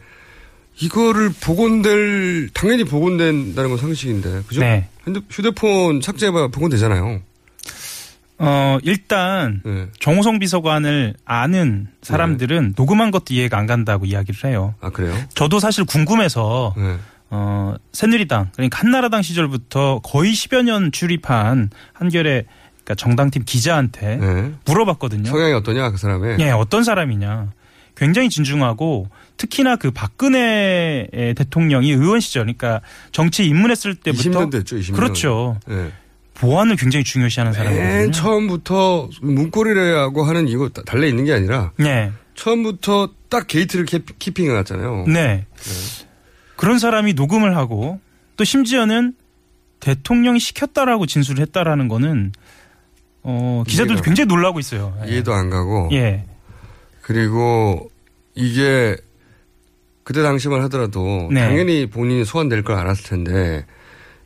이거를 0.82 1.32
복원될 1.42 2.50
당연히 2.54 2.84
복원된다는 2.84 3.70
건 3.70 3.78
상식인데 3.78 4.44
그죠? 4.48 4.62
네. 4.62 4.88
휴대폰 5.30 6.02
삭제해봐 6.02 6.50
복원되잖아요. 6.50 7.22
어, 8.42 8.78
일단 8.84 9.62
네. 9.66 9.88
정호성 10.00 10.40
비서관을 10.40 11.16
아는 11.26 11.88
사람들은 12.02 12.74
녹음한 12.78 13.12
것도 13.12 13.26
이해가 13.32 13.58
안 13.58 13.66
간다고 13.68 14.06
이야기를 14.06 14.50
해요. 14.50 14.76
아 14.80 14.90
그래요? 14.90 15.14
저도 15.34 15.60
사실 15.60 15.84
궁금해서 15.84 16.74
네. 16.78 16.98
어, 17.32 17.76
새누리당 17.92 18.52
그러니까 18.54 18.80
한나라당 18.80 19.22
시절부터 19.22 20.00
거의 20.04 20.32
10여 20.34 20.64
년 20.64 20.92
출입한 20.94 21.70
한결의 21.94 22.46
그러니까 22.84 22.96
정당팀 22.96 23.44
기자한테 23.46 24.16
네. 24.16 24.52
물어봤거든요. 24.66 25.30
성향이 25.30 25.54
어떠냐 25.54 25.92
그 25.92 25.98
사람의? 25.98 26.38
예, 26.40 26.52
어떤 26.52 26.84
사람이냐. 26.84 27.52
굉장히 27.98 28.30
진중하고 28.30 29.10
특히나 29.40 29.78
그 29.78 29.90
박근혜 29.90 31.08
대통령이 31.36 31.92
의원 31.92 32.20
시절 32.20 32.44
그러니까 32.44 32.82
정치 33.12 33.46
입문했을 33.46 33.96
때부터 33.96 34.30
20년 34.30 34.52
됐죠, 34.52 34.76
20년. 34.76 34.96
그렇죠. 34.96 35.60
네. 35.66 35.92
보안을 36.36 36.76
굉장히 36.76 37.04
중요시하는 37.04 37.54
사람이거든요. 37.54 37.90
맨 37.90 38.12
처음부터 38.12 39.10
문고리라고 39.22 40.24
하는 40.24 40.48
이거 40.48 40.70
달려 40.70 41.08
있는 41.08 41.26
게 41.26 41.34
아니라 41.34 41.72
네. 41.78 42.12
처음부터 42.36 43.12
딱 43.30 43.48
게이트를 43.48 43.86
키, 43.86 44.02
키핑해 44.20 44.54
놨잖아요. 44.54 45.06
네. 45.08 45.46
그런 46.56 46.78
사람이 46.78 47.14
녹음을 47.14 47.56
하고 47.56 48.00
또 48.36 48.44
심지어는 48.44 49.14
대통령이 49.80 50.40
시켰다라고 50.40 51.06
진술을 51.06 51.42
했다라는 51.42 51.88
거는 51.88 52.34
어, 53.24 53.64
기자들도 53.66 54.02
굉장히 54.02 54.28
놀라고 54.28 54.60
있어요. 54.60 54.98
예. 55.06 55.12
이해도 55.12 55.34
안 55.34 55.50
가고. 55.50 55.90
예. 55.94 56.26
그리고 57.02 57.90
이게 58.36 58.98
그때 60.10 60.24
당시만 60.24 60.64
하더라도 60.64 61.30
네. 61.32 61.40
당연히 61.40 61.86
본인이 61.86 62.26
소환될 62.26 62.64
걸 62.64 62.78
알았을 62.78 63.04
텐데 63.04 63.68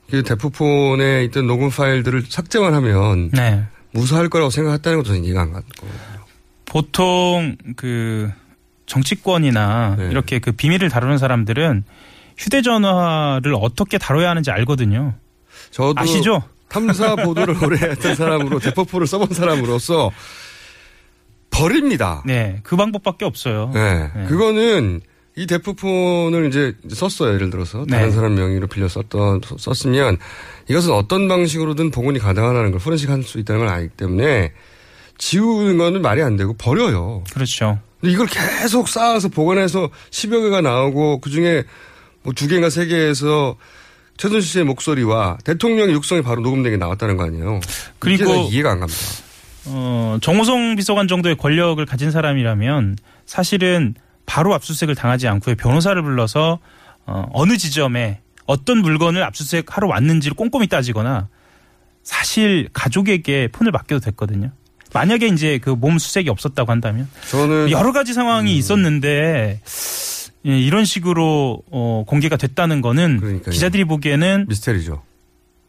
그 0.10 0.24
대포폰에 0.24 1.26
있던 1.26 1.46
녹음 1.46 1.70
파일들을 1.70 2.24
삭제만 2.30 2.74
하면 2.74 3.30
네. 3.32 3.66
무사할 3.92 4.30
거라고 4.30 4.50
생각했다는 4.50 5.00
것도 5.00 5.08
저는 5.08 5.26
이해가 5.26 5.42
안 5.42 5.52
가고. 5.52 5.66
보통 6.64 7.58
그 7.76 8.32
정치권이나 8.86 9.98
네. 10.00 10.08
이렇게 10.10 10.40
그 10.40 10.54
비밀을 10.54 10.88
다루는 10.88 11.18
사람들은 11.18 11.84
휴대전화를 12.38 13.54
어떻게 13.54 13.98
다뤄야 13.98 14.30
하는지 14.30 14.52
알거든요. 14.52 15.16
저도 15.72 15.96
아시죠? 15.98 16.44
탐사 16.70 17.18
보도를 17.18 17.62
오래 17.62 17.76
했던 17.90 18.16
사람으로 18.16 18.60
대포폰을 18.60 19.06
써본 19.06 19.34
사람으로서 19.34 20.12
버립니다. 21.50 22.24
네, 22.26 22.62
그 22.64 22.78
방법밖에 22.78 23.26
없어요. 23.26 23.72
네. 23.74 24.10
네. 24.16 24.26
그거는 24.28 25.02
이 25.36 25.48
대포폰을 25.48 26.48
이제 26.48 26.74
썼어요. 26.90 27.34
예를 27.34 27.50
들어서 27.50 27.86
다른 27.86 28.10
네. 28.10 28.12
사람 28.16 28.36
명의로 28.36 28.68
빌려 28.68 28.88
썼던 28.88 29.42
썼으면 29.58 30.18
이것은 30.70 30.92
어떤 30.92 31.28
방식으로든 31.28 31.90
복원이 31.92 32.20
가능하다는 32.20 32.72
걸 32.72 32.80
포렌식 32.80 33.10
할 33.10 33.24
수 33.24 33.40
있다는 33.40 33.66
걸 33.66 33.70
알기 33.70 33.90
때문에 33.98 34.52
지우는 35.18 35.78
거는 35.78 36.02
말이 36.02 36.22
안 36.22 36.36
되고 36.38 36.54
버려요. 36.54 37.24
그렇죠. 37.34 37.80
근데 38.00 38.14
이걸 38.14 38.28
계속 38.28 38.88
쌓아서 38.88 39.30
복원해서 39.30 39.90
10여 40.12 40.42
개가 40.44 40.62
나오고 40.62 41.20
그중에 41.22 41.64
뭐 42.24 42.34
두 42.36 42.48
개인가 42.48 42.70
세 42.70 42.86
개에서 42.86 43.56
최순실 44.18 44.48
씨의 44.50 44.66
목소리와 44.66 45.38
대통령의 45.44 45.94
육성이 45.96 46.22
바로 46.22 46.42
녹음된 46.42 46.72
게 46.74 46.78
나왔다는 46.78 47.18
거 47.18 47.26
아니에요. 47.26 47.60
그리고 48.00 48.48
이해가 48.52 48.72
안 48.72 48.80
갑니다. 48.82 49.00
어, 49.66 50.18
정호성 50.22 50.76
비서관 50.76 51.08
정도의 51.08 51.36
권력을 51.38 51.84
가진 51.86 52.12
사람이라면 52.12 52.98
사실은 53.26 53.96
바로 54.26 54.54
압수수색을 54.54 54.96
당하지 54.96 55.28
않고 55.28 55.56
변호사를 55.56 56.02
불러서 56.02 56.60
어, 57.06 57.28
어느 57.34 57.58
지점에 57.58 58.20
어떤 58.46 58.80
물건을 58.80 59.24
압수수색하러 59.24 59.88
왔는지를 59.88 60.36
꼼꼼히 60.36 60.68
따지거나 60.68 61.28
사실 62.04 62.70
가족에게 62.74 63.48
폰을 63.52 63.72
맡겨도 63.72 64.00
됐거든요. 64.06 64.52
만약에 64.94 65.28
이제 65.28 65.58
그 65.58 65.76
몸 65.76 65.98
수색이 65.98 66.30
없었다고 66.30 66.72
한다면 66.72 67.08
저는 67.30 67.72
여러 67.72 67.92
가지 67.92 68.14
상황이 68.14 68.54
음. 68.54 68.58
있었는데 68.58 69.62
예, 70.46 70.60
이런 70.60 70.86
식으로 70.86 71.64
어, 71.72 72.04
공개가 72.06 72.36
됐다는 72.38 72.82
거는 72.82 73.42
기자들이 73.50 73.86
보기에는 73.86 74.46
미스테리죠. 74.50 75.02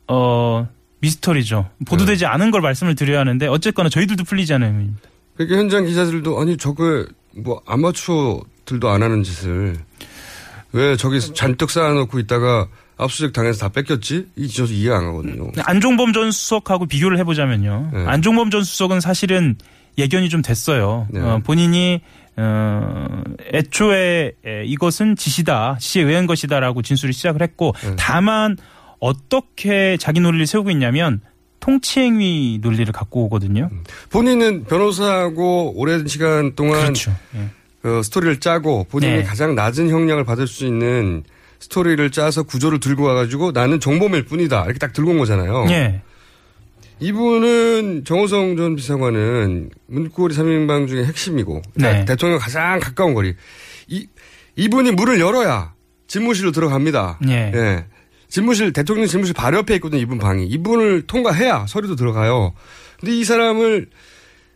어 0.09 0.69
미스터리죠. 1.01 1.71
보도되지 1.87 2.27
않은 2.27 2.51
걸 2.51 2.61
말씀을 2.61 2.95
드려야 2.95 3.21
하는데 3.21 3.47
어쨌거나 3.47 3.89
저희들도 3.89 4.25
풀리지 4.25 4.53
않은 4.55 4.67
의미입니다. 4.67 5.09
그러니까 5.37 5.59
현장 5.59 5.85
기자들도 5.85 6.41
아니 6.41 6.57
저거 6.57 7.07
뭐 7.37 7.61
아마추어들도 7.67 8.89
안 8.89 9.03
하는 9.03 9.23
짓을 9.23 9.77
왜 10.73 10.97
저기 10.97 11.21
잔뜩 11.21 11.71
쌓아놓고 11.71 12.19
있다가 12.21 12.69
압수수색 12.97 13.33
당해서 13.33 13.61
다 13.61 13.69
뺏겼지? 13.71 14.29
이 14.37 14.49
저도 14.49 14.73
이해 14.73 14.93
안 14.93 15.07
가거든요. 15.07 15.51
안종범 15.65 16.13
전 16.13 16.31
수석하고 16.31 16.87
비교를 16.87 17.19
해보자면요. 17.19 17.91
네. 17.93 18.05
안종범 18.07 18.51
전 18.51 18.63
수석은 18.63 19.01
사실은 19.01 19.57
예견이 19.99 20.29
좀 20.29 20.43
됐어요. 20.43 21.09
네. 21.11 21.21
어, 21.21 21.41
본인이 21.45 22.01
어, 22.37 23.23
애초에 23.53 24.33
에, 24.45 24.65
이것은 24.65 25.17
지시다, 25.17 25.77
지시에 25.81 26.03
의한 26.03 26.27
것이다라고 26.27 26.83
진술을 26.83 27.13
시작을 27.13 27.43
했고 27.43 27.75
네. 27.83 27.97
다만 27.97 28.57
어떻게 29.01 29.97
자기 29.97 30.21
논리를 30.21 30.47
세우고 30.47 30.71
있냐면 30.71 31.21
통치행위 31.65 32.59
논리를 32.61 32.93
갖고 32.93 33.25
오거든요. 33.25 33.71
본인은 34.11 34.65
변호사하고 34.65 35.73
오랜 35.77 36.07
시간 36.07 36.55
동안 36.55 36.83
그렇죠. 36.83 37.17
예. 37.37 37.49
그 37.81 38.03
스토리를 38.03 38.39
짜고 38.41 38.85
본인이 38.85 39.15
네. 39.15 39.23
가장 39.23 39.55
낮은 39.55 39.89
형량을 39.89 40.25
받을 40.25 40.47
수 40.47 40.67
있는 40.67 41.25
스토리를 41.61 42.11
짜서 42.11 42.43
구조를 42.43 42.81
들고 42.81 43.05
와가지고 43.05 43.53
나는 43.53 43.81
정범일 43.81 44.27
뿐이다 44.27 44.65
이렇게 44.65 44.79
딱 44.79 44.93
들고 44.93 45.13
온 45.13 45.19
거잖아요. 45.19 45.65
예. 45.71 46.03
이분은 47.01 48.05
정호성 48.05 48.57
전 48.59 48.77
비서관은 48.77 49.71
문고리 49.87 50.35
3인방 50.35 50.87
중에 50.87 51.07
핵심이고 51.07 51.63
그러니까 51.75 51.99
네. 52.01 52.05
대통령 52.05 52.39
가장 52.39 52.79
가까운 52.79 53.15
거리. 53.15 53.35
이 53.89 54.07
이분이 54.57 54.91
문을 54.91 55.19
열어야 55.19 55.73
집무실로 56.09 56.53
들어갑니다. 56.53 57.21
예. 57.29 57.87
집무실 58.35 58.73
대통령 58.73 59.07
집무실 59.07 59.33
바로 59.33 59.59
옆에 59.59 59.77
있거든요. 59.77 60.01
이분 60.03 60.19
방이. 60.19 60.45
이분을 60.47 61.03
통과해야 61.07 61.67
서류도 61.69 61.95
들어가요. 61.95 62.53
근데 62.99 63.15
이 63.17 63.23
사람을 63.25 63.87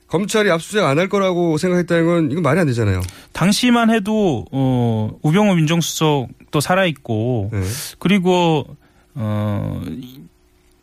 검찰이 0.08 0.50
압수수색 0.50 0.82
안 0.82 0.98
할 0.98 1.08
거라고 1.08 1.58
생각했다는 1.58 2.06
건 2.06 2.30
이건 2.32 2.42
말이 2.42 2.58
안 2.58 2.66
되잖아요. 2.66 3.00
당시만 3.32 3.90
해도 3.90 4.46
어 4.50 5.10
우병우 5.22 5.54
민정수석도 5.54 6.60
살아 6.60 6.86
있고 6.86 7.50
네. 7.52 7.60
그리고 8.00 8.66
어 9.14 9.80
이- 9.86 10.22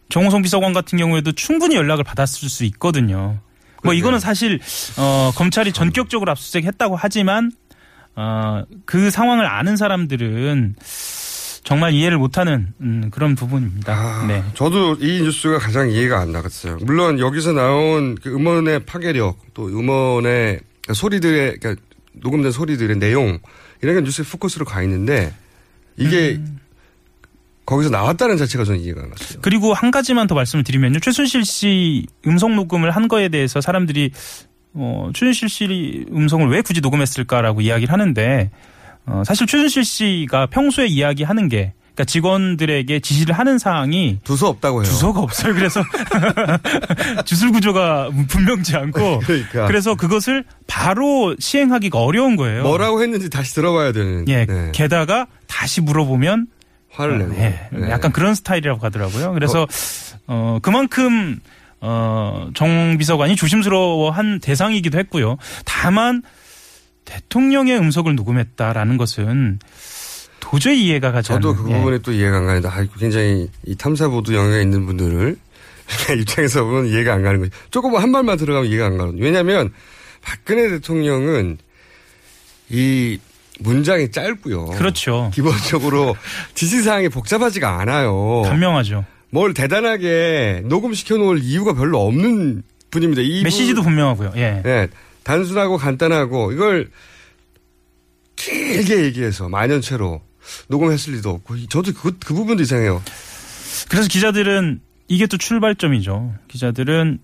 정호성 0.07 0.41
비서관 0.43 0.71
같은 0.71 0.97
경우에도 0.97 1.33
충분히 1.33 1.75
연락을 1.75 2.05
받았을 2.05 2.47
수 2.47 2.63
있거든요. 2.65 3.39
뭐 3.83 3.93
이거는 3.93 4.19
사실 4.21 4.61
어 4.97 5.31
검찰이 5.35 5.73
전격적으로 5.73 6.31
압수수색했다고 6.31 6.95
하지만 6.95 7.51
어그 8.15 9.09
상황을 9.11 9.45
아는 9.47 9.75
사람들은 9.75 10.75
정말 11.65 11.93
이해를 11.93 12.19
못하는 12.19 12.73
음, 12.79 13.09
그런 13.11 13.33
부분입니다. 13.35 14.25
네. 14.27 14.43
저도 14.53 14.97
이 15.01 15.21
뉴스가 15.23 15.57
가장 15.57 15.89
이해가 15.89 16.19
안 16.19 16.31
나갔어요. 16.31 16.77
물론 16.81 17.19
여기서 17.19 17.53
나온 17.53 18.15
그 18.15 18.33
음원의 18.33 18.85
파괴력 18.85 19.37
또 19.55 19.67
음원의 19.67 20.59
그러니까 20.83 20.93
소리들의 20.93 21.57
그러니까 21.59 21.81
녹음된 22.13 22.51
소리들의 22.51 22.97
내용 22.97 23.39
이런 23.81 23.95
게 23.95 24.01
뉴스의 24.01 24.25
포커스로 24.27 24.63
가 24.63 24.83
있는데 24.83 25.33
이게 25.97 26.39
거기서 27.65 27.89
나왔다는 27.89 28.37
자체가 28.37 28.63
저는 28.63 28.81
이해가 28.81 29.01
안 29.01 29.09
갔어요. 29.09 29.39
그리고 29.41 29.73
한 29.73 29.89
가지만 29.89 30.27
더 30.27 30.35
말씀을 30.35 30.63
드리면요. 30.63 30.99
최순실 30.99 31.45
씨 31.45 32.05
음성 32.27 32.55
녹음을 32.55 32.91
한 32.91 33.07
거에 33.07 33.29
대해서 33.29 33.59
사람들이 33.59 34.11
어, 34.75 35.09
최순실 35.15 35.49
씨 35.49 36.05
음성을 36.11 36.47
왜 36.47 36.61
굳이 36.61 36.81
녹음했을까라고 36.81 37.61
이야기를 37.61 37.91
하는데 37.91 38.51
어, 39.07 39.23
사실 39.25 39.45
최순실 39.47 39.83
씨가 39.85 40.47
평소에 40.47 40.87
이야기하는 40.87 41.47
게 41.49 41.73
그러니까 41.93 42.05
직원들에게 42.11 42.99
지시를 42.99 43.37
하는 43.37 43.57
사항이 43.57 44.19
두서 44.25 44.49
없다고 44.49 44.83
해요. 44.83 44.91
두서가 44.91 45.21
없어요. 45.21 45.53
그래서 45.53 45.81
주술 47.25 47.51
구조가 47.51 48.09
분명치 48.27 48.75
않고 48.75 49.19
그러니까. 49.25 49.67
그래서 49.67 49.95
그것을 49.95 50.43
바로 50.67 51.35
시행하기가 51.39 51.99
어려운 51.99 52.35
거예요. 52.35 52.63
뭐라고 52.63 53.01
했는지 53.01 53.29
다시 53.29 53.53
들어봐야 53.55 53.91
되는. 53.91 54.25
예. 54.27 54.45
네. 54.45 54.71
게다가 54.73 55.27
다시 55.47 55.81
물어보면 55.81 56.47
화를 56.91 57.19
내고. 57.19 57.35
예, 57.35 57.59
네. 57.71 57.89
약간 57.89 58.11
그런 58.11 58.35
스타일이라고 58.35 58.79
하더라고요. 58.85 59.33
그래서 59.33 59.67
어 60.27 60.59
그만큼 60.61 61.39
어 61.81 62.49
정 62.55 62.97
비서관이 62.97 63.35
조심스러워한 63.35 64.39
대상이기도 64.39 64.97
했고요. 64.99 65.37
다만 65.65 66.21
대통령의 67.05 67.77
음성을 67.77 68.13
녹음했다라는 68.15 68.97
것은 68.97 69.59
도저히 70.39 70.85
이해가 70.85 71.11
가지 71.11 71.31
않는. 71.31 71.41
저도 71.41 71.63
그 71.63 71.71
예. 71.71 71.75
부분에 71.75 71.97
또 71.99 72.11
이해가 72.11 72.37
안 72.37 72.45
가는데 72.45 72.67
아, 72.67 72.85
굉장히 72.99 73.49
이 73.65 73.75
탐사 73.75 74.07
보도 74.07 74.33
영역에 74.33 74.61
있는 74.61 74.85
분들을 74.85 75.37
입장에서 76.19 76.63
보면 76.63 76.87
이해가 76.87 77.13
안 77.13 77.23
가는 77.23 77.39
거죠. 77.39 77.51
조금 77.71 77.95
한 77.95 78.11
말만 78.11 78.37
들어가면 78.37 78.69
이해가 78.69 78.85
안 78.87 78.97
가거든요. 78.97 79.23
왜냐하면 79.23 79.71
박근혜 80.21 80.69
대통령은 80.69 81.57
이 82.69 83.19
문장이 83.59 84.11
짧고요. 84.11 84.65
그렇죠. 84.65 85.31
기본적으로 85.33 86.15
지시사항이 86.55 87.09
복잡하지가 87.09 87.79
않아요. 87.79 88.41
간명하죠. 88.43 89.05
뭘 89.29 89.53
대단하게 89.53 90.63
녹음시켜 90.65 91.17
놓을 91.17 91.39
이유가 91.41 91.73
별로 91.73 92.05
없는 92.05 92.63
분입니다. 92.91 93.21
이 93.21 93.43
메시지도 93.43 93.81
분명하고요. 93.81 94.33
예. 94.35 94.61
네, 94.63 94.87
단순하고 95.25 95.77
간단하고 95.77 96.53
이걸 96.53 96.89
길게 98.37 99.03
얘기해서 99.05 99.49
만연체로 99.49 100.21
녹음했을 100.67 101.13
리도 101.15 101.31
없고 101.31 101.67
저도 101.67 101.91
그, 101.93 102.17
그 102.23 102.33
부분도 102.33 102.63
이상해요. 102.63 103.01
그래서 103.89 104.07
기자들은 104.07 104.79
이게 105.07 105.27
또 105.27 105.37
출발점이죠. 105.37 106.35
기자들은 106.47 107.19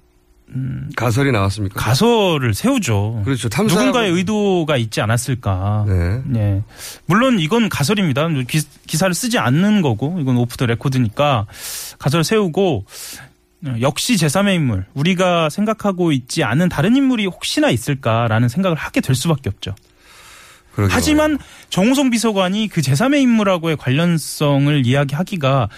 가설이 0.98 1.32
나왔습니까? 1.32 1.80
가설을 1.80 2.54
세우죠. 2.54 3.22
그렇죠. 3.24 3.48
탐사 3.48 3.76
누군가의 3.76 4.12
의도가 4.12 4.76
있지 4.78 5.00
않았을까. 5.00 5.86
네. 6.26 6.64
물론 7.06 7.40
이건 7.40 7.70
가설입니다. 7.70 8.28
기, 8.50 8.62
기사를 8.86 9.14
쓰지 9.14 9.38
않는 9.38 9.82
거고 9.82 10.18
이건 10.20 10.38
오프 10.38 10.58
더 10.58 10.66
레코드니까 10.66 11.46
가설 12.00 12.24
세우고 12.24 12.86
어, 12.86 13.31
역시 13.82 14.16
제3의 14.16 14.56
인물 14.56 14.86
우리가 14.94 15.50
생각하고 15.50 16.12
있지 16.12 16.44
않은 16.44 16.68
다른 16.70 16.96
인물이 16.96 17.28
혹시나 17.28 17.70
있을까라는 17.70 18.50
생각을 18.50 18.76
하게 18.78 19.02
될 19.02 19.16
수밖에 19.16 19.50
없죠. 19.50 19.76
그러게요. 20.74 20.96
하지만 20.96 21.38
정우성 21.70 22.10
비서관이 22.10 22.70
그 22.70 22.82
제3의 22.82 23.22
인물하고의 23.22 23.78
관련성을 23.78 24.86
이야기하기가 24.86 25.70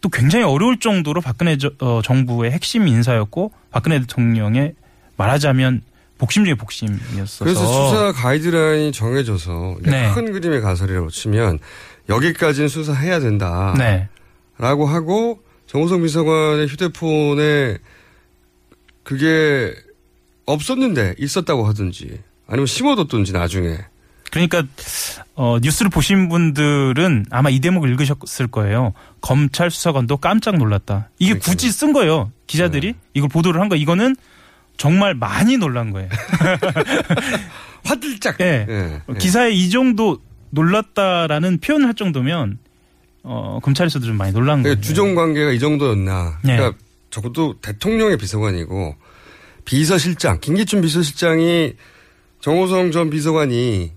또 0.00 0.08
굉장히 0.08 0.44
어려울 0.44 0.80
정도로 0.80 1.20
박근혜 1.20 1.58
저- 1.58 1.70
어, 1.80 2.00
정부의 2.02 2.50
핵심 2.50 2.88
인사였고 2.88 3.52
박근혜 3.70 4.00
대통령의 4.00 4.74
말하자면 5.16 5.82
복심 6.16 6.44
중의 6.44 6.56
복심이었어서 6.56 7.44
그래서 7.44 7.60
수사 7.66 8.12
가이드라인이 8.12 8.92
정해져서 8.92 9.76
네. 9.82 10.10
큰 10.14 10.32
그림의 10.32 10.60
가설이라고 10.62 11.10
치면 11.10 11.58
여기까지는 12.08 12.68
수사해야 12.68 13.20
된다. 13.20 13.74
네. 13.78 14.08
라고 14.58 14.86
하고 14.86 15.42
정호성 15.70 16.02
비서관의 16.02 16.66
휴대폰에 16.66 17.78
그게 19.04 19.72
없었는데 20.44 21.14
있었다고 21.16 21.64
하든지 21.68 22.18
아니면 22.48 22.66
심어뒀든지 22.66 23.32
나중에 23.32 23.78
그러니까 24.32 24.64
어, 25.36 25.58
뉴스를 25.62 25.88
보신 25.88 26.28
분들은 26.28 27.26
아마 27.30 27.50
이 27.50 27.60
대목을 27.60 27.88
읽으셨을 27.90 28.48
거예요. 28.48 28.94
검찰 29.20 29.70
수사관도 29.70 30.16
깜짝 30.16 30.56
놀랐다. 30.56 31.10
이게 31.20 31.34
굳이 31.34 31.70
쓴 31.70 31.92
거예요. 31.92 32.32
기자들이 32.48 32.94
이걸 33.14 33.28
보도를 33.28 33.60
한 33.60 33.68
거. 33.68 33.76
이거는 33.76 34.16
정말 34.76 35.14
많이 35.14 35.56
놀란 35.56 35.92
거예요. 35.92 36.08
화들짝. 37.84 38.40
예. 38.40 38.66
예. 38.68 39.02
기사에 39.18 39.52
이 39.52 39.70
정도 39.70 40.18
놀랐다라는 40.50 41.58
표현을 41.58 41.86
할 41.86 41.94
정도면 41.94 42.58
어, 43.22 43.60
검찰에서도 43.62 44.04
좀 44.06 44.16
많이 44.16 44.32
놀란 44.32 44.62
거예요. 44.62 44.74
그러니까 44.74 44.86
주종 44.86 45.14
관계가 45.14 45.52
이 45.52 45.58
정도였나. 45.58 46.38
네. 46.42 46.56
그러니까 46.56 46.78
적어도 47.10 47.54
대통령의 47.60 48.16
비서관이고 48.16 48.94
비서실장 49.64 50.38
김기춘 50.40 50.80
비서실장이 50.80 51.74
정호성 52.40 52.92
전 52.92 53.10
비서관이 53.10 53.92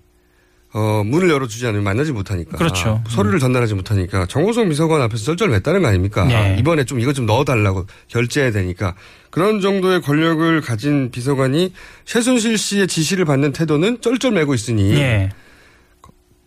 어, 0.76 1.04
문을 1.06 1.30
열어주지 1.30 1.68
않으면 1.68 1.84
만나지 1.84 2.12
못하니까. 2.12 2.58
그렇죠. 2.58 3.04
서류를 3.08 3.40
전달하지 3.40 3.76
못하니까 3.76 4.26
정호성 4.26 4.70
비서관 4.70 5.02
앞에서 5.04 5.34
쩔쩔맸다는 5.34 5.82
거 5.82 5.88
아닙니까? 5.88 6.26
네. 6.26 6.58
이번에 6.60 6.84
좀 6.84 7.00
이거 7.00 7.14
좀 7.14 7.28
넣어달라고 7.28 7.86
결제해야 8.08 8.52
되니까. 8.52 8.96
그런 9.30 9.62
정도의 9.62 10.02
권력을 10.02 10.62
가진 10.62 11.12
비서관이 11.12 11.74
최순실 12.06 12.58
씨의 12.58 12.88
지시를 12.88 13.26
받는 13.26 13.52
태도는 13.54 14.02
쩔쩔매고 14.02 14.54
있으니. 14.56 14.96
예. 14.96 15.30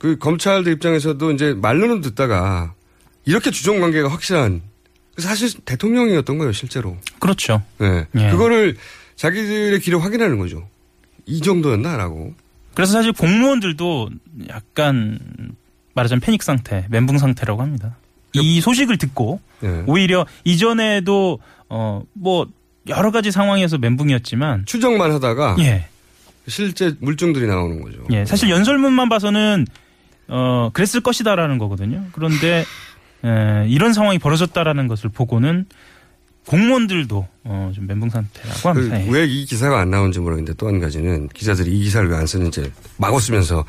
그 0.06 0.18
검찰들 0.18 0.72
입장에서도 0.74 1.32
이제 1.32 1.52
말로는 1.54 2.00
듣다가 2.00 2.74
이렇게 3.24 3.50
주종 3.50 3.80
관계가 3.80 4.08
확실한 4.08 4.62
사실 5.18 5.50
대통령이었던 5.64 6.38
거예요, 6.38 6.52
실제로. 6.52 6.96
그렇죠. 7.18 7.62
네. 7.78 8.06
예. 8.16 8.30
그거를 8.30 8.76
자기들의 9.16 9.80
귀를 9.80 10.04
확인하는 10.04 10.38
거죠. 10.38 10.68
이 11.24 11.40
정도였나라고. 11.40 12.34
그래서 12.74 12.92
사실 12.92 13.12
공무원들도 13.12 14.10
약간 14.48 15.18
말하자면 15.94 16.20
패닉 16.20 16.44
상태, 16.44 16.86
멘붕 16.88 17.18
상태라고 17.18 17.62
합니다. 17.62 17.96
이 18.32 18.60
소식을 18.60 18.98
듣고 18.98 19.40
네. 19.60 19.82
오히려 19.86 20.24
이전에도 20.44 21.40
어 21.68 22.02
뭐 22.12 22.46
여러 22.88 23.10
가지 23.10 23.32
상황에서 23.32 23.78
멘붕이었지만 23.78 24.66
추정만 24.66 25.10
하다가 25.10 25.56
예. 25.58 25.88
실제 26.46 26.94
물증들이 27.00 27.48
나오는 27.48 27.82
거죠. 27.82 28.06
예, 28.12 28.24
사실 28.24 28.48
연설문만 28.50 29.08
봐서는 29.08 29.66
어 30.28 30.70
그랬을 30.72 31.00
것이다라는 31.02 31.58
거거든요. 31.58 32.04
그런데 32.12 32.64
에, 33.24 33.66
이런 33.68 33.92
상황이 33.92 34.18
벌어졌다라는 34.18 34.88
것을 34.88 35.10
보고는 35.10 35.66
공무원들도 36.46 37.26
어, 37.44 37.72
좀 37.74 37.86
멘붕 37.86 38.10
상태라고 38.10 38.68
합니다. 38.68 39.00
예. 39.00 39.06
그왜이 39.06 39.44
기사가 39.46 39.80
안 39.80 39.90
나오는지 39.90 40.20
모르겠는데 40.20 40.56
또 40.56 40.68
한 40.68 40.78
가지는 40.80 41.28
기자들이 41.28 41.76
이 41.76 41.82
기사를 41.84 42.08
왜 42.08 42.16
안 42.16 42.26
쓰는지 42.26 42.70
마구 42.98 43.18
쓰면서 43.20 43.64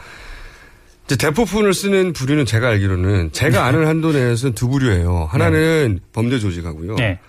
이제 1.06 1.16
대포폰을 1.16 1.74
쓰는 1.74 2.14
부류는 2.14 2.46
제가 2.46 2.68
알기로는 2.70 3.32
제가 3.32 3.66
아는 3.66 3.88
한도 3.88 4.12
내에서는 4.12 4.54
두 4.56 4.68
부류예요. 4.68 5.28
하나는 5.32 6.00
범죄 6.14 6.38
조직하고요. 6.38 6.96
네. 6.96 7.20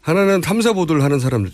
하나는 0.00 0.40
탐사 0.40 0.72
보도를 0.72 1.02
하는 1.02 1.18
사람들. 1.18 1.50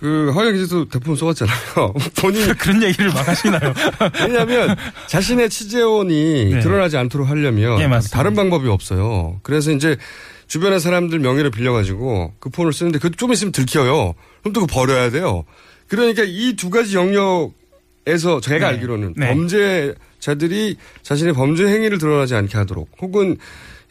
그 0.00 0.32
허영 0.34 0.54
기자도 0.54 0.88
대포폰 0.88 1.14
써왔잖아요. 1.16 1.94
본인 2.20 2.54
그런 2.54 2.82
얘기를 2.82 3.12
막 3.12 3.28
하시나요? 3.28 3.74
왜냐하면 4.26 4.74
자신의 5.08 5.50
취재원이 5.50 6.54
네. 6.54 6.60
드러나지 6.60 6.96
않도록 6.96 7.28
하려면 7.28 7.78
예, 7.80 7.86
맞습니다. 7.86 8.16
다른 8.16 8.34
방법이 8.34 8.66
없어요. 8.68 9.38
그래서 9.42 9.70
이제 9.72 9.98
주변의 10.46 10.80
사람들 10.80 11.18
명예를 11.18 11.50
빌려가지고 11.50 12.32
그 12.40 12.48
폰을 12.48 12.72
쓰는데 12.72 12.98
그 12.98 13.10
좀 13.10 13.30
있으면 13.32 13.52
들켜요. 13.52 14.14
그럼 14.42 14.52
또 14.54 14.60
그거 14.62 14.66
버려야 14.66 15.10
돼요. 15.10 15.44
그러니까 15.86 16.22
이 16.26 16.54
두 16.56 16.70
가지 16.70 16.96
영역에서 16.96 18.40
제가 18.40 18.58
네. 18.58 18.64
알기로는 18.76 19.14
네. 19.18 19.28
범죄자들이 19.28 20.76
자신의 21.02 21.34
범죄 21.34 21.66
행위를 21.66 21.98
드러나지 21.98 22.34
않게 22.34 22.56
하도록 22.56 22.88
혹은 23.02 23.36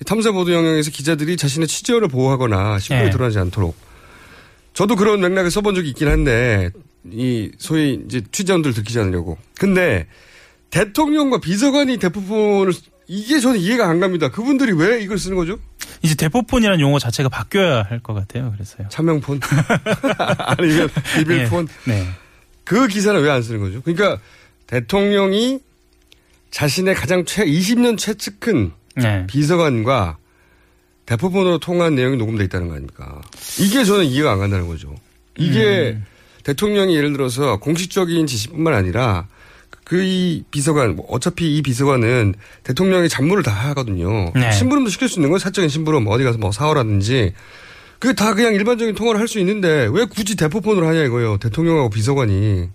탐사 0.06 0.32
보도 0.32 0.54
영역에서 0.54 0.90
기자들이 0.92 1.38
자신의 1.38 1.68
취재원을 1.68 2.08
보호하거나 2.08 2.80
신분이 2.80 3.10
네. 3.10 3.12
드러나지 3.12 3.38
않도록 3.38 3.76
저도 4.74 4.96
그런 4.96 5.20
맥락을 5.22 5.52
써본 5.52 5.76
적이 5.76 5.90
있긴 5.90 6.08
한데 6.08 6.70
이 7.12 7.52
소위 7.58 8.02
이제 8.06 8.22
취재원들 8.32 8.74
들키지 8.74 9.00
않으려고. 9.00 9.38
근데 9.58 10.08
대통령과 10.70 11.40
비서관이 11.40 11.98
대포폰을 11.98 12.74
이게 13.08 13.40
저는 13.40 13.60
이해가 13.60 13.90
안 13.90 14.00
갑니다. 14.00 14.30
그분들이 14.30 14.72
왜 14.74 15.02
이걸 15.02 15.18
쓰는 15.18 15.36
거죠? 15.36 15.58
이제 16.04 16.14
대포폰이라는 16.16 16.80
용어 16.80 17.00
자체가 17.00 17.28
바뀌어야 17.30 17.82
할 17.90 18.00
것 18.02 18.14
같아요. 18.14 18.52
그래서요. 18.54 18.88
차명폰 18.90 19.40
아니면 20.38 20.90
비밀폰. 21.16 21.68
네. 21.86 22.08
그 22.64 22.88
기사는 22.88 23.20
왜안 23.22 23.42
쓰는 23.42 23.60
거죠? 23.62 23.82
그러니까 23.82 24.20
대통령이 24.68 25.60
자신의 26.52 26.94
가장 26.96 27.26
최 27.26 27.44
20년 27.46 27.98
최측근 27.98 28.72
네. 28.96 29.26
비서관과 29.28 30.18
대포폰으로 31.10 31.58
통화한 31.58 31.96
내용이 31.96 32.18
녹음돼 32.18 32.44
있다는 32.44 32.68
거 32.68 32.74
아닙니까? 32.76 33.20
이게 33.60 33.84
저는 33.84 34.06
이해가 34.06 34.32
안 34.32 34.38
간다는 34.40 34.68
거죠. 34.68 34.94
이게 35.38 35.96
음. 35.98 36.06
대통령이 36.44 36.96
예를 36.96 37.14
들어서 37.14 37.58
공식적인 37.58 38.28
지시뿐만 38.28 38.74
아니라 38.76 39.28
그 39.86 40.04
이 40.04 40.44
비서관 40.52 40.96
뭐 40.96 41.08
어차피 41.10 41.58
이 41.58 41.64
비서관은 41.64 42.36
대통령의 42.64 43.10
잡무를 43.10 43.42
다 43.42 43.50
하거든요. 43.70 44.32
네. 44.36 44.52
심부름도 44.52 44.92
시킬 44.92 45.10
수 45.10 45.18
있는 45.20 45.30
거예요. 45.32 45.40
사적인 45.40 45.68
심부름 45.68 46.06
어디 46.08 46.24
가서 46.24 46.38
뭐 46.38 46.52
사오라든지 46.52 47.34
그게 47.98 48.14
다 48.14 48.36
그냥 48.36 48.54
일반적인 48.54 48.94
통화를 48.94 49.20
할 49.20 49.28
수 49.28 49.40
있는데 49.40 49.90
왜 49.92 50.06
굳이 50.06 50.36
대포폰으로 50.36 50.88
하냐 50.88 51.04
이거예요. 51.06 51.38
대통령하고 51.38 51.90
비서관이 51.90 52.70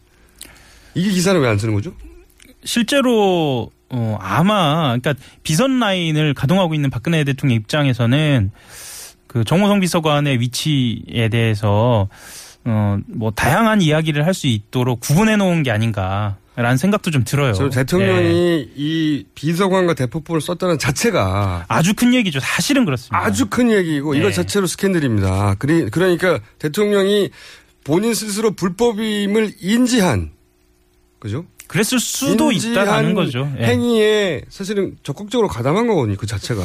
이게 0.97 1.11
기사는 1.11 1.41
왜 1.41 1.49
안 1.49 1.57
쓰는 1.59 1.73
거죠? 1.75 1.95
실제로 2.65 3.71
어, 3.91 4.19
아마 4.21 4.97
그러니까 4.99 5.15
비선 5.43 5.79
라인을 5.79 6.35
가동하고 6.35 6.75
있는 6.75 6.91
박근혜 6.91 7.23
대통령 7.25 7.57
입장에서는 7.57 8.51
그 9.27 9.45
정호성 9.45 9.81
비서관의 9.81 10.41
위치에 10.41 11.29
대해서 11.29 12.09
어, 12.65 12.99
뭐 13.07 13.31
다양한 13.31 13.83
이야기를 13.83 14.25
할 14.27 14.33
수 14.35 14.47
있도록 14.47 15.01
구분해 15.01 15.37
놓은 15.37 15.63
게 15.63 15.71
아닌가 15.71 16.37
라는 16.57 16.77
생각도 16.77 17.11
좀 17.11 17.25
들어요. 17.25 17.53
저 17.53 17.69
대통령이 17.69 18.23
네. 18.23 18.69
이 18.77 19.25
비서관과 19.35 19.95
대포폰을 19.95 20.41
썼다는 20.41 20.79
자체가 20.79 21.65
아주 21.67 21.95
큰 21.95 22.15
얘기죠. 22.15 22.39
사실은 22.41 22.85
그렇습니다. 22.85 23.19
아주 23.19 23.47
큰 23.51 23.73
얘기고 23.73 24.15
이거 24.15 24.29
네. 24.29 24.33
자체로 24.33 24.67
스캔들입니다. 24.69 25.57
그리, 25.59 25.91
그러니까 25.91 26.39
대통령이 26.61 27.31
본인 27.83 28.15
스스로 28.15 28.53
불법임을 28.53 29.55
인지한 29.61 30.31
그죠? 31.19 31.45
그랬을 31.75 31.99
수도 31.99 32.53
있다라는 32.53 33.15
거죠. 33.15 33.53
예. 33.59 33.65
행위에 33.65 34.43
사실은 34.49 34.97
적극적으로 35.03 35.49
가담한 35.49 35.89
거거든요. 35.89 36.17
그 36.17 36.25
자체가 36.25 36.63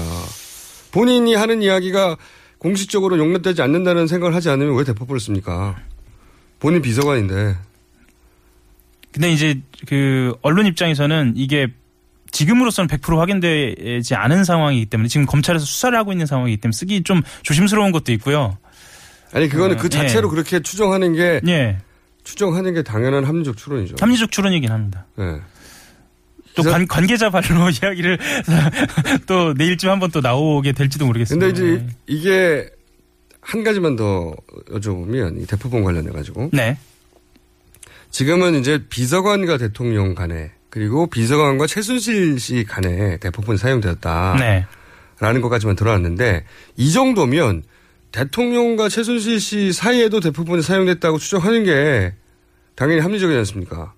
본인이 0.91 1.33
하는 1.33 1.63
이야기가 1.63 2.15
공식적으로 2.59 3.17
용납되지 3.17 3.63
않는다는 3.63 4.05
생각을 4.05 4.35
하지 4.35 4.51
않으면 4.51 4.75
왜 4.77 4.83
대포폰을 4.83 5.19
씁니까? 5.19 5.77
본인 6.59 6.83
비서관인데 6.83 7.55
근데 9.11 9.31
이제 9.31 9.59
그 9.87 10.35
언론 10.43 10.67
입장에서는 10.67 11.33
이게 11.35 11.69
지금으로서는 12.29 12.87
100% 12.87 13.17
확인되지 13.17 14.13
않은 14.13 14.43
상황이기 14.43 14.85
때문에 14.85 15.07
지금 15.09 15.25
검찰에서 15.25 15.65
수사를 15.65 15.97
하고 15.97 16.11
있는 16.11 16.27
상황이기 16.27 16.57
때문에 16.57 16.75
쓰기 16.75 17.01
좀 17.01 17.23
조심스러운 17.41 17.91
것도 17.91 18.11
있고요. 18.11 18.59
아니 19.33 19.49
그거는 19.49 19.79
어, 19.79 19.81
그 19.81 19.89
자체로 19.89 20.27
예. 20.27 20.29
그렇게 20.29 20.59
추정하는 20.59 21.13
게 21.15 21.41
예. 21.47 21.77
추정하는 22.29 22.75
게 22.75 22.83
당연한 22.83 23.23
합리적 23.23 23.57
추론이죠. 23.57 23.95
합리적 23.99 24.31
추론이긴 24.31 24.71
합니다. 24.71 25.07
예. 25.17 25.41
또 26.55 26.61
관, 26.63 26.87
관계자 26.87 27.31
발로 27.31 27.69
이야기를 27.73 28.19
또 29.25 29.53
내일쯤 29.53 29.89
한번 29.89 30.11
또 30.11 30.21
나오게 30.21 30.73
될지도 30.73 31.07
모르겠습니다. 31.07 31.47
근데 31.47 31.59
이제 31.59 31.87
이게 32.05 32.69
한 33.41 33.63
가지만 33.63 33.95
더 33.95 34.35
여쭤보면 34.69 35.41
이 35.41 35.47
대포폰 35.47 35.83
관련해 35.83 36.11
가지고 36.11 36.51
네. 36.53 36.77
지금은 38.11 38.55
이제 38.55 38.83
비서관과 38.89 39.57
대통령 39.57 40.13
간에 40.13 40.51
그리고 40.69 41.07
비서관과 41.07 41.65
최순실 41.65 42.39
씨 42.39 42.63
간에 42.63 43.17
대포폰이 43.17 43.57
사용되었다. 43.57 44.35
네. 44.39 44.67
라는 45.19 45.41
것까지만 45.41 45.75
드러났는데 45.75 46.45
이 46.77 46.91
정도면 46.91 47.63
대통령과 48.11 48.89
최순실 48.89 49.39
씨 49.39 49.73
사이에도 49.73 50.19
대포폰이 50.19 50.61
사용됐다고 50.61 51.17
추정하는 51.17 51.63
게 51.63 52.13
당연히 52.79 53.01
합리적이지 53.01 53.37
않습니까? 53.39 53.91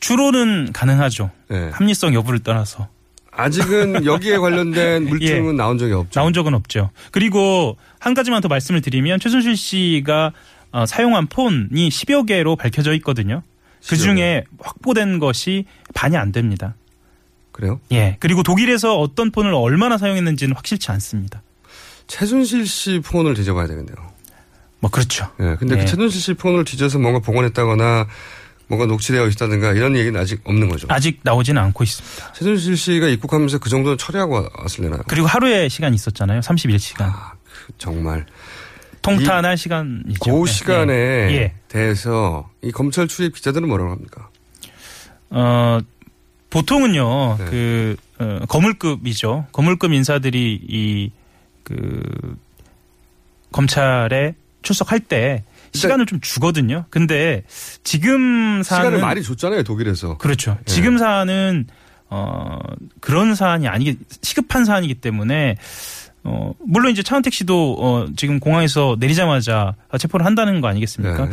추론은 0.00 0.72
가능하죠. 0.72 1.30
네. 1.46 1.70
합리성 1.70 2.14
여부를 2.14 2.40
떠나서. 2.40 2.88
아직은 3.30 4.04
여기에 4.06 4.38
관련된 4.38 5.04
물증은 5.04 5.56
나온 5.56 5.78
적이 5.78 5.92
없죠. 5.92 6.18
나온 6.18 6.32
적은 6.32 6.52
없죠. 6.54 6.90
그리고 7.12 7.76
한 8.00 8.14
가지만 8.14 8.42
더 8.42 8.48
말씀을 8.48 8.80
드리면 8.80 9.20
최순실 9.20 9.56
씨가 9.56 10.32
어, 10.72 10.84
사용한 10.84 11.28
폰이 11.28 11.88
10여 11.88 12.26
개로 12.26 12.56
밝혀져 12.56 12.92
있거든요. 12.94 13.42
그 13.88 13.96
중에 13.96 14.42
확보된 14.58 15.20
것이 15.20 15.64
반이 15.94 16.16
안 16.16 16.32
됩니다. 16.32 16.74
그래요? 17.52 17.78
예. 17.92 18.16
그리고 18.18 18.42
독일에서 18.42 18.98
어떤 18.98 19.30
폰을 19.30 19.54
얼마나 19.54 19.96
사용했는지는 19.96 20.56
확실치 20.56 20.90
않습니다. 20.90 21.40
최순실 22.08 22.66
씨 22.66 22.98
폰을 22.98 23.34
뒤져봐야 23.34 23.68
되겠네요. 23.68 24.15
뭐 24.86 24.90
그렇죠. 24.90 25.28
예. 25.40 25.56
근데 25.58 25.74
예. 25.74 25.80
그 25.80 25.86
최순실 25.86 26.20
씨 26.20 26.34
폰을 26.34 26.64
뒤져서 26.64 26.98
뭔가 26.98 27.18
복원했다거나 27.18 28.06
뭔가 28.68 28.86
녹취되어 28.86 29.26
있다든가 29.28 29.72
이런 29.72 29.96
얘기는 29.96 30.18
아직 30.18 30.40
없는 30.44 30.68
거죠. 30.68 30.86
아직 30.90 31.20
나오지는 31.22 31.60
않고 31.60 31.82
있습니다. 31.84 32.32
최순실 32.32 32.76
씨가 32.76 33.08
입국하면서 33.08 33.58
그 33.58 33.68
정도는 33.68 33.98
처리하고 33.98 34.48
왔을려나요? 34.58 35.02
그리고 35.08 35.26
하루의 35.26 35.70
시간이 35.70 35.94
있었잖아요. 35.94 36.40
31시간. 36.40 37.12
정말. 37.78 38.26
통탄할 39.02 39.56
시간이죠. 39.56 40.18
그 40.20 40.46
네. 40.46 40.52
시간에 40.52 40.94
예. 40.94 41.54
대해서 41.68 42.48
이 42.62 42.72
검찰 42.72 43.06
출입 43.08 43.34
기자들은 43.34 43.68
뭐라고 43.68 43.90
합니까? 43.90 44.28
어, 45.30 45.78
보통은요, 46.50 47.36
네. 47.38 47.44
그, 47.44 47.96
어, 48.18 48.38
거물급이죠. 48.48 49.46
거물급 49.52 49.92
인사들이 49.92 50.60
이, 50.68 51.10
그, 51.62 52.02
검찰에 53.52 54.34
출석할 54.66 55.00
때 55.00 55.44
시간을 55.72 56.06
좀 56.06 56.20
주거든요. 56.20 56.86
근데 56.90 57.44
지금 57.84 58.62
사안은. 58.64 58.86
시간을 58.86 59.00
많이 59.00 59.22
줬잖아요, 59.22 59.62
독일에서. 59.62 60.18
그렇죠. 60.18 60.56
예. 60.60 60.64
지금 60.64 60.98
사안은, 60.98 61.66
어, 62.10 62.58
그런 63.00 63.34
사안이 63.34 63.68
아니기, 63.68 63.96
시급한 64.22 64.64
사안이기 64.64 64.94
때문에, 64.94 65.56
어, 66.24 66.52
물론 66.66 66.90
이제 66.90 67.02
차은택 67.02 67.32
씨도, 67.32 67.76
어, 67.78 68.06
지금 68.16 68.40
공항에서 68.40 68.96
내리자마자 68.98 69.76
체포를 69.98 70.26
한다는 70.26 70.60
거 70.60 70.68
아니겠습니까? 70.68 71.26
네. 71.26 71.30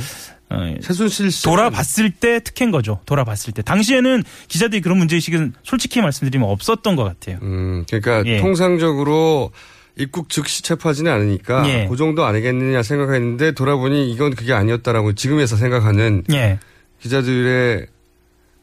어, 0.49 0.76
최순실 0.81 1.31
씨. 1.31 1.43
돌아봤을 1.43 2.11
때 2.11 2.39
특혜인 2.39 2.69
거죠. 2.69 2.99
돌아봤을 3.07 3.53
때. 3.53 3.64
당시에는 3.64 4.23
기자들이 4.47 4.81
그런 4.81 4.99
문제 4.99 5.15
의식은 5.15 5.53
솔직히 5.64 6.01
말씀드리면 6.01 6.47
없었던 6.47 6.95
것 6.95 7.03
같아요. 7.03 7.39
음, 7.41 7.85
그러니까 7.89 8.23
예. 8.30 8.39
통상적으로 8.39 9.51
입국 9.95 10.30
즉시 10.30 10.64
체포하지는 10.64 11.11
않으니까 11.11 11.68
예. 11.70 11.88
그 11.88 11.95
정도 11.95 12.26
아니겠느냐 12.26 12.82
생각했는데 12.82 13.52
돌아보니 13.52 14.11
이건 14.11 14.34
그게 14.36 14.53
아니었다라고 14.53 15.14
지금에서 15.14 15.56
생각하는 15.56 16.24
예. 16.32 16.60
기자들의 16.99 17.88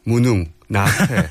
무능, 0.04 0.46
나태, 0.68 1.28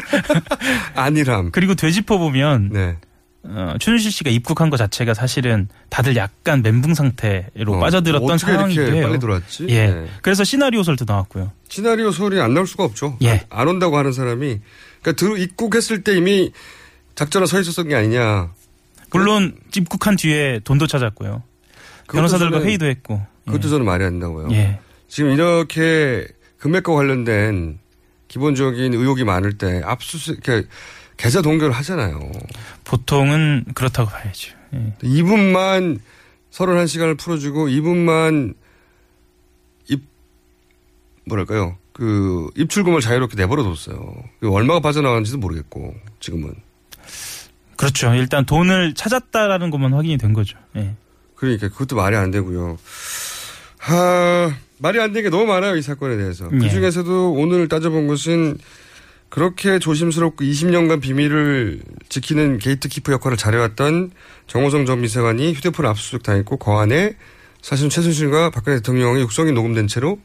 안일함. 0.94 1.50
그리고 1.50 1.74
되짚어 1.74 2.18
보면 2.18 2.70
네. 2.72 2.96
어, 3.42 3.74
최순실 3.80 4.12
씨가 4.12 4.30
입국한 4.30 4.70
것 4.70 4.76
자체가 4.76 5.14
사실은 5.14 5.68
다들 5.88 6.14
약간 6.16 6.62
멘붕 6.62 6.94
상태로 6.94 7.74
어, 7.74 7.78
빠져들었던 7.80 8.38
해요. 8.46 9.02
빨리 9.02 9.18
들어왔지? 9.18 9.66
예. 9.70 9.86
네. 9.88 10.06
그래서 10.22 10.44
시나리오 10.44 10.82
설도 10.82 11.04
나왔고요. 11.06 11.50
시나리오 11.68 12.10
소리 12.10 12.40
안 12.40 12.54
나올 12.54 12.66
수가 12.66 12.84
없죠. 12.84 13.16
예. 13.22 13.44
안 13.50 13.68
온다고 13.68 13.96
하는 13.96 14.12
사람이 14.12 14.60
그러니까 15.02 15.12
들 15.12 15.38
입국했을 15.38 16.04
때 16.04 16.16
이미 16.16 16.52
작전에 17.14 17.46
서 17.46 17.60
있었던 17.60 17.88
게 17.88 17.96
아니냐. 17.96 18.52
물론 19.18 19.56
입국한 19.76 20.16
뒤에 20.16 20.60
돈도 20.64 20.86
찾았고요. 20.86 21.42
변호사들과 22.12 22.58
저는- 22.60 22.64
회의도 22.66 22.86
했고. 22.86 23.20
그것도 23.46 23.68
저는 23.68 23.84
말이 23.86 24.04
안 24.04 24.12
된다고요. 24.12 24.48
예. 24.52 24.78
지금 25.08 25.30
이렇게 25.32 26.26
금액과 26.58 26.92
관련된 26.92 27.78
기본적인 28.28 28.94
의혹이 28.94 29.24
많을 29.24 29.58
때 29.58 29.80
압수수색, 29.84 30.46
이렇게 30.46 30.68
계좌 31.16 31.42
동결을 31.42 31.72
하잖아요. 31.74 32.30
보통은 32.84 33.64
그렇다고 33.74 34.10
봐야죠. 34.10 34.52
예. 34.74 34.94
이분만 35.02 35.98
31시간을 36.52 37.18
풀어주고 37.18 37.68
이분만 37.68 38.54
입, 39.88 40.02
뭐랄까요. 41.26 41.76
그 41.92 42.48
입출금을 42.56 43.00
자유롭게 43.00 43.36
내버려 43.36 43.62
뒀어요. 43.64 44.14
얼마가 44.42 44.80
빠져나가는지도 44.80 45.38
모르겠고 45.38 45.94
지금은. 46.20 46.54
그렇죠. 47.80 48.12
일단 48.12 48.44
돈을 48.44 48.92
찾았다라는 48.92 49.70
것만 49.70 49.94
확인이 49.94 50.18
된 50.18 50.34
거죠. 50.34 50.58
예. 50.76 50.94
그러니까 51.34 51.70
그것도 51.70 51.96
말이 51.96 52.14
안 52.14 52.30
되고요. 52.30 52.76
하, 53.78 54.54
말이 54.76 55.00
안 55.00 55.14
되는 55.14 55.30
게 55.30 55.34
너무 55.34 55.46
많아요, 55.46 55.76
이 55.76 55.82
사건에 55.82 56.18
대해서. 56.18 56.50
예. 56.52 56.58
그 56.58 56.68
중에서도 56.68 57.32
오늘 57.32 57.68
따져본 57.68 58.06
것은 58.06 58.58
그렇게 59.30 59.78
조심스럽고 59.78 60.44
20년간 60.44 61.00
비밀을 61.00 61.80
지키는 62.10 62.58
게이트키퍼 62.58 63.12
역할을 63.12 63.38
잘해왔던 63.38 64.10
정호성 64.46 64.84
전 64.84 65.00
비서관이 65.00 65.54
휴대폰 65.54 65.86
압수수색 65.86 66.22
당했고 66.22 66.58
그 66.58 66.70
안에 66.72 67.14
사실은 67.62 67.88
최순실과 67.88 68.50
박근혜 68.50 68.76
대통령의 68.76 69.22
육성이 69.22 69.52
녹음된 69.52 69.86
채로 69.86 70.18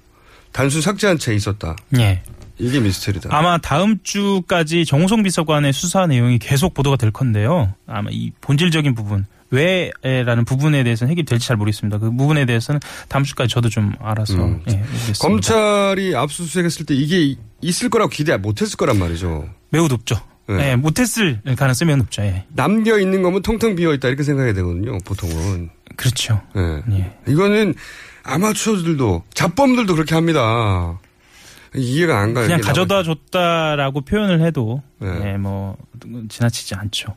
단순 0.51 0.81
삭제한 0.81 1.19
채 1.19 1.33
있었다. 1.33 1.77
예. 1.99 2.21
이게 2.57 2.79
미스터리다. 2.79 3.29
아마 3.31 3.57
다음 3.57 3.99
주까지 4.03 4.85
정호성 4.85 5.23
비서관의 5.23 5.73
수사 5.73 6.07
내용이 6.07 6.39
계속 6.39 6.73
보도가 6.73 6.95
될 6.95 7.11
건데요. 7.11 7.73
아마 7.87 8.09
이 8.11 8.31
본질적인 8.41 8.95
부분 8.95 9.25
왜라는 9.51 10.45
부분에 10.45 10.83
대해서는 10.83 11.11
해결될지 11.11 11.47
잘 11.47 11.57
모르겠습니다. 11.57 11.99
그 11.99 12.11
부분에 12.11 12.45
대해서는 12.45 12.79
다음 13.07 13.23
주까지 13.23 13.53
저도 13.53 13.69
좀 13.69 13.93
알아서 13.99 14.35
음. 14.35 14.61
예. 14.69 14.83
검찰이 15.19 16.15
압수수색했을 16.15 16.85
때 16.85 16.95
이게 16.95 17.35
있을 17.61 17.89
거라고 17.89 18.09
기대 18.09 18.35
못했을 18.37 18.77
거란 18.77 18.97
말이죠. 18.97 19.49
매우 19.69 19.87
높죠. 19.87 20.15
네. 20.47 20.71
예, 20.71 20.75
못했을 20.75 21.41
가능성이 21.57 21.87
매우 21.87 21.97
높죠. 21.97 22.21
예. 22.23 22.45
남겨 22.49 22.99
있는 22.99 23.21
거면 23.21 23.41
텅텅 23.41 23.75
비어 23.75 23.93
있다 23.93 24.07
이렇게 24.07 24.23
생각해야 24.23 24.53
되거든요. 24.53 24.97
보통은. 24.99 25.69
그렇죠. 25.95 26.41
예. 26.91 27.17
이거는 27.27 27.75
아마추어들도 28.23 29.23
잡범들도 29.33 29.93
그렇게 29.93 30.15
합니다. 30.15 30.99
이해가 31.75 32.19
안 32.19 32.33
가요. 32.33 32.45
그냥 32.47 32.61
가져다 32.61 33.03
줬다라고 33.03 34.01
표현을 34.01 34.41
해도 34.41 34.81
네. 34.99 35.33
예, 35.33 35.37
뭐 35.37 35.77
지나치지 36.29 36.75
않죠. 36.75 37.15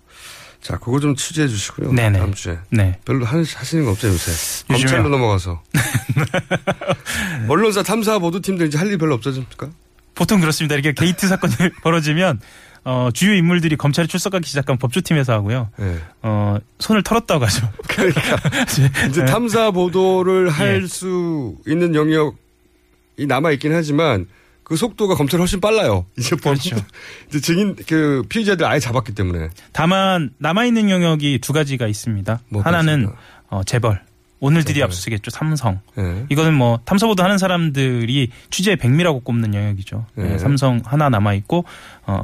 자, 0.60 0.76
그거 0.78 0.98
좀 0.98 1.14
취재해 1.14 1.47
주시고요. 1.47 1.93
네네. 1.93 2.18
다음 2.18 2.35
주에. 2.35 2.59
네. 2.70 2.98
별로 3.05 3.24
하, 3.24 3.39
하시는 3.39 3.85
거 3.85 3.93
없죠, 3.93 4.09
요새. 4.09 4.32
요즘에요? 4.70 4.86
검찰로 4.97 5.09
넘어가서. 5.09 5.62
언론사 7.48 7.82
탐사 7.82 8.18
보도팀들 8.18 8.66
이제 8.66 8.76
할 8.78 8.89
일 8.89 8.98
별로 8.98 9.14
없어집니까? 9.14 9.68
보통 10.14 10.40
그렇습니다. 10.40 10.74
이렇게 10.74 10.93
게이트 10.93 11.28
사건이 11.28 11.55
벌어지면 11.82 12.40
어, 12.85 13.10
주요 13.12 13.35
인물들이 13.35 13.76
검찰에 13.76 14.06
출석하기 14.06 14.48
시작하면 14.48 14.78
법조팀에서 14.78 15.32
하고요. 15.35 15.68
네. 15.76 15.98
어, 16.22 16.56
손을 16.78 17.02
털었다고 17.02 17.44
하죠. 17.44 17.70
그러니까 17.86 18.20
이제 19.09 19.20
네. 19.20 19.24
탐사 19.26 19.70
보도를 19.70 20.48
할 20.48 20.82
예. 20.82 20.86
수 20.86 21.55
있는 21.66 21.94
영역이 21.94 23.26
남아 23.28 23.52
있긴 23.52 23.74
하지만 23.74 24.26
그 24.69 24.77
속도가 24.77 25.15
검찰 25.15 25.40
훨씬 25.40 25.61
빨라요. 25.61 26.05
이제 26.19 26.36
법 26.36 26.43
그렇죠. 26.51 26.77
이제 27.28 27.40
증인 27.40 27.74
그 27.86 28.23
피의자들 28.28 28.66
아예 28.66 28.78
잡았기 28.78 29.15
때문에. 29.15 29.49
다만 29.73 30.31
남아 30.39 30.66
있는 30.66 30.90
영역이 30.90 31.39
두 31.40 31.55
가지가 31.55 31.86
있습니다. 31.86 32.40
뭐가 32.51 32.69
하나는 32.69 33.11
어, 33.49 33.62
재벌. 33.65 34.03
오늘 34.40 34.62
드디어 34.62 34.85
압수수색했죠. 34.85 35.31
삼성. 35.31 35.81
이거는 36.28 36.55
뭐 36.55 36.78
탐사보도 36.85 37.24
하는 37.24 37.39
사람들이 37.39 38.31
취재의 38.51 38.77
백미라고 38.77 39.20
꼽는 39.20 39.53
영역이죠. 39.53 40.07
네. 40.15 40.35
예, 40.35 40.39
삼성 40.39 40.81
하나 40.85 41.09
남아 41.09 41.35
있고 41.35 41.65
어, 42.07 42.23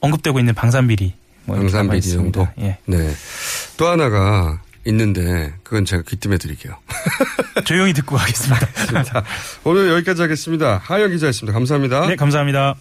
언급되고 0.00 0.38
있는 0.38 0.54
방산비리. 0.54 1.12
뭐 1.44 1.56
방산비리. 1.56 2.00
정도. 2.00 2.48
예. 2.60 2.78
네. 2.86 3.10
또 3.76 3.88
하나가 3.88 4.62
있는데 4.86 5.54
그건 5.62 5.84
제가 5.84 6.02
귀뜸해 6.06 6.38
드릴게요. 6.38 6.76
조용히 7.64 7.92
듣고 7.92 8.16
가겠습니다. 8.16 9.02
자, 9.04 9.24
오늘 9.64 9.90
여기까지 9.90 10.22
하겠습니다. 10.22 10.80
하영 10.82 11.10
기자였습니다. 11.10 11.52
감사합니다. 11.52 12.06
네, 12.06 12.16
감사합니다. 12.16 12.74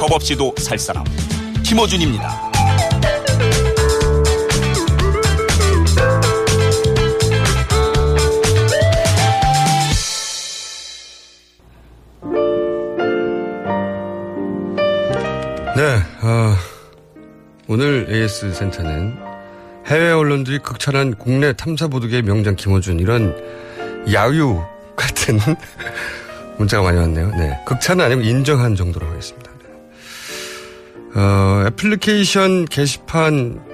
겁 0.00 0.12
없이도 0.12 0.54
살 0.58 0.78
사람 0.78 1.04
김어준입니다. 1.62 2.47
네, 15.78 15.84
어, 16.22 16.56
오늘 17.68 18.08
AS 18.10 18.52
센터는 18.52 19.16
해외 19.86 20.10
언론들이 20.10 20.58
극찬한 20.58 21.14
국내 21.14 21.52
탐사 21.52 21.86
보도계의 21.86 22.22
명장 22.22 22.56
김어준 22.56 22.98
이런 22.98 23.32
야유 24.12 24.60
같은 24.96 25.38
문자가 26.58 26.82
많이 26.82 26.98
왔네요. 26.98 27.30
네, 27.30 27.56
극찬은 27.64 28.06
아니고 28.06 28.22
인정한 28.22 28.74
정도로 28.74 29.06
하겠습니다. 29.06 29.52
네. 29.62 31.20
어, 31.20 31.66
애플리케이션 31.68 32.64
게시판 32.64 33.64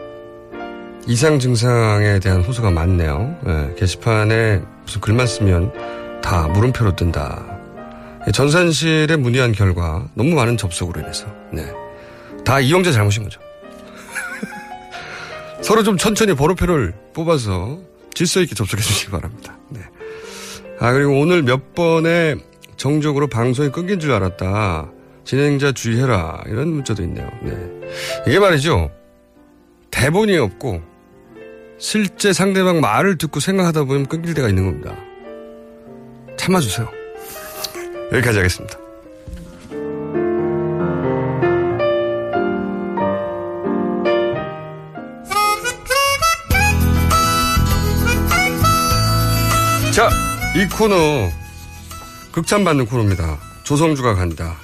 이상 1.06 1.38
증상에 1.38 2.18
대한 2.18 2.42
호소가 2.42 2.70
많네요. 2.70 3.34
네, 3.46 3.74
게시판에 3.78 4.60
무슨 4.84 5.00
글만 5.00 5.26
쓰면 5.26 6.20
다 6.20 6.48
물음표로 6.48 6.96
뜬다. 6.96 7.46
전산실에 8.30 9.16
문의한 9.16 9.52
결과 9.52 10.06
너무 10.12 10.34
많은 10.34 10.58
접속으로 10.58 11.00
인해서 11.00 11.26
네. 11.50 11.64
다 12.44 12.60
이용자 12.60 12.92
잘못인 12.92 13.24
거죠. 13.24 13.40
서로 15.62 15.82
좀 15.82 15.96
천천히 15.96 16.34
번호표를 16.34 16.94
뽑아서 17.12 17.80
질서 18.14 18.40
있게 18.40 18.54
접속해 18.54 18.82
주시기 18.82 19.10
바랍니다. 19.10 19.58
네. 19.70 19.80
아, 20.78 20.92
그리고 20.92 21.18
오늘 21.18 21.42
몇 21.42 21.74
번에 21.74 22.36
정적으로 22.76 23.26
방송이 23.28 23.70
끊긴 23.70 24.00
줄 24.00 24.12
알았다. 24.12 24.90
진행자 25.24 25.72
주의해라. 25.72 26.42
이런 26.46 26.68
문자도 26.68 27.02
있네요. 27.04 27.30
네. 27.42 27.56
이게 28.26 28.38
말이죠. 28.38 28.90
대본이 29.90 30.36
없고 30.36 30.82
실제 31.78 32.32
상대방 32.32 32.80
말을 32.80 33.16
듣고 33.16 33.40
생각하다 33.40 33.84
보면 33.84 34.06
끊길 34.06 34.34
때가 34.34 34.48
있는 34.48 34.64
겁니다. 34.64 34.96
참아주세요. 36.36 36.90
여기까지 38.12 38.38
하겠습니다. 38.38 38.83
자, 49.94 50.08
이 50.56 50.66
코너 50.76 51.30
극찬받는 52.32 52.86
코너입니다. 52.86 53.38
조성주가 53.64 54.14
간다. 54.14 54.56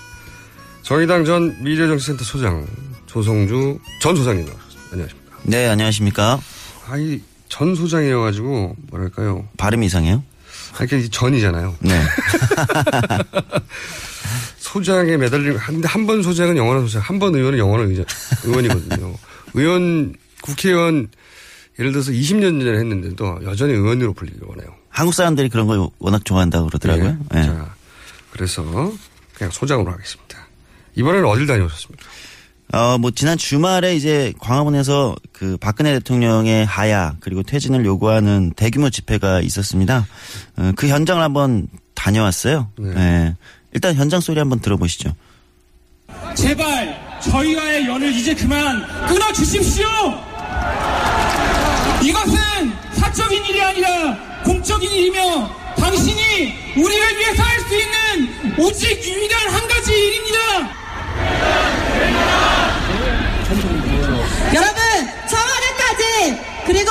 정의당 0.83 1.25
전 1.25 1.57
미래정치센터 1.63 2.25
소장 2.25 2.67
조성주 3.07 3.79
전 4.01 4.17
소장님 4.17 4.45
나오셨습니다. 4.47 4.89
안녕하십니까. 4.93 5.37
네, 5.45 5.69
안녕하십니까. 5.69 6.41
아이 6.89 7.21
전 7.49 7.75
소장이어가지고 7.75 8.77
뭐랄까요. 8.91 9.47
발음이 9.57 9.87
이상해요? 9.87 10.23
아, 10.79 10.85
이게 10.85 11.09
전이잖아요. 11.09 11.77
네. 11.81 12.01
소장에 14.59 15.17
매달리고 15.17 15.59
한데 15.59 15.89
한 15.89 16.07
번 16.07 16.23
소장은 16.23 16.57
영원한 16.57 16.83
소장, 16.87 17.03
한 17.03 17.19
번 17.19 17.35
의원은 17.35 17.59
영원한 17.59 17.89
의원, 17.91 18.05
의원이거든요. 18.45 19.15
의원 19.55 20.15
국회의원 20.43 21.09
예를 21.79 21.93
들어서 21.93 22.11
20년 22.13 22.63
전에 22.65 22.79
했는데도 22.79 23.41
여전히 23.45 23.73
의원으로 23.75 24.13
불리기 24.13 24.39
원해요. 24.43 24.75
한국 25.01 25.15
사람들이 25.15 25.49
그런 25.49 25.67
걸 25.67 25.89
워낙 25.99 26.27
좋아한다고 26.27 26.67
그러더라고요. 26.67 27.17
네. 27.31 27.41
네. 27.41 27.47
자, 27.47 27.75
그래서 28.33 28.63
그냥 29.33 29.51
소장으로 29.51 29.91
하겠습니다. 29.93 30.47
이번에는 30.95 31.27
어딜 31.27 31.47
다녀오셨습니까? 31.47 32.05
어, 32.75 32.99
뭐, 32.99 33.11
지난 33.11 33.39
주말에 33.39 33.97
이제 33.97 34.35
광화문에서 34.41 35.17
그 35.33 35.57
박근혜 35.57 35.95
대통령의 35.95 36.67
하야 36.67 37.15
그리고 37.21 37.43
퇴진을 37.43 37.87
요구하는 37.87 38.53
대규모 38.55 38.91
집회가 38.91 39.41
있었습니다. 39.41 40.07
어, 40.59 40.73
그 40.77 40.87
현장을 40.89 41.23
한번 41.23 41.69
다녀왔어요. 41.95 42.69
네. 42.77 43.35
일단 43.73 43.95
현장 43.95 44.21
소리 44.21 44.39
한번 44.39 44.61
들어보시죠. 44.61 45.15
제발 46.35 47.19
저희와의 47.23 47.87
연을 47.87 48.13
이제 48.13 48.35
그만 48.35 48.87
끊어 49.09 49.33
주십시오. 49.33 49.89
이것은 52.03 52.39
사적인 52.97 53.47
일이 53.47 53.63
아니라 53.63 54.30
공적인 54.45 54.91
일이며 54.91 55.49
당신이 55.77 56.75
우리를 56.77 57.19
위해서 57.19 57.43
할 57.43 57.61
수 57.71 57.77
있는 57.77 58.57
오직 58.59 59.01
유일한 59.05 59.49
한 59.49 59.69
가지 59.69 59.93
일입니다. 59.93 60.39
여러분, 64.53 64.81
저 65.29 65.37
하늘까지 65.37 66.41
그리고 66.67 66.91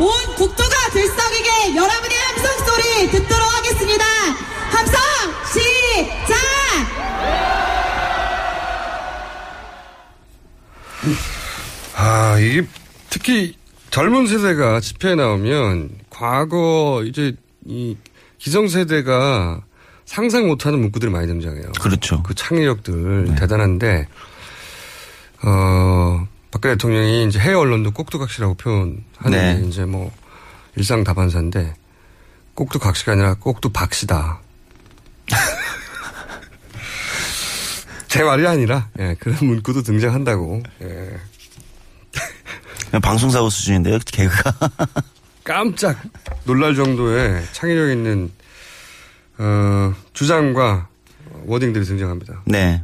온 0.00 0.34
국토가 0.36 0.90
들썩이게 0.92 1.76
여러분의 1.76 2.18
함성 2.18 2.66
소리 2.66 3.10
듣도록 3.10 3.56
하겠습니다. 3.56 4.04
함성 4.70 5.00
시작! 5.50 6.36
아, 11.96 12.36
이 12.38 12.62
특히 13.10 13.56
젊은 13.90 14.26
세대가 14.26 14.80
집회에 14.80 15.14
나오면 15.14 15.90
과거 16.10 17.02
이제 17.06 17.34
이 17.64 17.96
기성세대가 18.38 19.62
상상 20.04 20.46
못하는 20.46 20.80
문구들이 20.80 21.10
많이 21.10 21.26
등장해요. 21.26 21.72
그렇죠. 21.80 22.22
그 22.22 22.34
창의력들 22.34 23.36
대단한데 23.38 24.06
어 25.42 26.26
박근혜 26.50 26.74
대통령이 26.74 27.26
이제 27.26 27.38
해외 27.38 27.54
언론도 27.54 27.92
꼭두각시라고 27.92 28.54
표현하는 28.54 29.02
네. 29.30 29.60
게 29.60 29.66
이제 29.66 29.84
뭐 29.84 30.10
일상 30.76 31.04
다반사인데 31.04 31.74
꼭두각시가 32.54 33.12
아니라 33.12 33.34
꼭두박시다. 33.34 34.40
제 38.08 38.22
말이 38.22 38.46
아니라 38.46 38.88
예, 38.98 39.14
그런 39.20 39.36
문구도 39.42 39.82
등장한다고. 39.82 40.62
예. 40.82 41.10
방송사고 43.02 43.50
수준인데요, 43.50 43.98
개그가. 44.06 44.54
깜짝 45.44 45.98
놀랄 46.44 46.74
정도의 46.74 47.42
창의력 47.52 47.90
있는 47.90 48.30
어, 49.38 49.94
주장과 50.12 50.88
워딩들이 51.46 51.84
등장합니다. 51.84 52.42
네. 52.46 52.82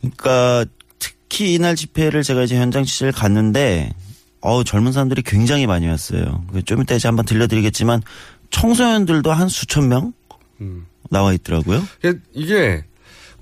그러니까 0.00 0.64
특히 0.98 1.54
이날 1.54 1.74
집회를 1.76 2.22
제가 2.22 2.42
이제 2.44 2.56
현장 2.56 2.84
취재를 2.84 3.12
갔는데 3.12 3.92
어우 4.40 4.64
젊은 4.64 4.92
사람들이 4.92 5.22
굉장히 5.22 5.66
많이 5.66 5.86
왔어요. 5.88 6.44
그좀 6.52 6.82
이따 6.82 6.94
이제 6.94 7.08
한번 7.08 7.24
들려드리겠지만 7.26 8.02
청소년들도 8.50 9.32
한 9.32 9.48
수천 9.48 9.88
명 9.88 10.12
음. 10.60 10.86
나와 11.10 11.32
있더라고요. 11.32 11.82
이게- 12.02 12.18
이게 12.32 12.84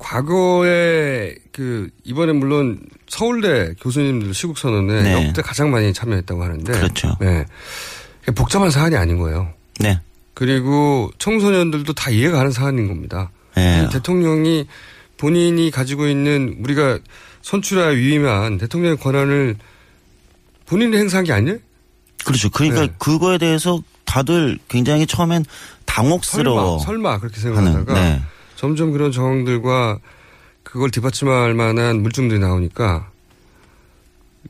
과거에 0.02 1.34
그 1.52 1.88
이번에 2.04 2.32
물론 2.32 2.80
서울대 3.08 3.72
교수님들 3.80 4.34
시국 4.34 4.58
선언에 4.58 5.02
네. 5.02 5.28
역대 5.28 5.42
가장 5.42 5.70
많이 5.70 5.92
참여했다고 5.92 6.42
하는데 6.42 6.72
그렇죠. 6.72 7.16
네. 7.20 7.46
복잡한 8.34 8.70
사안이 8.70 8.96
아닌 8.96 9.18
거예요. 9.18 9.48
네. 9.78 10.00
그리고 10.34 11.10
청소년들도 11.18 11.92
다 11.92 12.10
이해가 12.10 12.38
가는 12.38 12.50
사안인 12.50 12.88
겁니다. 12.88 13.30
네. 13.54 13.84
이 13.84 13.92
대통령이 13.92 14.66
본인이 15.18 15.70
가지고 15.70 16.08
있는 16.08 16.56
우리가 16.60 16.98
선출하여 17.42 17.90
위임한 17.90 18.58
대통령의 18.58 18.96
권한을 18.96 19.56
본인이 20.66 20.96
행사한 20.96 21.24
게 21.24 21.32
아니에요? 21.32 21.58
그렇죠. 22.24 22.50
그러니까 22.50 22.82
네. 22.82 22.92
그거에 22.98 23.38
대해서 23.38 23.80
다들 24.04 24.58
굉장히 24.68 25.06
처음엔 25.06 25.44
당혹스러워. 25.84 26.78
설마, 26.78 26.84
설마 26.84 27.18
그렇게 27.20 27.40
생각하다가 27.40 27.94
네. 27.94 28.22
점점 28.62 28.92
그런 28.92 29.10
정황들과 29.10 29.98
그걸 30.62 30.92
뒷받침할 30.92 31.52
만한 31.52 32.00
물증들이 32.00 32.38
나오니까 32.38 33.10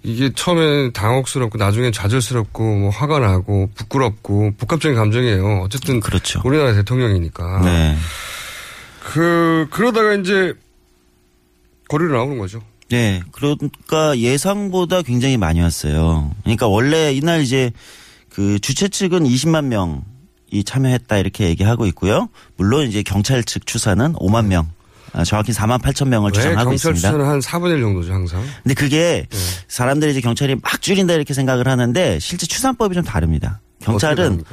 이게 0.02 0.30
처음엔 0.34 0.92
당혹스럽고 0.92 1.56
나중엔 1.56 1.92
좌절스럽고 1.92 2.62
뭐 2.76 2.90
화가 2.90 3.20
나고 3.20 3.70
부끄럽고 3.74 4.52
복합적인 4.58 4.98
감정이에요. 4.98 5.62
어쨌든 5.62 6.00
그렇죠. 6.00 6.42
우리나라 6.44 6.74
대통령이니까. 6.74 7.62
네. 7.64 7.96
그 9.00 9.66
그러다가 9.70 10.12
이제 10.12 10.52
거리로 11.88 12.12
나오는 12.12 12.36
거죠. 12.36 12.60
네. 12.90 13.22
그러니까 13.32 14.18
예상보다 14.18 15.00
굉장히 15.00 15.38
많이 15.38 15.62
왔어요. 15.62 16.30
그러니까 16.42 16.68
원래 16.68 17.14
이날 17.14 17.40
이제 17.40 17.70
그 18.28 18.58
주최 18.58 18.88
측은 18.88 19.24
20만 19.24 19.68
명 19.68 20.04
이 20.52 20.62
참여했다 20.62 21.16
이렇게 21.16 21.48
얘기하고 21.48 21.86
있고요. 21.86 22.28
물론 22.56 22.86
이제 22.86 23.02
경찰 23.02 23.42
측 23.42 23.66
추산은 23.66 24.12
5만 24.14 24.46
명. 24.46 24.70
아, 25.14 25.24
정확히 25.24 25.52
4만 25.52 25.80
8천 25.82 26.08
명을 26.08 26.30
왜 26.30 26.32
추산하고 26.34 26.70
경찰 26.70 26.92
있습니다. 26.92 27.08
수사는 27.08 27.26
한 27.26 27.40
4분의 27.40 27.76
1 27.76 27.80
정도죠 27.80 28.12
항상. 28.12 28.44
근데 28.62 28.74
그게 28.74 29.26
네. 29.28 29.38
사람들이 29.68 30.12
이제 30.12 30.20
경찰이 30.20 30.56
막 30.56 30.80
줄인다 30.80 31.14
이렇게 31.14 31.34
생각을 31.34 31.68
하는데 31.68 32.18
실제 32.18 32.46
추산법이 32.46 32.94
좀 32.94 33.04
다릅니다. 33.04 33.60
경찰은? 33.80 34.44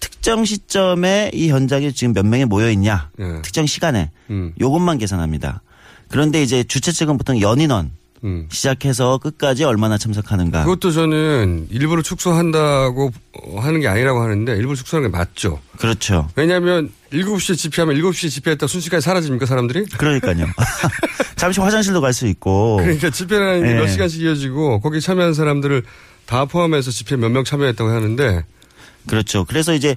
특정 0.00 0.44
시점에 0.44 1.30
이 1.32 1.50
현장에 1.50 1.90
지금 1.90 2.12
몇 2.12 2.24
명이 2.26 2.44
모여 2.44 2.70
있냐, 2.70 3.10
예. 3.18 3.42
특정 3.42 3.66
시간에 3.66 4.10
음. 4.30 4.52
요것만 4.60 4.98
계산합니다. 4.98 5.62
그런데 6.08 6.42
이제 6.42 6.64
주최 6.64 6.92
측은 6.92 7.16
보통 7.16 7.40
연인원 7.40 7.90
음. 8.26 8.48
시작해서 8.50 9.18
끝까지 9.18 9.64
얼마나 9.64 9.96
참석하는가. 9.96 10.64
그것도 10.64 10.90
저는 10.90 11.68
일부러 11.70 12.02
축소한다고 12.02 13.12
어, 13.42 13.60
하는 13.60 13.80
게 13.80 13.88
아니라고 13.88 14.20
하는데 14.20 14.52
일부러 14.56 14.74
축소하는 14.74 15.10
게 15.10 15.16
맞죠. 15.16 15.60
그렇죠. 15.78 16.28
왜냐하면 16.36 16.90
7시에 17.12 17.56
집회하면 17.56 17.96
7시에 17.96 18.28
집회했다 18.30 18.66
순식간에 18.66 19.00
사라집니까 19.00 19.46
사람들이? 19.46 19.84
그러니까요. 19.96 20.46
잠시 21.36 21.60
화장실도 21.60 22.00
갈 22.00 22.12
수 22.12 22.26
있고. 22.26 22.78
그러니까 22.78 23.10
집회라는 23.10 23.62
게 23.64 23.70
예. 23.70 23.74
몇 23.74 23.86
시간씩 23.88 24.22
이어지고 24.22 24.80
거기 24.80 25.00
참여한 25.00 25.32
사람들을 25.34 25.84
다 26.26 26.44
포함해서 26.46 26.90
집회 26.90 27.16
몇 27.16 27.28
명 27.30 27.44
참여했다고 27.44 27.88
하는데 27.90 28.44
그렇죠. 29.06 29.44
그래서 29.44 29.72
이제 29.72 29.94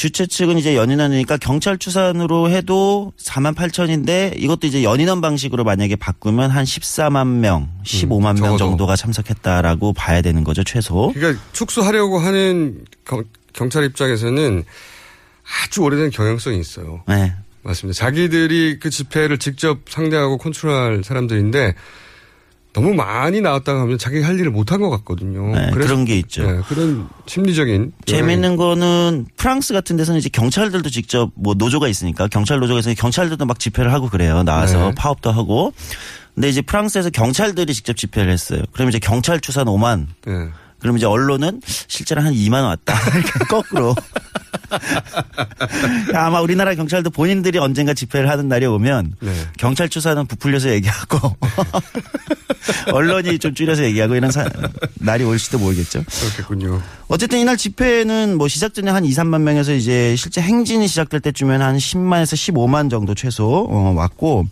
주최 0.00 0.24
측은 0.24 0.56
이제 0.56 0.76
연인원이니까 0.76 1.36
경찰 1.36 1.76
추산으로 1.76 2.48
해도 2.48 3.12
4만 3.18 3.54
8천인데 3.54 4.32
이것도 4.34 4.66
이제 4.66 4.82
연인원 4.82 5.20
방식으로 5.20 5.62
만약에 5.62 5.94
바꾸면 5.96 6.50
한 6.50 6.64
14만 6.64 7.26
명, 7.40 7.68
15만 7.84 8.22
명 8.22 8.30
음, 8.30 8.36
적어도. 8.36 8.56
정도가 8.56 8.96
참석했다라고 8.96 9.92
봐야 9.92 10.22
되는 10.22 10.42
거죠, 10.42 10.64
최소. 10.64 11.12
그러니까 11.12 11.42
축소하려고 11.52 12.18
하는 12.18 12.86
경, 13.04 13.24
경찰 13.52 13.84
입장에서는 13.84 14.64
아주 15.64 15.82
오래된 15.82 16.08
경향성이 16.08 16.58
있어요. 16.58 17.04
네. 17.06 17.34
맞습니다. 17.62 17.98
자기들이 17.98 18.78
그 18.80 18.88
집회를 18.88 19.36
직접 19.36 19.80
상대하고 19.86 20.38
컨트롤할 20.38 21.04
사람들인데 21.04 21.74
너무 22.72 22.94
많이 22.94 23.40
나왔다가 23.40 23.80
하면 23.80 23.98
자기 23.98 24.22
할 24.22 24.38
일을 24.38 24.50
못한 24.52 24.80
것 24.80 24.90
같거든요. 24.90 25.54
네, 25.54 25.70
그래서- 25.72 25.88
그런 25.88 26.04
게 26.04 26.16
있죠. 26.18 26.48
네, 26.48 26.60
그런 26.68 27.08
심리적인 27.26 27.92
재미있는 28.06 28.56
거는 28.56 29.26
프랑스 29.36 29.72
같은 29.74 29.96
데서는 29.96 30.20
이제 30.20 30.28
경찰들도 30.28 30.88
직접 30.90 31.30
뭐 31.34 31.54
노조가 31.54 31.88
있으니까 31.88 32.28
경찰 32.28 32.60
노조가 32.60 32.80
있으니까 32.80 33.00
경찰들도 33.00 33.44
막 33.44 33.58
집회를 33.58 33.92
하고 33.92 34.08
그래요. 34.08 34.42
나와서 34.44 34.90
네. 34.90 34.94
파업도 34.96 35.32
하고. 35.32 35.72
근데 36.34 36.48
이제 36.48 36.62
프랑스에서 36.62 37.10
경찰들이 37.10 37.74
직접 37.74 37.96
집회를 37.96 38.30
했어요. 38.32 38.62
그럼 38.72 38.88
이제 38.88 38.98
경찰 39.00 39.40
추산 39.40 39.66
5만. 39.66 40.06
네. 40.26 40.48
그럼 40.78 40.96
이제 40.96 41.04
언론은 41.06 41.60
실제로 41.88 42.22
한 42.22 42.32
2만 42.32 42.62
왔다. 42.62 42.94
거꾸로. 43.50 43.94
아마 46.14 46.40
우리나라 46.40 46.74
경찰도 46.74 47.10
본인들이 47.10 47.58
언젠가 47.58 47.94
집회를 47.94 48.28
하는 48.28 48.48
날이 48.48 48.66
오면 48.66 49.14
네. 49.20 49.32
경찰 49.58 49.88
추사는 49.88 50.24
부풀려서 50.26 50.70
얘기하고 50.70 51.36
언론이 52.92 53.38
좀 53.38 53.54
줄여서 53.54 53.84
얘기하고 53.84 54.14
이런 54.16 54.30
사- 54.30 54.48
날이 55.00 55.24
올지도 55.24 55.58
모르겠죠. 55.58 56.02
그렇겠군요. 56.04 56.80
어쨌든 57.08 57.38
이날 57.38 57.56
집회는 57.56 58.36
뭐 58.36 58.48
시작 58.48 58.74
전에 58.74 58.90
한 58.90 59.04
2, 59.04 59.10
3만 59.10 59.40
명에서 59.42 59.72
이제 59.72 60.14
실제 60.16 60.40
행진이 60.40 60.86
시작될 60.88 61.20
때쯤엔 61.20 61.62
한 61.62 61.76
10만에서 61.76 62.34
15만 62.34 62.90
정도 62.90 63.14
최소 63.14 63.66
어, 63.68 63.92
왔고 63.96 64.46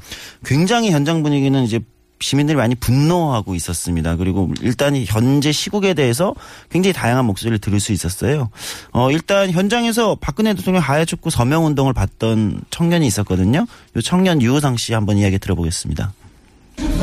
굉장히 0.44 0.90
현장 0.90 1.22
분위기는 1.22 1.62
이제 1.64 1.80
시민들이 2.20 2.56
많이 2.56 2.74
분노하고 2.74 3.54
있었습니다. 3.54 4.16
그리고 4.16 4.50
일단 4.60 4.96
이 4.96 5.04
현재 5.06 5.52
시국에 5.52 5.94
대해서 5.94 6.34
굉장히 6.70 6.92
다양한 6.92 7.24
목소리를 7.24 7.58
들을 7.58 7.80
수 7.80 7.92
있었어요. 7.92 8.50
어, 8.92 9.10
일단 9.10 9.50
현장에서 9.50 10.16
박근혜 10.20 10.54
대통령 10.54 10.82
하야 10.82 11.04
촉구 11.04 11.30
서명 11.30 11.66
운동을 11.66 11.92
봤던 11.92 12.62
청년이 12.70 13.06
있었거든요. 13.06 13.66
이 13.96 14.02
청년 14.02 14.42
유우상 14.42 14.76
씨 14.76 14.94
한번 14.94 15.18
이야기 15.18 15.38
들어보겠습니다. 15.38 16.12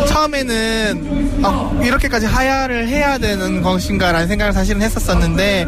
처음에는 0.07 1.39
아, 1.43 1.79
이렇게까지 1.83 2.25
하야를 2.25 2.87
해야 2.87 3.17
되는 3.17 3.61
것인가라는 3.61 4.27
생각을 4.27 4.53
사실은 4.53 4.81
했었었는데 4.81 5.67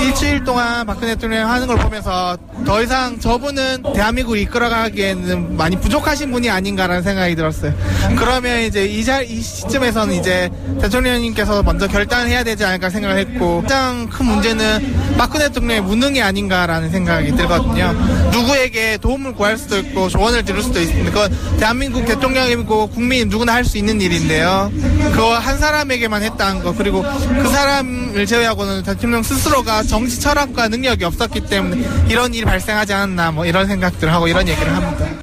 일주일 0.00 0.44
동안 0.44 0.86
박근혜 0.86 1.14
대통령 1.14 1.48
하는 1.50 1.66
걸 1.66 1.78
보면서 1.78 2.36
더 2.64 2.82
이상 2.82 3.18
저분은 3.18 3.82
대한민국을 3.94 4.38
이끌어가기에는 4.38 5.56
많이 5.56 5.78
부족하신 5.80 6.30
분이 6.32 6.50
아닌가라는 6.50 7.02
생각이 7.02 7.34
들었어요. 7.34 7.72
그러면 8.16 8.60
이제 8.62 8.84
이, 8.86 9.04
자, 9.04 9.22
이 9.22 9.40
시점에서는 9.40 10.14
이제 10.14 10.50
대통령님께서 10.80 11.62
먼저 11.62 11.86
결단을 11.86 12.28
해야 12.28 12.44
되지 12.44 12.64
않을까 12.64 12.90
생각을 12.90 13.18
했고 13.18 13.62
가장 13.62 14.08
큰 14.08 14.26
문제는 14.26 15.16
박근혜 15.16 15.46
대통령의 15.48 15.82
무능이 15.82 16.22
아닌가라는 16.22 16.90
생각이 16.90 17.32
들거든요. 17.34 17.92
누구에게 18.32 18.98
도움을 18.98 19.34
구할 19.34 19.56
수도 19.56 19.78
있고 19.78 20.08
조언을 20.08 20.44
들을 20.44 20.62
수도 20.62 20.80
있습니다. 20.80 21.10
그건 21.10 21.58
대한민국 21.58 22.04
대통령이고 22.04 22.88
국민 22.88 23.28
누구나 23.28 23.54
할 23.58 23.64
수 23.64 23.76
있는 23.76 24.00
일인데요. 24.00 24.70
그거 25.10 25.36
한 25.36 25.58
사람에게만 25.58 26.22
했다는 26.22 26.62
거 26.62 26.72
그리고 26.76 27.02
그 27.02 27.48
사람을 27.48 28.24
제외하고는 28.24 28.84
대통령 28.84 29.20
스스로가 29.24 29.82
정치 29.82 30.20
철학과 30.20 30.68
능력이 30.68 31.02
없었기 31.04 31.40
때문에 31.46 31.84
이런 32.08 32.32
일이 32.34 32.44
발생하지 32.44 32.92
않았나 32.92 33.32
뭐 33.32 33.44
이런 33.46 33.66
생각들을 33.66 34.12
하고 34.12 34.28
이런 34.28 34.46
얘기를 34.46 34.72
합니다. 34.72 35.20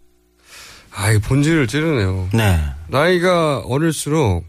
아, 0.93 1.11
이 1.13 1.19
본질을 1.19 1.67
찌르네요. 1.67 2.27
네. 2.33 2.59
나이가 2.89 3.59
어릴수록 3.59 4.43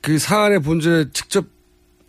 그 0.00 0.16
사안의 0.20 0.60
본질에 0.60 1.06
직접 1.12 1.44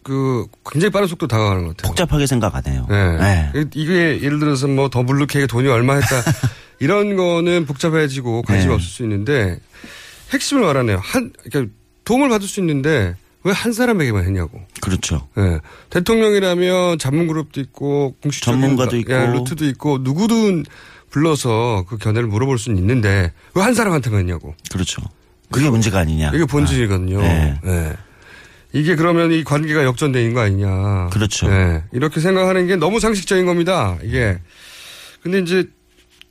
그 0.03 0.45
굉장히 0.72 0.91
빠른 0.91 1.07
속도로 1.07 1.27
다가가는 1.27 1.64
것 1.65 1.77
같아요. 1.77 1.89
복잡하게 1.89 2.27
생각 2.27 2.56
안 2.56 2.64
해요. 2.68 2.85
네. 2.88 3.18
네. 3.18 3.51
이- 3.56 3.65
이게 3.73 4.22
예를 4.22 4.38
들어서 4.39 4.68
뭐 4.68 4.89
더블루케에 4.89 5.47
돈이 5.47 5.68
얼마 5.69 5.95
했다. 5.95 6.22
이런 6.80 7.15
거는 7.15 7.65
복잡해지고 7.65 8.43
관심이 8.43 8.69
네. 8.69 8.73
없을 8.76 8.88
수 8.88 9.01
있는데 9.03 9.60
핵심을 10.31 10.64
말하네요. 10.64 10.99
한, 11.03 11.31
그러니까 11.49 11.73
도움을 12.06 12.30
받을 12.30 12.47
수 12.47 12.60
있는데 12.60 13.15
왜 13.43 13.53
한 13.53 13.72
사람에게만 13.72 14.26
했냐고. 14.26 14.61
그렇죠. 14.81 15.27
예. 15.38 15.60
대통령이라면 15.91 16.99
전문 16.99 17.27
그룹도 17.27 17.61
있고 17.61 18.15
공식적인 18.22 18.60
전문가도 18.61 18.91
가- 18.91 18.97
있고. 18.97 19.14
예, 19.14 19.26
루트도 19.27 19.65
있고 19.68 19.99
누구든 19.99 20.65
불러서 21.10 21.85
그 21.88 21.97
견해를 21.97 22.27
물어볼 22.27 22.60
수는 22.60 22.77
있는데 22.77 23.31
왜 23.56 23.61
한 23.64 23.73
사람한테만 23.73 24.19
했냐고. 24.19 24.56
그렇죠. 24.72 25.01
그게 25.51 25.69
문제가 25.69 25.99
아니냐. 25.99 26.31
이게 26.35 26.45
본질이거든요. 26.45 27.22
네. 27.22 27.60
예. 27.65 27.93
이게 28.73 28.95
그러면 28.95 29.31
이 29.31 29.43
관계가 29.43 29.84
역전되는 29.85 30.34
거 30.34 30.41
아니냐. 30.41 31.07
그렇죠. 31.11 31.49
예. 31.49 31.84
이렇게 31.93 32.19
생각하는 32.19 32.68
게 32.68 32.76
너무 32.76 32.99
상식적인 32.99 33.45
겁니다. 33.45 33.97
이게. 34.03 34.38
근데 35.23 35.39
이제 35.39 35.68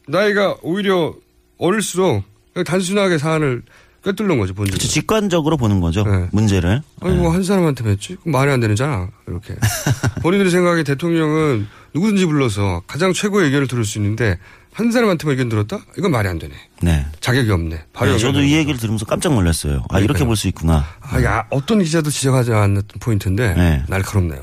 나이가 0.07 0.57
오히려 0.63 1.15
어릴수록 1.57 2.23
단순하게 2.67 3.19
사안을 3.19 3.63
꿰뚫는 4.09 4.39
거죠, 4.39 4.55
본질. 4.55 4.73
그렇죠. 4.73 4.89
직관적으로 4.89 5.59
보는 5.59 5.81
거죠. 5.81 6.05
문제를. 6.33 6.81
아니, 7.03 7.17
뭐, 7.17 7.31
한 7.31 7.43
사람한테 7.43 7.85
맺지? 7.85 8.17
말이 8.25 8.51
안 8.51 8.61
되잖아. 8.61 9.09
이렇게. 9.27 9.55
본인들이 10.23 10.51
생각에 10.51 10.83
대통령은 10.83 11.67
누구든지 11.95 12.25
불러서 12.25 12.83
가장 12.87 13.13
최고의 13.13 13.47
의견을 13.47 13.67
들을 13.69 13.85
수 13.85 13.99
있는데, 13.99 14.39
한 14.73 14.91
사람한테만 14.93 15.33
의견 15.33 15.51
들었다? 15.51 15.81
이건 15.99 16.11
말이 16.11 16.27
안 16.27 16.39
되네. 16.39 16.55
네. 16.81 17.05
자격이 17.21 17.51
없네. 17.51 17.85
바로 17.93 18.13
네, 18.13 18.19
저도 18.19 18.41
이 18.41 18.55
얘기를 18.55 18.79
들으면서 18.79 19.05
깜짝 19.05 19.35
놀랐어요. 19.35 19.85
아, 19.91 19.99
이렇게 19.99 20.07
그러니까요. 20.07 20.27
볼수 20.27 20.49
있구나. 20.49 20.87
아, 21.01 21.23
야, 21.23 21.45
어떤 21.51 21.83
기자도 21.83 22.09
지적하지 22.09 22.53
않았던 22.53 23.01
포인트인데, 23.01 23.55
네. 23.55 23.83
날카롭네요. 23.89 24.43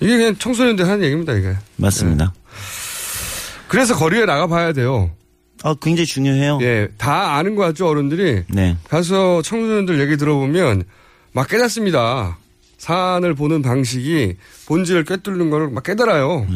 이게 0.00 0.16
그냥 0.16 0.36
청소년들 0.38 0.86
하는 0.88 1.04
얘기입니다, 1.04 1.34
이게. 1.34 1.56
맞습니다. 1.76 2.32
그래서 3.68 3.94
거리에 3.94 4.24
나가봐야 4.24 4.72
돼요. 4.72 5.10
아, 5.62 5.74
굉장히 5.80 6.06
중요해요. 6.06 6.58
예, 6.62 6.88
다 6.98 7.34
아는 7.36 7.54
거 7.56 7.62
같죠, 7.62 7.88
어른들이? 7.88 8.44
네. 8.48 8.76
가서 8.88 9.42
청소년들 9.42 10.00
얘기 10.00 10.16
들어보면 10.16 10.84
막 11.32 11.48
깨닫습니다. 11.48 12.38
사안을 12.78 13.34
보는 13.34 13.62
방식이 13.62 14.36
본질을 14.66 15.04
꿰뚫는 15.04 15.50
걸 15.50 15.68
막 15.72 15.82
깨달아요. 15.82 16.46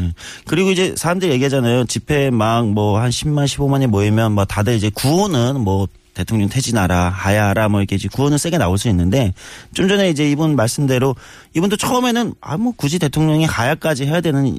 그리고 0.47 0.71
이제 0.71 0.95
사람들이 0.97 1.33
얘기하잖아요. 1.33 1.85
집회 1.87 2.31
막 2.31 2.65
뭐 2.69 2.99
한 3.01 3.11
10만, 3.11 3.45
15만이 3.47 3.89
모이면 3.89 4.33
뭐 4.33 4.45
다들 4.45 4.75
이제 4.75 4.89
구호는 4.95 5.61
뭐 5.61 5.89
대통령 6.15 6.49
퇴진하라, 6.49 7.09
하야하라 7.09 7.69
뭐 7.71 7.81
이렇게 7.81 7.97
이제 7.97 8.07
구호는 8.13 8.39
세게 8.39 8.59
나올 8.59 8.79
수 8.79 8.89
있는데 8.91 9.35
좀 9.75 9.89
전에 9.89 10.11
이제 10.11 10.31
이분 10.31 10.55
말씀대로 10.55 11.17
이분도 11.55 11.77
처음에는 11.77 12.35
아뭐 12.41 12.75
굳이 12.77 12.99
대통령이 13.01 13.45
하야까지 13.47 14.07
해야 14.07 14.21
되는 14.21 14.59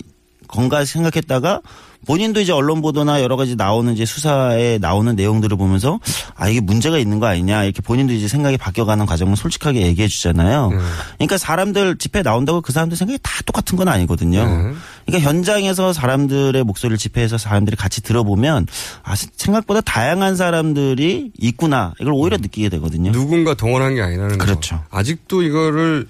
건가 0.49 0.83
생각했다가 0.83 1.61
본인도 2.05 2.41
이제 2.41 2.51
언론 2.51 2.81
보도나 2.81 3.21
여러 3.21 3.35
가지 3.35 3.55
나오는 3.55 3.93
이제 3.93 4.05
수사에 4.05 4.77
나오는 4.77 5.15
내용들을 5.15 5.55
보면서 5.57 5.99
아 6.35 6.49
이게 6.49 6.59
문제가 6.59 6.97
있는 6.97 7.19
거 7.19 7.27
아니냐 7.27 7.63
이렇게 7.63 7.81
본인도 7.81 8.13
이제 8.13 8.27
생각이 8.27 8.57
바뀌어가는 8.57 9.05
과정을 9.05 9.35
솔직하게 9.35 9.81
얘기해 9.81 10.07
주잖아요. 10.07 10.71
그러니까 11.15 11.37
사람들 11.37 11.97
집회 11.97 12.21
나온다고 12.21 12.61
그 12.61 12.71
사람들 12.71 12.97
생각이 12.97 13.19
다 13.21 13.31
똑같은 13.45 13.77
건 13.77 13.87
아니거든요. 13.87 14.73
그러니까 15.05 15.29
현장에서 15.29 15.93
사람들의 15.93 16.63
목소리를 16.63 16.97
집회에서 16.97 17.37
사람들이 17.37 17.75
같이 17.77 18.01
들어보면 18.01 18.67
아 19.03 19.15
생각보다 19.15 19.81
다양한 19.81 20.35
사람들이 20.35 21.31
있구나 21.37 21.93
이걸 21.99 22.13
오히려 22.13 22.37
느끼게 22.37 22.69
되거든요. 22.69 23.11
누군가 23.11 23.53
동원한 23.53 23.95
게 23.95 24.01
아니라는 24.01 24.37
그렇죠. 24.37 24.55
거죠. 24.55 24.83
아직도 24.89 25.43
이거를 25.43 26.07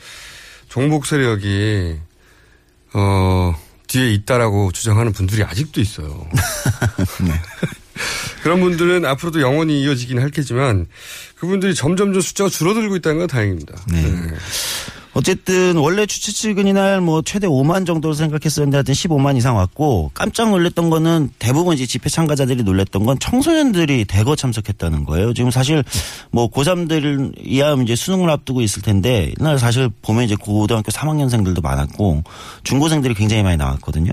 종북 0.70 1.06
세력이 1.06 1.98
어 2.96 3.56
뒤에 3.94 4.12
있다라고 4.14 4.72
주장하는 4.72 5.14
분들이 5.14 5.44
아직도 5.44 5.80
있어요. 5.80 6.28
그런 8.42 8.60
분들은 8.60 9.06
앞으로도 9.06 9.42
영원히 9.42 9.84
이어지긴 9.84 10.20
할겠지만 10.20 10.88
그분들이 11.36 11.76
점점점 11.76 12.22
숫자가 12.22 12.50
줄어들고 12.50 12.96
있다는 12.98 13.20
건 13.20 13.28
다행입니다. 13.28 13.76
네. 13.92 14.02
어쨌든 15.14 15.78
원래 15.78 16.06
주최 16.06 16.32
측은 16.32 16.68
이날 16.68 17.00
뭐 17.00 17.22
최대 17.22 17.48
5만 17.48 17.86
정도로 17.86 18.14
생각했었는데 18.14 18.78
하여튼 18.78 18.94
15만 18.94 19.38
이상 19.38 19.56
왔고 19.56 20.12
깜짝 20.14 20.50
놀랐던 20.50 20.90
거는 20.90 21.30
대부분 21.38 21.76
이제 21.76 21.86
집회 21.86 22.10
참가자들이 22.10 22.64
놀랐던 22.64 23.06
건 23.06 23.20
청소년들이 23.20 24.06
대거 24.06 24.36
참석했다는 24.36 25.06
거예요. 25.06 25.34
지금 25.34 25.52
사실 25.52 25.84
뭐 26.32 26.50
고3들이야 26.50 27.84
이제 27.84 27.96
수능을 27.96 28.30
앞두고 28.32 28.62
있을 28.62 28.82
텐데 28.82 29.34
이날 29.40 29.60
사실 29.60 29.90
보면 30.02 30.24
이제 30.24 30.36
고등학교 30.36 30.92
3학년생들도 30.92 31.62
많았고 31.62 32.24
중고생들이 32.64 33.14
굉장히 33.14 33.44
많이 33.44 33.58
나왔거든요. 33.58 34.12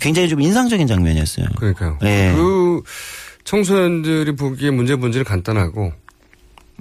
굉장히 0.00 0.28
좀 0.28 0.40
인상적인 0.40 0.86
장면이었어요. 0.86 1.46
그러니까요. 1.56 1.98
예. 2.04 2.32
그 2.36 2.82
청소년들이 3.44 4.36
보기에 4.36 4.70
문제 4.70 4.94
본질은 4.94 5.24
간단하고 5.24 5.92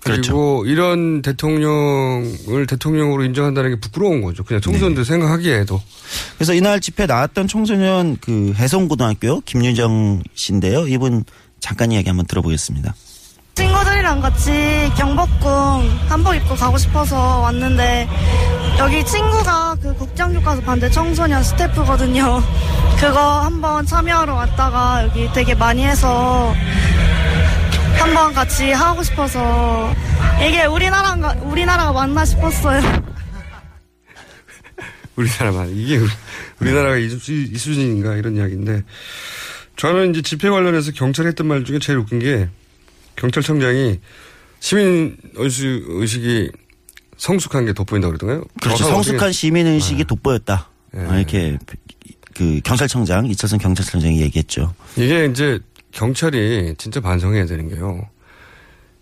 그리고 0.03 0.61
그렇죠. 0.61 0.65
이런 0.65 1.21
대통령을 1.21 2.67
대통령으로 2.67 3.23
인정한다는 3.23 3.71
게 3.71 3.79
부끄러운 3.79 4.21
거죠. 4.21 4.43
그냥 4.43 4.61
청소년들 4.61 5.03
네. 5.03 5.07
생각하기에도. 5.07 5.81
그래서 6.35 6.53
이날 6.53 6.79
집회 6.79 7.05
나왔던 7.05 7.47
청소년 7.47 8.17
그 8.21 8.53
해성고등학교 8.55 9.41
김유정 9.41 10.21
씨인데요. 10.35 10.87
이분 10.87 11.23
잠깐 11.59 11.91
이야기 11.91 12.07
한번 12.09 12.25
들어보겠습니다. 12.27 12.93
친구들이랑 13.55 14.21
같이 14.21 14.51
경복궁 14.95 15.49
한복 16.07 16.35
입고 16.35 16.53
가고 16.53 16.77
싶어서 16.77 17.39
왔는데 17.39 18.07
여기 18.77 19.03
친구가 19.03 19.77
그 19.81 19.95
국정교과서 19.95 20.61
반대 20.61 20.91
청소년 20.91 21.43
스태프거든요. 21.43 22.43
그거 22.99 23.41
한번 23.41 23.83
참여하러 23.83 24.35
왔다가 24.35 25.03
여기 25.05 25.27
되게 25.33 25.55
많이 25.55 25.83
해서 25.83 26.53
한번 27.99 28.33
같이 28.33 28.71
하고 28.71 29.03
싶어서 29.03 29.93
이게 30.45 30.65
우리나라가 30.65 31.33
우리나라가 31.41 31.91
맞나 31.91 32.23
싶었어요. 32.25 32.81
우리나라만 35.15 35.75
이게 35.75 35.97
우리- 35.97 36.11
우리 36.61 36.73
나라가 36.73 36.97
이, 36.97 37.09
수- 37.09 37.31
이 37.33 37.57
수준인가 37.57 38.15
이런 38.15 38.35
이야기인데 38.35 38.83
저는 39.75 40.11
이제 40.11 40.21
집회 40.21 40.49
관련해서 40.49 40.91
경찰이 40.91 41.27
했던 41.27 41.47
말 41.47 41.65
중에 41.65 41.79
제일 41.79 41.97
웃긴 41.99 42.19
게 42.19 42.49
경찰청장이 43.15 43.99
시민 44.59 45.17
의식, 45.35 45.65
의식이 45.87 46.51
성숙한 47.17 47.65
게 47.65 47.73
돋보인다고 47.73 48.13
그러던가요? 48.13 48.43
그렇죠. 48.61 48.83
성숙한 48.83 49.15
어떻게- 49.17 49.31
시민 49.31 49.65
의식이 49.67 50.05
돋보였다. 50.05 50.69
아, 50.95 51.17
이렇게 51.17 51.57
그 52.35 52.61
경찰청장 52.63 53.25
이철선 53.25 53.59
경찰청장이 53.59 54.21
얘기했죠. 54.21 54.73
이게 54.95 55.25
이제 55.25 55.59
경찰이 55.97 56.75
진짜 56.77 57.01
반성해야 57.01 57.47
되는 57.47 57.69
게요. 57.69 58.07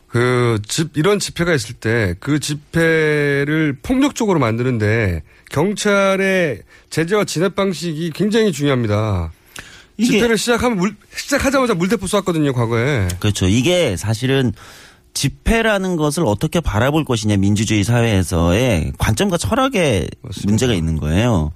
그 0.07 0.59
집, 0.65 0.95
이런 0.95 1.19
집회가 1.19 1.53
있을 1.53 1.75
때 1.75 2.15
그 2.21 2.39
집회를 2.39 3.77
폭력적으로 3.83 4.39
만드는데 4.39 5.23
경찰의 5.51 6.61
제재와 6.89 7.25
진압 7.25 7.55
방식이 7.55 8.11
굉장히 8.11 8.53
중요합니다. 8.53 9.33
집회를 9.99 10.37
시작하면 10.37 10.77
물, 10.77 10.95
시작하자마자 11.15 11.73
물대포 11.73 12.07
쐈거든요, 12.07 12.53
과거에. 12.53 13.09
그렇죠. 13.19 13.47
이게 13.47 13.97
사실은 13.97 14.53
집회라는 15.13 15.97
것을 15.97 16.23
어떻게 16.25 16.59
바라볼 16.61 17.05
것이냐 17.05 17.37
민주주의 17.37 17.83
사회에서의 17.83 18.93
관점과 18.97 19.37
철학에 19.37 20.07
문제가 20.45 20.73
있는 20.73 20.97
거예요. 20.97 21.51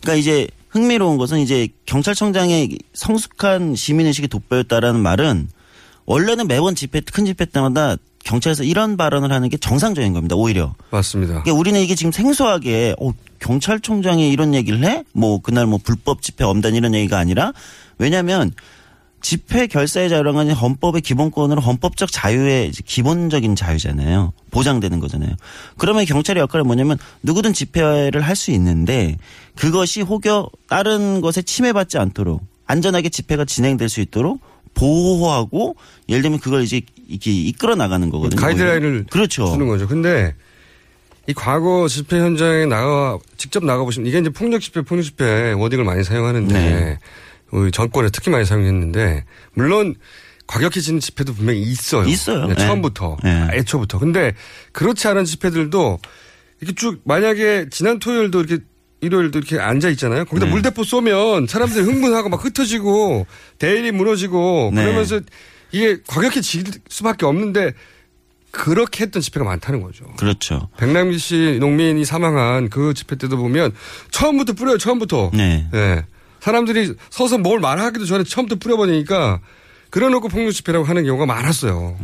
그러니까 0.00 0.20
이제 0.20 0.48
흥미로운 0.74 1.18
것은 1.18 1.38
이제 1.38 1.68
경찰청장의 1.86 2.78
성숙한 2.94 3.76
시민의식이 3.76 4.26
돋보였다라는 4.26 5.00
말은 5.00 5.48
원래는 6.04 6.48
매번 6.48 6.74
집회 6.74 7.00
큰 7.00 7.24
집회 7.24 7.44
때마다 7.44 7.96
경찰에서 8.24 8.64
이런 8.64 8.96
발언을 8.96 9.30
하는 9.30 9.48
게 9.48 9.56
정상적인 9.56 10.12
겁니다. 10.14 10.34
오히려. 10.34 10.74
맞습니다. 10.90 11.42
그러니까 11.42 11.52
우리는 11.52 11.80
이게 11.80 11.94
지금 11.94 12.10
생소하게 12.10 12.96
어, 13.00 13.12
경찰청장이 13.38 14.30
이런 14.30 14.52
얘기를 14.52 14.82
해? 14.82 15.04
뭐 15.12 15.40
그날 15.40 15.66
뭐 15.66 15.78
불법 15.82 16.22
집회 16.22 16.42
엄단 16.42 16.74
이런 16.74 16.92
얘기가 16.92 17.18
아니라 17.18 17.52
왜냐하면 17.98 18.52
집회 19.24 19.66
결사의 19.66 20.10
자유라는 20.10 20.48
건 20.48 20.50
헌법의 20.54 21.00
기본권으로 21.00 21.62
헌법적 21.62 22.12
자유의 22.12 22.72
기본적인 22.72 23.56
자유잖아요. 23.56 24.34
보장되는 24.50 25.00
거잖아요. 25.00 25.30
그러면 25.78 26.04
경찰의 26.04 26.42
역할은 26.42 26.66
뭐냐면 26.66 26.98
누구든 27.22 27.54
집회를 27.54 28.20
할 28.20 28.34
수 28.36 28.50
있는데 28.50 29.16
그것이 29.56 30.02
혹여 30.02 30.50
다른 30.68 31.22
것에 31.22 31.40
침해받지 31.40 31.96
않도록 31.96 32.42
안전하게 32.66 33.08
집회가 33.08 33.46
진행될 33.46 33.88
수 33.88 34.02
있도록 34.02 34.40
보호하고 34.74 35.76
예를 36.10 36.20
들면 36.20 36.40
그걸 36.40 36.62
이제 36.62 36.82
이렇게 37.08 37.30
이끌어 37.32 37.76
나가는 37.76 38.10
거거든요. 38.10 38.38
가이드라인을 38.38 39.06
그렇죠. 39.08 39.46
주는 39.46 39.66
거죠. 39.68 39.88
근데 39.88 40.34
이 41.28 41.32
과거 41.32 41.88
집회 41.88 42.18
현장에 42.20 42.66
나가 42.66 43.18
직접 43.38 43.64
나가 43.64 43.84
보시면 43.84 44.06
이게 44.06 44.18
이제 44.18 44.28
폭력 44.28 44.60
집회, 44.60 44.82
폭력 44.82 45.04
집회 45.04 45.52
워딩을 45.52 45.84
많이 45.84 46.04
사용하는데 46.04 46.52
네. 46.52 46.98
우리 47.54 47.70
정권에 47.70 48.08
특히 48.12 48.30
많이 48.30 48.44
사용했는데 48.44 49.24
물론 49.54 49.94
과격해지는 50.46 51.00
집회도 51.00 51.34
분명히 51.34 51.62
있어요. 51.62 52.04
있어요. 52.04 52.46
네, 52.46 52.54
네. 52.54 52.66
처음부터 52.66 53.16
네. 53.22 53.48
애초부터. 53.52 53.98
근데 53.98 54.34
그렇지 54.72 55.08
않은 55.08 55.24
집회들도 55.24 55.98
이렇게 56.60 56.74
쭉 56.74 57.00
만약에 57.04 57.68
지난 57.70 57.98
토요일도 57.98 58.40
이렇게 58.40 58.64
일요일도 59.00 59.38
이렇게 59.38 59.58
앉아 59.58 59.88
있잖아요. 59.90 60.24
거기다 60.24 60.46
네. 60.46 60.52
물대포 60.52 60.82
쏘면 60.84 61.46
사람들이 61.46 61.84
흥분하고 61.84 62.28
막 62.28 62.44
흩어지고 62.44 63.26
대일이 63.58 63.92
무너지고 63.92 64.70
네. 64.74 64.82
그러면서 64.82 65.20
이게 65.72 65.98
과격해질 66.06 66.64
수밖에 66.88 67.26
없는데 67.26 67.72
그렇게 68.50 69.04
했던 69.04 69.20
집회가 69.20 69.44
많다는 69.44 69.82
거죠. 69.82 70.06
그렇죠. 70.16 70.68
백남기 70.78 71.18
씨 71.18 71.58
농민이 71.60 72.04
사망한 72.04 72.70
그 72.70 72.94
집회 72.94 73.16
때도 73.16 73.36
보면 73.36 73.72
처음부터 74.10 74.52
뿌려요. 74.54 74.78
처음부터. 74.78 75.30
네. 75.34 75.68
예. 75.74 76.04
사람들이 76.44 76.92
서서 77.08 77.38
뭘 77.38 77.58
말하기도 77.58 78.04
전에 78.04 78.22
처음부터 78.22 78.58
뿌려버리니까 78.58 79.40
그래놓고 79.88 80.28
폭력 80.28 80.52
집회라고 80.52 80.84
하는 80.84 81.04
경우가 81.04 81.24
많았어요. 81.24 81.96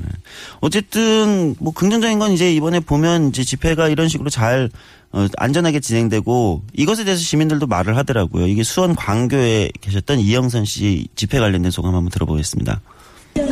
어쨌든 0.60 1.54
뭐 1.58 1.74
긍정적인 1.74 2.18
건 2.18 2.32
이제 2.32 2.50
이번에 2.50 2.80
보면 2.80 3.28
이제 3.28 3.44
집회가 3.44 3.88
이런 3.88 4.08
식으로 4.08 4.30
잘 4.30 4.70
어, 5.12 5.26
안전하게 5.36 5.80
진행되고 5.80 6.62
이것에 6.72 7.04
대해서 7.04 7.22
시민들도 7.22 7.66
말을 7.66 7.98
하더라고요. 7.98 8.46
이게 8.46 8.62
수원 8.62 8.94
광교에 8.94 9.72
계셨던 9.78 10.20
이영선 10.20 10.64
씨 10.64 11.08
집회 11.16 11.38
관련된 11.38 11.70
소감 11.70 11.94
한번 11.94 12.10
들어보겠습니다. 12.10 12.80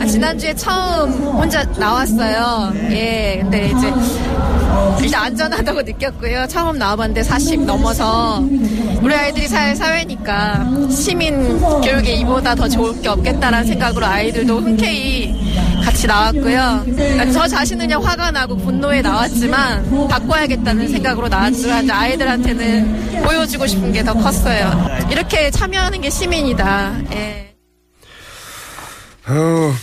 아, 0.01 0.05
지난주에 0.06 0.55
처음 0.55 1.12
혼자 1.12 1.65
나왔어요. 1.65 2.73
예, 2.90 3.39
근데 3.43 3.66
이제 3.66 3.93
일단 5.02 5.24
안전하다고 5.24 5.82
느꼈고요. 5.82 6.47
처음 6.48 6.78
나와봤는데 6.78 7.23
40 7.23 7.65
넘어서 7.65 8.43
우리 9.02 9.15
아이들이 9.15 9.47
살 9.48 9.74
사회니까 9.74 10.66
시민 10.90 11.59
교육에 11.60 12.12
이보다 12.15 12.55
더 12.55 12.69
좋을 12.69 13.01
게 13.01 13.09
없겠다라는 13.09 13.66
생각으로 13.66 14.06
아이들도 14.06 14.59
흔쾌히 14.60 15.35
같이 15.85 16.06
나왔고요. 16.06 16.82
그러니까 16.85 17.31
저 17.32 17.47
자신은 17.47 17.90
화가 17.93 18.31
나고 18.32 18.56
분노에 18.56 19.01
나왔지만 19.02 20.09
바꿔야겠다는 20.09 20.89
생각으로 20.89 21.28
나왔지만 21.28 21.89
아이들한테는 21.90 23.23
보여주고 23.24 23.66
싶은 23.66 23.93
게 23.93 24.02
더 24.02 24.15
컸어요. 24.15 24.89
이렇게 25.10 25.51
참여하는 25.51 26.01
게 26.01 26.09
시민이다. 26.10 26.93
예. 27.15 27.48
어, 29.28 29.74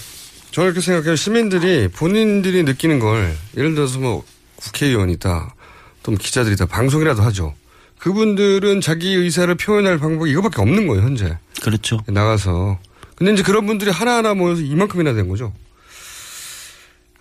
저는 0.52 0.68
이렇게 0.72 0.82
생각해요. 0.82 1.16
시민들이 1.16 1.88
본인들이 1.90 2.64
느끼는 2.64 3.00
걸 3.00 3.36
예를 3.58 3.76
들어서 3.76 4.00
뭐 4.00 4.24
국회의원이다, 4.58 5.56
또 6.04 6.12
뭐 6.12 6.18
기자들이다, 6.20 6.66
방송이라도 6.68 7.22
하죠. 7.24 7.54
그분들은 8.00 8.82
자기 8.82 9.14
의사를 9.14 9.54
표현할 9.56 9.98
방법이 9.98 10.30
이거밖에 10.32 10.62
없는 10.62 10.88
거예요, 10.88 11.04
현재. 11.04 11.38
그렇죠. 11.62 12.00
나가서. 12.08 12.80
근데 13.16 13.34
이제 13.34 13.44
그런 13.44 13.66
분들이 13.66 13.90
하나하나 13.92 14.34
모여서 14.34 14.62
이만큼이나 14.62 15.14
된 15.14 15.28
거죠. 15.30 15.54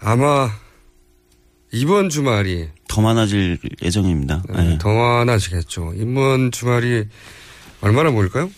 아마 0.01 0.51
이번 1.73 2.09
주말이 2.11 2.69
더 2.89 3.01
많아질 3.01 3.59
예정입니다. 3.83 4.43
네, 4.51 4.79
더 4.79 4.93
많아지겠죠. 4.93 5.95
이번 5.97 6.53
주말이 6.53 7.05
얼마나 7.81 8.11
모일까요? 8.11 8.51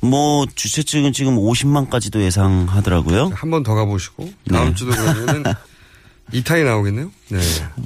뭐 0.00 0.46
주최 0.54 0.82
측은 0.82 1.12
지금 1.12 1.36
50만까지도 1.36 2.20
예상하더라고요. 2.20 3.32
한 3.34 3.50
번 3.50 3.62
더 3.62 3.74
가보시고 3.74 4.30
다음 4.50 4.68
네. 4.68 4.74
주도 4.74 4.92
그러면은 4.92 5.42
2탄이 6.32 6.64
나오겠네요. 6.64 7.10
네. 7.30 7.38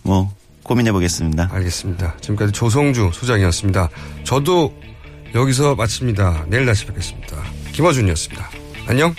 뭐 0.03 0.33
고민해 0.63 0.93
보겠습니다. 0.93 1.49
알겠습니다. 1.53 2.17
지금까지 2.21 2.53
조성주 2.53 3.11
소장이었습니다. 3.15 3.89
저도 4.25 4.75
여기서 5.35 5.75
마칩니다. 5.75 6.45
내일 6.49 6.67
다시 6.67 6.85
뵙겠습니다. 6.87 7.37
김어준이었습니다. 7.73 8.51
안녕. 8.87 9.15